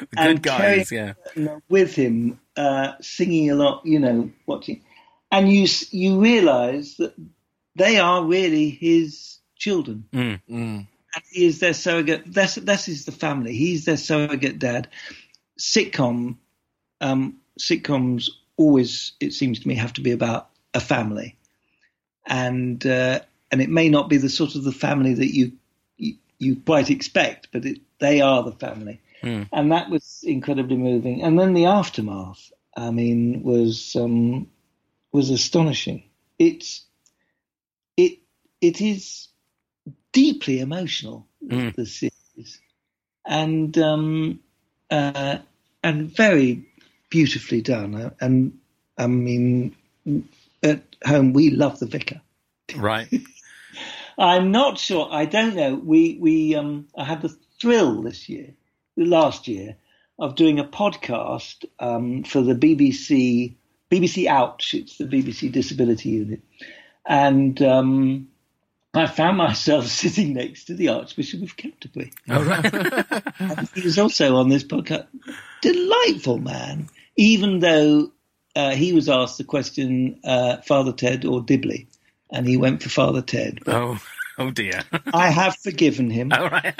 The 0.00 0.06
good 0.06 0.18
And 0.18 0.42
guys, 0.42 0.88
Kerry- 0.90 1.14
yeah. 1.36 1.56
with 1.68 1.94
him 1.96 2.38
uh, 2.56 2.92
singing 3.00 3.50
a 3.50 3.54
lot 3.56 3.84
you 3.84 3.98
know 3.98 4.30
watching 4.46 4.82
and 5.32 5.50
you 5.52 5.66
you 5.90 6.20
realize 6.20 6.96
that 6.98 7.14
they 7.74 7.98
are 7.98 8.24
really 8.24 8.70
his 8.70 9.38
children 9.56 10.04
Mm. 10.12 10.40
Mm. 10.48 10.86
and 11.14 11.24
he 11.32 11.44
is 11.46 11.58
their 11.58 11.74
surrogate. 11.74 12.22
That's 12.32 12.54
this 12.54 12.86
is 12.88 13.04
the 13.04 13.12
family. 13.12 13.52
He's 13.54 13.84
their 13.84 13.96
surrogate 13.96 14.58
dad. 14.60 14.88
Sitcom, 15.58 16.36
um, 17.00 17.36
sitcoms 17.58 18.28
always, 18.56 19.12
it 19.20 19.32
seems 19.32 19.58
to 19.60 19.68
me, 19.68 19.74
have 19.74 19.92
to 19.94 20.00
be 20.00 20.12
about 20.12 20.48
a 20.72 20.80
family, 20.80 21.36
and 22.26 22.84
uh, 22.86 23.20
and 23.50 23.60
it 23.62 23.70
may 23.70 23.88
not 23.88 24.08
be 24.08 24.16
the 24.18 24.28
sort 24.28 24.54
of 24.54 24.64
the 24.64 24.72
family 24.72 25.14
that 25.14 25.34
you 25.34 25.52
you, 25.96 26.16
you 26.38 26.56
quite 26.56 26.90
expect, 26.90 27.48
but 27.52 27.64
it, 27.64 27.80
they 27.98 28.20
are 28.20 28.42
the 28.42 28.52
family, 28.52 29.00
Hmm. 29.22 29.42
and 29.52 29.72
that 29.72 29.90
was 29.90 30.20
incredibly 30.24 30.76
moving. 30.76 31.22
And 31.22 31.38
then 31.38 31.54
the 31.54 31.66
aftermath, 31.66 32.52
I 32.76 32.90
mean, 32.90 33.42
was 33.42 33.96
um, 33.96 34.48
was 35.12 35.30
astonishing. 35.30 36.04
It's 36.38 36.84
it 37.96 38.18
it 38.60 38.80
is 38.80 39.28
deeply 40.12 40.60
emotional 40.60 41.26
Mm. 41.44 41.74
the 41.76 41.86
series 41.86 42.60
and 43.26 43.76
um 43.78 44.40
uh 44.90 45.38
and 45.82 46.10
very 46.16 46.66
beautifully 47.10 47.62
done 47.62 47.94
Uh, 47.94 48.10
and 48.20 48.58
i 48.98 49.06
mean 49.06 49.74
at 50.62 50.82
home 51.04 51.32
we 51.32 51.50
love 51.50 51.78
the 51.80 51.86
vicar 51.86 52.20
Right. 52.76 53.08
i'm 54.20 54.52
not 54.52 54.78
sure 54.78 55.08
i 55.10 55.24
don't 55.24 55.56
know 55.56 55.74
we 55.74 56.16
we 56.20 56.54
um 56.54 56.86
i 56.96 57.04
had 57.04 57.22
the 57.22 57.36
thrill 57.60 58.02
this 58.02 58.28
year 58.28 58.54
last 58.96 59.48
year 59.48 59.76
of 60.18 60.34
doing 60.34 60.58
a 60.58 60.64
podcast 60.64 61.64
um 61.78 62.22
for 62.22 62.42
the 62.42 62.54
bbc 62.54 63.54
bbc 63.90 64.26
ouch 64.26 64.74
it's 64.74 64.98
the 64.98 65.04
bbc 65.04 65.50
disability 65.50 66.10
unit 66.10 66.42
and 67.06 67.60
um 67.62 68.28
I 68.92 69.06
found 69.06 69.36
myself 69.36 69.86
sitting 70.02 70.34
next 70.34 70.64
to 70.64 70.74
the 70.74 70.88
Archbishop 70.88 71.42
of 71.42 71.56
Canterbury. 71.56 72.12
All 72.28 72.42
right. 72.42 73.68
He 73.74 73.82
was 73.82 73.98
also 73.98 74.36
on 74.36 74.48
this 74.48 74.64
podcast. 74.64 75.06
Delightful 75.62 76.38
man, 76.38 76.88
even 77.16 77.60
though 77.60 78.10
uh, 78.56 78.70
he 78.74 78.92
was 78.92 79.08
asked 79.08 79.38
the 79.38 79.44
question, 79.44 80.20
uh, 80.24 80.58
Father 80.62 80.92
Ted 80.92 81.24
or 81.24 81.40
Dibley, 81.40 81.86
and 82.32 82.46
he 82.46 82.56
went 82.56 82.82
for 82.82 82.88
Father 82.88 83.22
Ted. 83.22 83.60
Oh, 83.66 84.00
oh 84.38 84.50
dear. 84.50 84.82
I 85.12 85.30
have 85.30 85.56
forgiven 85.56 86.10
him. 86.10 86.32
All 86.38 86.48
right. 86.48 86.74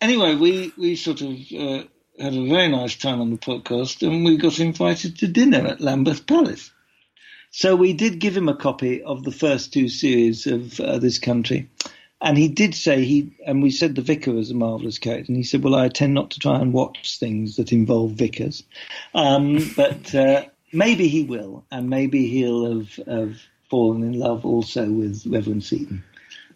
Anyway, 0.00 0.34
we, 0.34 0.72
we 0.76 0.96
sort 0.96 1.20
of 1.20 1.30
uh, 1.30 1.84
had 2.18 2.34
a 2.34 2.48
very 2.48 2.68
nice 2.68 2.96
time 2.96 3.20
on 3.20 3.30
the 3.30 3.38
podcast, 3.38 4.06
and 4.06 4.24
we 4.24 4.36
got 4.36 4.58
invited 4.58 5.18
to 5.18 5.28
dinner 5.28 5.66
at 5.66 5.80
Lambeth 5.80 6.26
Palace. 6.26 6.70
So 7.50 7.76
we 7.76 7.92
did 7.92 8.18
give 8.18 8.36
him 8.36 8.48
a 8.48 8.56
copy 8.56 9.02
of 9.02 9.24
the 9.24 9.32
first 9.32 9.72
two 9.72 9.88
series 9.88 10.46
of 10.46 10.80
uh, 10.80 10.98
this 10.98 11.18
country. 11.18 11.68
And 12.20 12.38
he 12.38 12.48
did 12.48 12.74
say 12.74 13.04
he, 13.04 13.32
and 13.44 13.62
we 13.62 13.70
said 13.70 13.94
the 13.94 14.00
vicar 14.00 14.32
was 14.32 14.50
a 14.50 14.54
marvelous 14.54 14.98
character, 14.98 15.26
and 15.28 15.36
he 15.36 15.42
said, 15.42 15.64
"Well, 15.64 15.74
I 15.74 15.88
tend 15.88 16.14
not 16.14 16.30
to 16.30 16.38
try 16.38 16.60
and 16.60 16.72
watch 16.72 17.18
things 17.18 17.56
that 17.56 17.72
involve 17.72 18.12
vicars, 18.12 18.62
um, 19.12 19.58
but 19.76 20.14
uh, 20.14 20.44
maybe 20.72 21.08
he 21.08 21.24
will, 21.24 21.64
and 21.70 21.90
maybe 21.90 22.28
he'll 22.28 22.78
have, 22.78 22.94
have 23.08 23.42
fallen 23.72 24.02
in 24.02 24.18
love 24.18 24.44
also 24.44 24.84
with 24.90 25.24
Reverend 25.26 25.64
Seaton. 25.64 26.04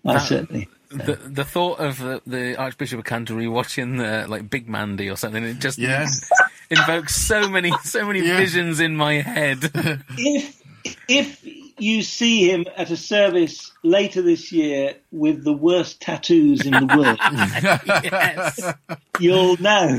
I 0.05 0.13
That- 0.15 0.29
certainly." 0.29 0.69
Uh, 0.93 0.99
the 1.05 1.15
the 1.41 1.45
thought 1.45 1.81
of 1.81 1.99
the, 1.99 2.21
the 2.29 2.57
Archbishop 2.57 2.99
of 3.01 3.05
Canterbury 3.07 3.49
watching 3.49 3.97
the 3.97 4.27
like 4.29 4.49
Big 4.49 4.69
Mandy 4.69 5.11
or 5.11 5.17
something, 5.17 5.43
it 5.43 5.59
just 5.59 5.79
Yeah. 5.79 6.07
invokes 6.71 7.17
so 7.17 7.49
many 7.49 7.73
so 7.83 8.07
many 8.07 8.21
Yeah. 8.21 8.37
visions 8.37 8.79
in 8.79 8.95
my 8.97 9.15
head. 9.15 9.59
if 10.17 10.63
if 11.09 11.43
you 11.79 12.03
see 12.03 12.51
him 12.51 12.65
at 12.77 12.91
a 12.91 12.97
service 12.97 13.71
later 13.83 14.23
this 14.23 14.51
year 14.53 14.97
with 15.11 15.45
the 15.45 15.53
worst 15.53 16.01
tattoos 16.01 16.65
in 16.65 16.73
the 16.73 16.87
world, 16.97 17.19
yes. 18.05 18.73
you'll 19.21 19.61
know. 19.61 19.97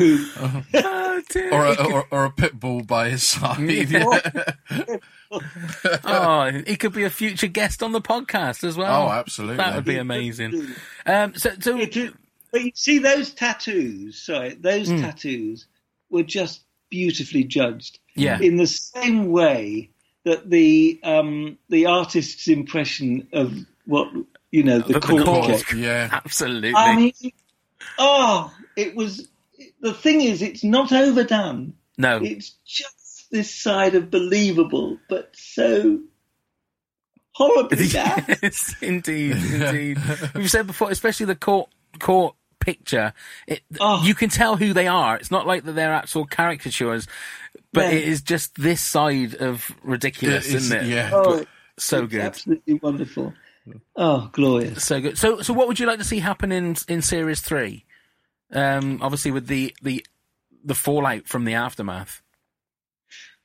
Oh. 0.73 1.21
Or, 1.51 1.65
a, 1.65 1.87
or, 1.91 2.05
or 2.11 2.25
a 2.25 2.31
pit 2.31 2.59
bull 2.59 2.83
by 2.83 3.09
his 3.09 3.23
side. 3.23 3.59
oh, 6.03 6.51
he 6.65 6.75
could 6.75 6.93
be 6.93 7.03
a 7.03 7.09
future 7.09 7.47
guest 7.47 7.83
on 7.83 7.91
the 7.91 8.01
podcast 8.01 8.63
as 8.63 8.77
well. 8.77 9.07
Oh, 9.07 9.11
absolutely. 9.11 9.57
That 9.57 9.75
would 9.75 9.85
be 9.85 9.97
amazing. 9.97 10.67
Um, 11.05 11.35
so, 11.35 11.51
so 11.59 11.77
It 11.77 11.95
is- 11.97 12.13
But 12.51 12.63
you 12.63 12.71
see 12.75 12.99
those 12.99 13.31
tattoos. 13.33 14.19
Sorry, 14.19 14.53
those 14.55 14.87
Hmm. 14.89 15.01
tattoos 15.01 15.67
were 16.09 16.23
just 16.23 16.61
beautifully 16.89 17.43
judged. 17.43 17.99
yeah, 18.15 18.39
in 18.39 18.55
the 18.57 18.65
same 18.67 19.27
way 19.31 19.89
that 20.27 20.49
the 20.49 20.99
um, 21.03 21.57
the 21.69 21.85
artist's 21.87 22.47
impression 22.47 23.27
of 23.33 23.53
what 23.85 24.07
you 24.51 24.63
know 24.63 24.79
the, 24.79 24.93
The- 24.93 24.99
the 24.99 25.07
court 25.07 25.25
court. 25.25 25.73
yeah. 25.75 26.09
absolutely. 26.11 26.73
I 26.75 26.95
mean, 26.95 27.13
oh, 27.97 28.53
it 28.75 28.95
was. 28.95 29.27
The 29.81 29.93
thing 29.93 30.21
is, 30.21 30.41
it's 30.41 30.63
not 30.63 30.91
overdone. 30.91 31.73
no, 31.97 32.17
It's 32.21 32.51
just 32.65 33.27
this 33.31 33.53
side 33.53 33.95
of 33.95 34.09
believable, 34.11 34.97
but 35.09 35.31
so 35.35 35.99
horribly 37.31 37.87
bad. 37.93 38.39
yes, 38.41 38.75
indeed, 38.81 39.35
indeed. 39.35 39.97
We've 40.35 40.49
said 40.49 40.67
before, 40.67 40.91
especially 40.91 41.27
the 41.27 41.35
court 41.35 41.69
court 41.99 42.35
picture. 42.71 43.13
It, 43.47 43.61
Oh. 43.79 44.03
You 44.03 44.13
can 44.13 44.29
tell 44.29 44.57
who 44.57 44.73
they 44.73 44.87
are. 44.87 45.15
It's 45.15 45.31
not 45.31 45.47
like 45.47 45.63
that 45.63 45.71
they're 45.73 45.93
actual 45.93 46.25
caricatures, 46.25 47.07
but 47.71 47.85
No. 47.85 47.91
it 47.91 48.03
is 48.03 48.21
just 48.21 48.55
this 48.55 48.81
side 48.81 49.35
of 49.35 49.71
ridiculous, 49.83 50.47
It's- 50.47 50.63
isn't 50.63 50.83
it? 50.83 50.87
Yeah. 50.87 51.11
Oh, 51.13 51.45
So 51.79 52.03
it's 52.03 52.11
good. 52.11 52.21
absolutely 52.21 52.73
wonderful. 52.75 53.33
Oh, 53.95 54.29
glorious! 54.31 54.83
So 54.85 55.01
good. 55.01 55.17
So, 55.17 55.41
so 55.41 55.53
what 55.53 55.67
would 55.67 55.77
you 55.79 55.85
like 55.87 55.99
to 55.99 56.05
see 56.05 56.19
happen 56.19 56.51
in 56.51 56.75
in 56.87 57.01
series 57.01 57.41
three? 57.41 57.85
Um, 58.53 58.99
obviously 59.01 59.31
with 59.31 59.47
the 59.47 59.75
the 59.81 60.05
the 60.63 60.75
fallout 60.75 61.27
from 61.27 61.43
the 61.45 61.53
aftermath. 61.53 62.21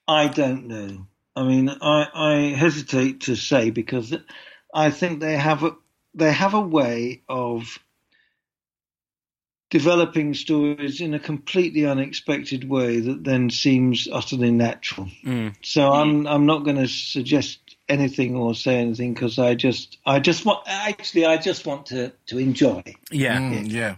I 0.06 0.28
don't 0.28 0.66
know. 0.68 1.06
I 1.34 1.42
mean, 1.44 1.68
I, 1.70 2.06
I 2.14 2.34
hesitate 2.56 3.22
to 3.22 3.34
say 3.36 3.70
because 3.70 4.14
I 4.74 4.90
think 4.90 5.20
they 5.20 5.36
have 5.36 5.62
a 5.64 5.72
they 6.14 6.32
have 6.32 6.54
a 6.54 6.60
way 6.60 7.22
of 7.28 7.78
developing 9.72 10.34
stories 10.34 11.00
in 11.00 11.14
a 11.14 11.18
completely 11.18 11.86
unexpected 11.86 12.68
way 12.68 13.00
that 13.00 13.24
then 13.24 13.48
seems 13.48 14.06
utterly 14.12 14.50
natural. 14.50 15.08
So 15.62 15.90
I'm 15.90 16.26
I'm 16.26 16.44
not 16.44 16.64
going 16.64 16.76
to 16.76 16.86
suggest 16.86 17.58
anything 17.88 18.36
or 18.36 18.54
say 18.54 18.76
anything 18.76 19.14
because 19.14 19.38
I 19.38 19.54
just 19.54 19.96
I 20.04 20.20
just 20.20 20.44
want 20.44 20.60
actually 20.66 21.24
I 21.24 21.38
just 21.38 21.66
want 21.66 21.86
to 21.86 22.12
to 22.26 22.38
enjoy. 22.38 22.82
Yeah. 23.10 23.38
Mm, 23.38 23.72
yeah. 23.72 23.96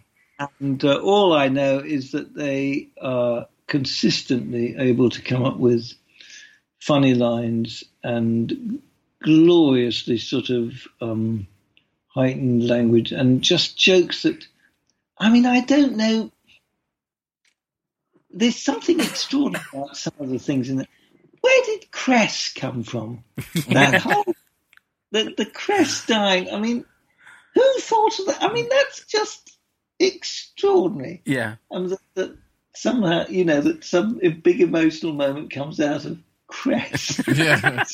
And 0.60 0.84
uh, 0.84 1.00
all 1.00 1.32
I 1.32 1.48
know 1.48 1.80
is 1.80 2.12
that 2.12 2.34
they 2.34 2.90
are 3.02 3.48
consistently 3.66 4.76
able 4.78 5.10
to 5.10 5.22
come 5.22 5.44
up 5.44 5.56
with 5.56 5.92
funny 6.78 7.14
lines 7.14 7.82
and 8.04 8.80
gloriously 9.24 10.18
sort 10.18 10.50
of 10.50 10.86
um, 11.00 11.48
heightened 12.06 12.64
language 12.64 13.10
and 13.10 13.42
just 13.42 13.76
jokes 13.76 14.22
that, 14.22 14.46
I 15.24 15.30
mean, 15.30 15.46
I 15.46 15.60
don't 15.60 15.96
know. 15.96 16.30
There's 18.30 18.56
something 18.56 19.00
extraordinary 19.00 19.64
about 19.72 19.96
some 19.96 20.12
of 20.20 20.28
the 20.28 20.38
things 20.38 20.68
in 20.68 20.80
it. 20.80 20.88
Where 21.40 21.62
did 21.64 21.90
Cress 21.90 22.52
come 22.52 22.82
from? 22.82 23.24
That 23.68 24.00
whole, 24.02 24.24
the, 25.12 25.32
the 25.36 25.46
Cress 25.46 26.06
dying. 26.06 26.50
I 26.50 26.58
mean, 26.58 26.84
who 27.54 27.72
thought 27.80 28.18
of 28.18 28.26
that? 28.26 28.42
I 28.42 28.52
mean, 28.52 28.68
that's 28.68 29.04
just 29.06 29.56
extraordinary 30.00 31.22
Yeah. 31.24 31.56
and 31.70 31.90
that, 31.90 32.00
that 32.14 32.36
somehow 32.74 33.24
you 33.28 33.44
know 33.44 33.60
that 33.60 33.84
some 33.84 34.18
big 34.42 34.60
emotional 34.60 35.12
moment 35.12 35.50
comes 35.52 35.78
out 35.80 36.04
of 36.04 36.18
Cress. 36.48 37.20
Yeah. 37.34 37.84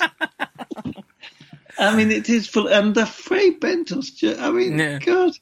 I 1.79 1.97
mean, 1.97 2.11
it 2.11 2.29
is 2.29 2.47
full, 2.47 2.69
and 2.69 2.95
the 2.95 3.07
Fray 3.07 3.53
Bentos. 3.53 4.39
I 4.39 4.51
mean, 4.51 4.79
Yeah. 4.79 4.99
God, 4.99 5.33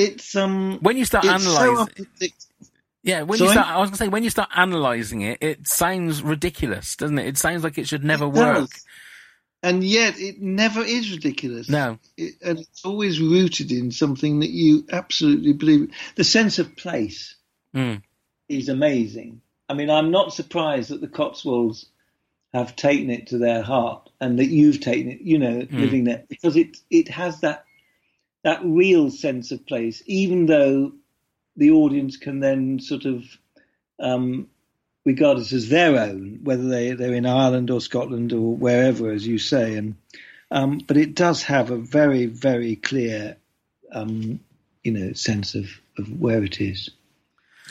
it's 0.00 0.34
um. 0.36 0.78
When 0.80 0.96
you 0.96 1.04
start 1.04 1.24
it's 1.26 1.44
so 1.44 1.86
yeah, 3.02 3.22
when 3.22 3.38
you 3.38 3.48
start, 3.48 3.66
I 3.66 3.78
was 3.78 3.88
gonna 3.90 3.96
say 3.96 4.08
when 4.08 4.24
you 4.24 4.30
start 4.30 4.50
analysing 4.54 5.22
it, 5.22 5.38
it 5.40 5.66
sounds 5.68 6.22
ridiculous, 6.22 6.96
doesn't 6.96 7.18
it? 7.18 7.26
It 7.26 7.38
sounds 7.38 7.64
like 7.64 7.78
it 7.78 7.88
should 7.88 8.04
never 8.04 8.24
It 8.26 8.32
work. 8.34 8.56
does. 8.56 8.84
and 9.62 9.82
yet 9.82 10.18
it 10.18 10.40
never 10.40 10.82
is 10.82 11.10
ridiculous. 11.10 11.68
No. 11.68 11.98
it, 12.16 12.34
and 12.42 12.58
it's 12.58 12.84
always 12.84 13.20
rooted 13.20 13.72
in 13.72 13.90
something 13.90 14.40
that 14.40 14.50
you 14.50 14.84
absolutely 14.92 15.52
believe. 15.54 15.90
The 16.16 16.24
sense 16.24 16.58
of 16.58 16.76
place 16.76 17.36
Mm. 17.74 18.02
is 18.48 18.68
amazing. 18.68 19.40
I 19.68 19.74
mean, 19.74 19.88
I'm 19.90 20.10
not 20.10 20.34
surprised 20.34 20.90
that 20.90 21.00
the 21.00 21.08
Cotswolds 21.08 21.86
have 22.52 22.74
taken 22.74 23.10
it 23.10 23.28
to 23.28 23.38
their 23.38 23.62
heart, 23.62 24.10
and 24.20 24.38
that 24.40 24.48
you've 24.48 24.80
taken 24.80 25.08
it. 25.12 25.20
You 25.20 25.38
know, 25.38 25.66
living 25.70 26.04
there 26.04 26.24
because 26.28 26.56
it 26.56 26.76
it 26.90 27.08
has 27.08 27.40
that 27.40 27.64
that 28.42 28.60
real 28.64 29.10
sense 29.10 29.52
of 29.52 29.66
place, 29.66 30.02
even 30.06 30.46
though 30.46 30.92
the 31.56 31.72
audience 31.72 32.16
can 32.16 32.40
then 32.40 32.80
sort 32.80 33.04
of 33.04 33.24
um, 33.98 34.48
regard 35.04 35.38
it 35.38 35.52
as 35.52 35.68
their 35.68 35.98
own, 35.98 36.40
whether 36.42 36.68
they 36.68 36.92
they're 36.92 37.14
in 37.14 37.26
Ireland 37.26 37.70
or 37.70 37.80
Scotland 37.80 38.32
or 38.32 38.54
wherever, 38.54 39.10
as 39.10 39.26
you 39.26 39.38
say, 39.38 39.76
and 39.76 39.96
um, 40.50 40.78
but 40.86 40.96
it 40.96 41.14
does 41.14 41.42
have 41.44 41.70
a 41.70 41.76
very 41.76 42.26
very 42.26 42.76
clear, 42.76 43.36
um, 43.92 44.40
you 44.82 44.92
know, 44.92 45.12
sense 45.12 45.54
of 45.54 45.66
of 45.98 46.20
where 46.20 46.42
it 46.42 46.60
is. 46.60 46.90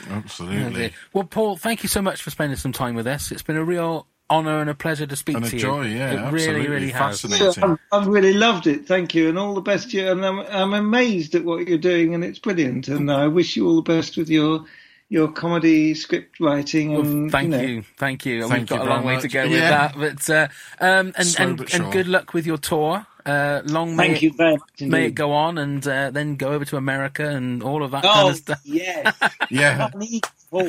Absolutely. 0.10 0.94
Well, 1.12 1.26
Paul, 1.26 1.58
thank 1.58 1.84
you 1.84 1.90
so 1.90 2.02
much 2.02 2.22
for 2.22 2.30
spending 2.30 2.58
some 2.58 2.72
time 2.72 2.96
with 2.96 3.08
us. 3.08 3.32
It's 3.32 3.42
been 3.42 3.58
a 3.58 3.64
real 3.64 4.08
honour 4.30 4.60
and 4.62 4.70
a 4.70 4.76
pleasure 4.76 5.06
to 5.08 5.16
speak 5.16 5.38
And 5.38 5.46
to 5.46 5.52
a 5.52 5.54
you. 5.54 5.60
joy, 5.60 5.82
yeah, 5.88 6.12
it 6.12 6.16
really, 6.16 6.26
absolutely. 6.28 6.68
really 6.68 6.90
has. 6.92 7.22
Fascinating. 7.22 7.64
Yeah, 7.64 7.76
I've, 7.92 8.02
I've 8.02 8.08
really 8.08 8.34
loved 8.34 8.68
it. 8.68 8.86
Thank 8.88 9.16
you, 9.16 9.30
and 9.30 9.38
all 9.40 9.54
the 9.54 9.62
best 9.62 9.92
to 9.92 9.98
you. 9.98 10.12
And 10.12 10.26
I'm, 10.26 10.40
I'm 10.40 10.74
amazed 10.74 11.36
at 11.36 11.44
what 11.44 11.68
you're 11.68 11.78
doing, 11.78 12.14
and 12.14 12.24
it's 12.24 12.40
brilliant. 12.40 12.88
And 12.88 13.12
I 13.12 13.28
wish 13.28 13.56
you 13.56 13.68
all 13.68 13.76
the 13.76 13.82
best 13.82 14.18
with 14.18 14.30
your 14.30 14.66
your 15.12 15.28
comedy 15.32 15.96
script 15.96 16.40
writing. 16.40 16.92
Well, 16.94 17.02
And 17.02 17.32
thank 17.32 17.46
you, 17.46 17.58
know, 17.58 17.64
you, 17.64 17.84
thank 17.98 18.26
you. 18.28 18.42
Thank 18.48 18.54
We've 18.54 18.68
got 18.68 18.84
you 18.84 18.88
a 18.88 18.90
long 18.90 19.04
very 19.04 19.16
way 19.16 19.22
to 19.22 19.28
much. 19.28 19.34
go 19.34 19.44
with 19.44 19.52
Yeah. 19.58 19.70
that, 19.70 19.96
but 19.98 20.30
uh, 20.30 20.48
um, 20.80 21.14
and 21.18 21.28
Slow 21.28 21.46
and, 21.48 21.58
but 21.58 21.74
and 21.74 21.92
good 21.92 22.08
luck 22.08 22.34
with 22.34 22.46
your 22.46 22.58
tour. 22.58 23.08
Uh, 23.30 23.62
long 23.66 23.96
may 23.96 24.08
Thank 24.08 24.18
it, 24.18 24.22
you 24.24 24.34
very 24.34 24.54
much 24.58 24.82
may 24.82 25.06
it 25.06 25.12
go 25.16 25.32
on, 25.34 25.58
and 25.58 25.86
uh, 25.88 26.10
then 26.12 26.36
go 26.36 26.52
over 26.54 26.66
to 26.66 26.78
America 26.78 27.28
and 27.28 27.62
all 27.64 27.84
of 27.84 27.92
that 27.92 28.04
kind 28.04 28.28
Oh 28.28 28.30
of 28.30 28.36
stuff. 28.38 28.62
yes, 28.64 29.16
Yeah. 29.50 29.90
Funny 29.90 30.22
Paul. 30.50 30.66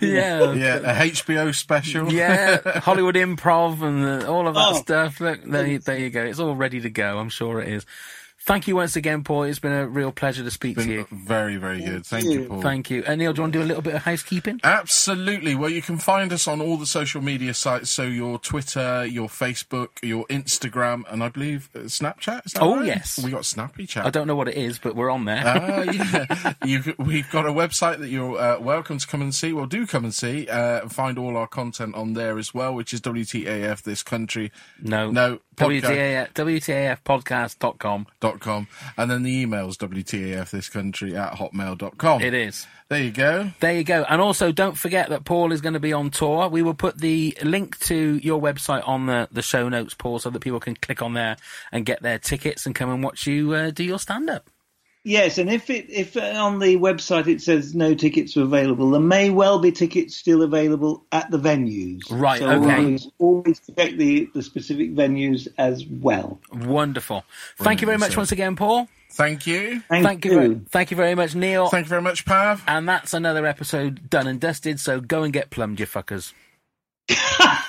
Yeah, 0.00 0.52
Yeah. 0.52 0.76
A 0.76 1.06
HBO 1.10 1.54
special. 1.54 2.12
yeah, 2.12 2.60
Hollywood 2.80 3.14
Improv 3.14 3.80
and 3.82 4.22
uh, 4.24 4.30
all 4.32 4.46
of 4.46 4.54
that 4.54 4.68
Oh. 4.72 4.74
stuff. 4.74 5.20
Look, 5.20 5.42
there, 5.44 5.78
there 5.78 5.98
you 5.98 6.10
go. 6.10 6.22
It's 6.24 6.38
all 6.38 6.54
ready 6.54 6.80
to 6.82 6.90
go. 6.90 7.18
I'm 7.18 7.30
sure 7.30 7.60
it 7.60 7.68
is. 7.68 7.86
Thank 8.44 8.66
you 8.66 8.74
once 8.74 8.96
again, 8.96 9.22
Paul. 9.22 9.44
It's 9.44 9.60
been 9.60 9.70
a 9.72 9.86
real 9.86 10.10
pleasure 10.10 10.42
to 10.42 10.50
speak 10.50 10.76
to 10.76 10.82
Been 10.82 10.90
you. 10.90 11.06
very, 11.12 11.56
very 11.58 11.80
good. 11.80 12.04
Thank 12.04 12.24
you, 12.24 12.30
you. 12.42 12.48
Paul. 12.48 12.60
Thank 12.60 12.90
you. 12.90 13.04
And 13.06 13.20
Neil, 13.20 13.32
do 13.32 13.38
you 13.38 13.42
want 13.44 13.52
to 13.52 13.58
do 13.60 13.64
a 13.64 13.68
little 13.68 13.82
bit 13.82 13.94
of 13.94 14.02
housekeeping? 14.02 14.58
Absolutely. 14.64 15.54
Well, 15.54 15.70
you 15.70 15.80
can 15.80 15.96
find 15.96 16.32
us 16.32 16.48
on 16.48 16.60
all 16.60 16.76
the 16.76 16.84
social 16.86 17.22
media 17.22 17.54
sites. 17.54 17.88
So 17.90 18.02
your 18.02 18.40
Twitter, 18.40 19.06
your 19.06 19.28
Facebook, 19.28 19.90
your 20.02 20.26
Instagram, 20.26 21.04
and 21.08 21.22
I 21.22 21.28
believe 21.28 21.70
uh, 21.74 21.80
Snapchat. 21.80 22.46
Is 22.46 22.52
that 22.54 22.62
Oh, 22.62 22.78
right? 22.78 22.86
yes. 22.86 23.20
We 23.22 23.30
got 23.30 23.44
Snappy 23.44 23.86
Chat. 23.86 24.06
I 24.06 24.10
don't 24.10 24.26
know 24.26 24.34
what 24.34 24.48
it 24.48 24.56
is, 24.56 24.78
but 24.80 24.96
we're 24.96 25.10
on 25.10 25.24
there. 25.24 25.42
Ah, 25.46 25.82
yeah. 25.82 26.54
you 26.64 26.94
we've 26.98 27.30
got 27.30 27.46
a 27.46 27.52
website 27.52 27.98
that 27.98 28.08
you're 28.08 28.36
uh, 28.38 28.58
welcome 28.58 28.98
to 28.98 29.06
come 29.06 29.22
and 29.22 29.32
see. 29.32 29.52
Well, 29.52 29.66
do 29.66 29.86
come 29.86 30.02
and 30.04 30.12
see. 30.12 30.48
Uh, 30.48 30.88
find 30.88 31.16
all 31.16 31.36
our 31.36 31.46
content 31.46 31.94
on 31.94 32.14
there 32.14 32.38
as 32.38 32.52
well, 32.52 32.74
which 32.74 32.92
is 32.92 33.00
WTAF 33.02 33.82
This 33.82 34.02
Country. 34.02 34.50
no. 34.80 35.12
No. 35.12 35.38
WTAF, 35.56 36.32
WTAFpodcast.com. 36.32 38.06
Dot 38.20 38.40
com, 38.40 38.68
and 38.96 39.10
then 39.10 39.22
the 39.22 39.44
emails 39.44 39.76
WTAF 39.76 40.50
This 40.50 40.68
Country 40.68 41.16
at 41.16 41.34
hotmail.com. 41.34 42.22
It 42.22 42.34
is. 42.34 42.66
There 42.88 43.02
you 43.02 43.10
go. 43.10 43.50
There 43.60 43.74
you 43.74 43.84
go. 43.84 44.04
And 44.08 44.20
also, 44.20 44.52
don't 44.52 44.76
forget 44.76 45.08
that 45.10 45.24
Paul 45.24 45.52
is 45.52 45.60
going 45.60 45.74
to 45.74 45.80
be 45.80 45.92
on 45.92 46.10
tour. 46.10 46.48
We 46.48 46.62
will 46.62 46.74
put 46.74 46.98
the 46.98 47.36
link 47.42 47.78
to 47.80 48.20
your 48.22 48.40
website 48.40 48.86
on 48.86 49.06
the, 49.06 49.28
the 49.32 49.42
show 49.42 49.68
notes, 49.68 49.94
Paul, 49.94 50.18
so 50.18 50.28
that 50.30 50.40
people 50.40 50.60
can 50.60 50.76
click 50.76 51.00
on 51.00 51.14
there 51.14 51.36
and 51.70 51.86
get 51.86 52.02
their 52.02 52.18
tickets 52.18 52.66
and 52.66 52.74
come 52.74 52.90
and 52.90 53.02
watch 53.02 53.26
you 53.26 53.52
uh, 53.52 53.70
do 53.70 53.82
your 53.84 53.98
stand 53.98 54.28
up. 54.28 54.50
Yes, 55.04 55.38
and 55.38 55.50
if 55.50 55.68
it 55.68 55.90
if 55.90 56.16
uh, 56.16 56.20
on 56.20 56.60
the 56.60 56.76
website 56.76 57.26
it 57.26 57.42
says 57.42 57.74
no 57.74 57.92
tickets 57.92 58.36
are 58.36 58.42
available, 58.42 58.90
there 58.90 59.00
may 59.00 59.30
well 59.30 59.58
be 59.58 59.72
tickets 59.72 60.14
still 60.16 60.42
available 60.42 61.04
at 61.10 61.28
the 61.28 61.38
venues. 61.38 62.02
Right, 62.08 62.38
So 62.38 62.48
okay. 62.48 62.76
Always, 62.76 63.08
always 63.18 63.60
check 63.76 63.96
the 63.96 64.30
the 64.32 64.42
specific 64.42 64.94
venues 64.94 65.48
as 65.58 65.84
well. 65.84 66.40
Wonderful. 66.52 67.24
Thank 67.58 67.80
you 67.80 67.86
very 67.86 67.98
much 67.98 68.16
once 68.16 68.30
again, 68.30 68.54
Paul. 68.54 68.88
Thank 69.10 69.46
you. 69.46 69.80
Thank, 69.88 70.06
Thank 70.06 70.24
you. 70.24 70.34
Very, 70.34 70.60
thank 70.70 70.90
you 70.92 70.96
very 70.96 71.14
much, 71.16 71.34
Neil. 71.34 71.68
Thank 71.68 71.86
you 71.86 71.90
very 71.90 72.00
much, 72.00 72.24
Pav. 72.24 72.62
and 72.68 72.88
that's 72.88 73.12
another 73.12 73.44
episode 73.44 74.08
done 74.08 74.28
and 74.28 74.40
dusted. 74.40 74.78
So 74.78 75.00
go 75.00 75.24
and 75.24 75.32
get 75.32 75.50
plumbed, 75.50 75.80
you 75.80 75.86
fuckers. 75.86 76.32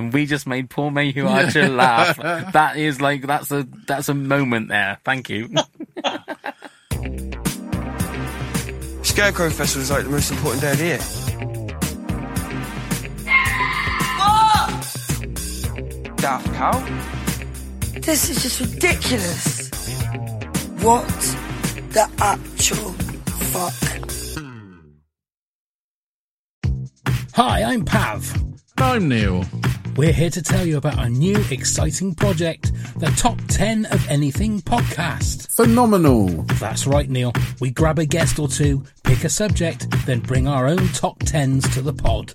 and 0.00 0.12
we 0.12 0.26
just 0.26 0.46
made 0.46 0.68
poor 0.70 0.90
Mayhew 0.90 1.26
Archer 1.26 1.68
laugh. 1.68 2.18
That 2.52 2.76
is 2.76 3.00
like 3.00 3.26
that's 3.26 3.52
a 3.52 3.68
that's 3.86 4.08
a 4.08 4.14
moment 4.14 4.68
there. 4.68 4.98
Thank 5.04 5.28
you. 5.28 5.48
Scarecrow 9.02 9.50
Festival 9.50 9.82
is 9.82 9.90
like 9.90 10.04
the 10.04 10.10
most 10.10 10.30
important 10.30 10.62
day 10.62 10.72
of 10.72 10.78
the 10.78 10.84
year. 10.84 10.98
Daft 16.16 16.52
Cow? 16.54 16.78
This 18.00 18.30
is 18.30 18.42
just 18.42 18.60
ridiculous. 18.60 19.68
What 20.82 21.06
the 21.92 22.08
actual 22.18 22.92
fuck? 23.52 23.74
Hi, 27.34 27.62
I'm 27.62 27.84
Pav. 27.84 28.34
I'm 28.78 29.08
Neil. 29.08 29.44
We're 29.96 30.12
here 30.12 30.30
to 30.30 30.42
tell 30.42 30.66
you 30.66 30.76
about 30.76 30.98
our 30.98 31.08
new 31.08 31.36
exciting 31.50 32.14
project, 32.14 32.72
the 32.96 33.08
Top 33.16 33.38
10 33.48 33.86
of 33.86 34.08
Anything 34.08 34.60
podcast. 34.62 35.50
Phenomenal. 35.54 36.28
That's 36.58 36.86
right, 36.86 37.08
Neil. 37.08 37.32
We 37.60 37.70
grab 37.70 37.98
a 37.98 38.06
guest 38.06 38.38
or 38.38 38.48
two, 38.48 38.84
pick 39.04 39.24
a 39.24 39.28
subject, 39.28 39.90
then 40.06 40.20
bring 40.20 40.48
our 40.48 40.66
own 40.66 40.88
top 40.88 41.18
10s 41.20 41.72
to 41.74 41.82
the 41.82 41.92
pod. 41.92 42.34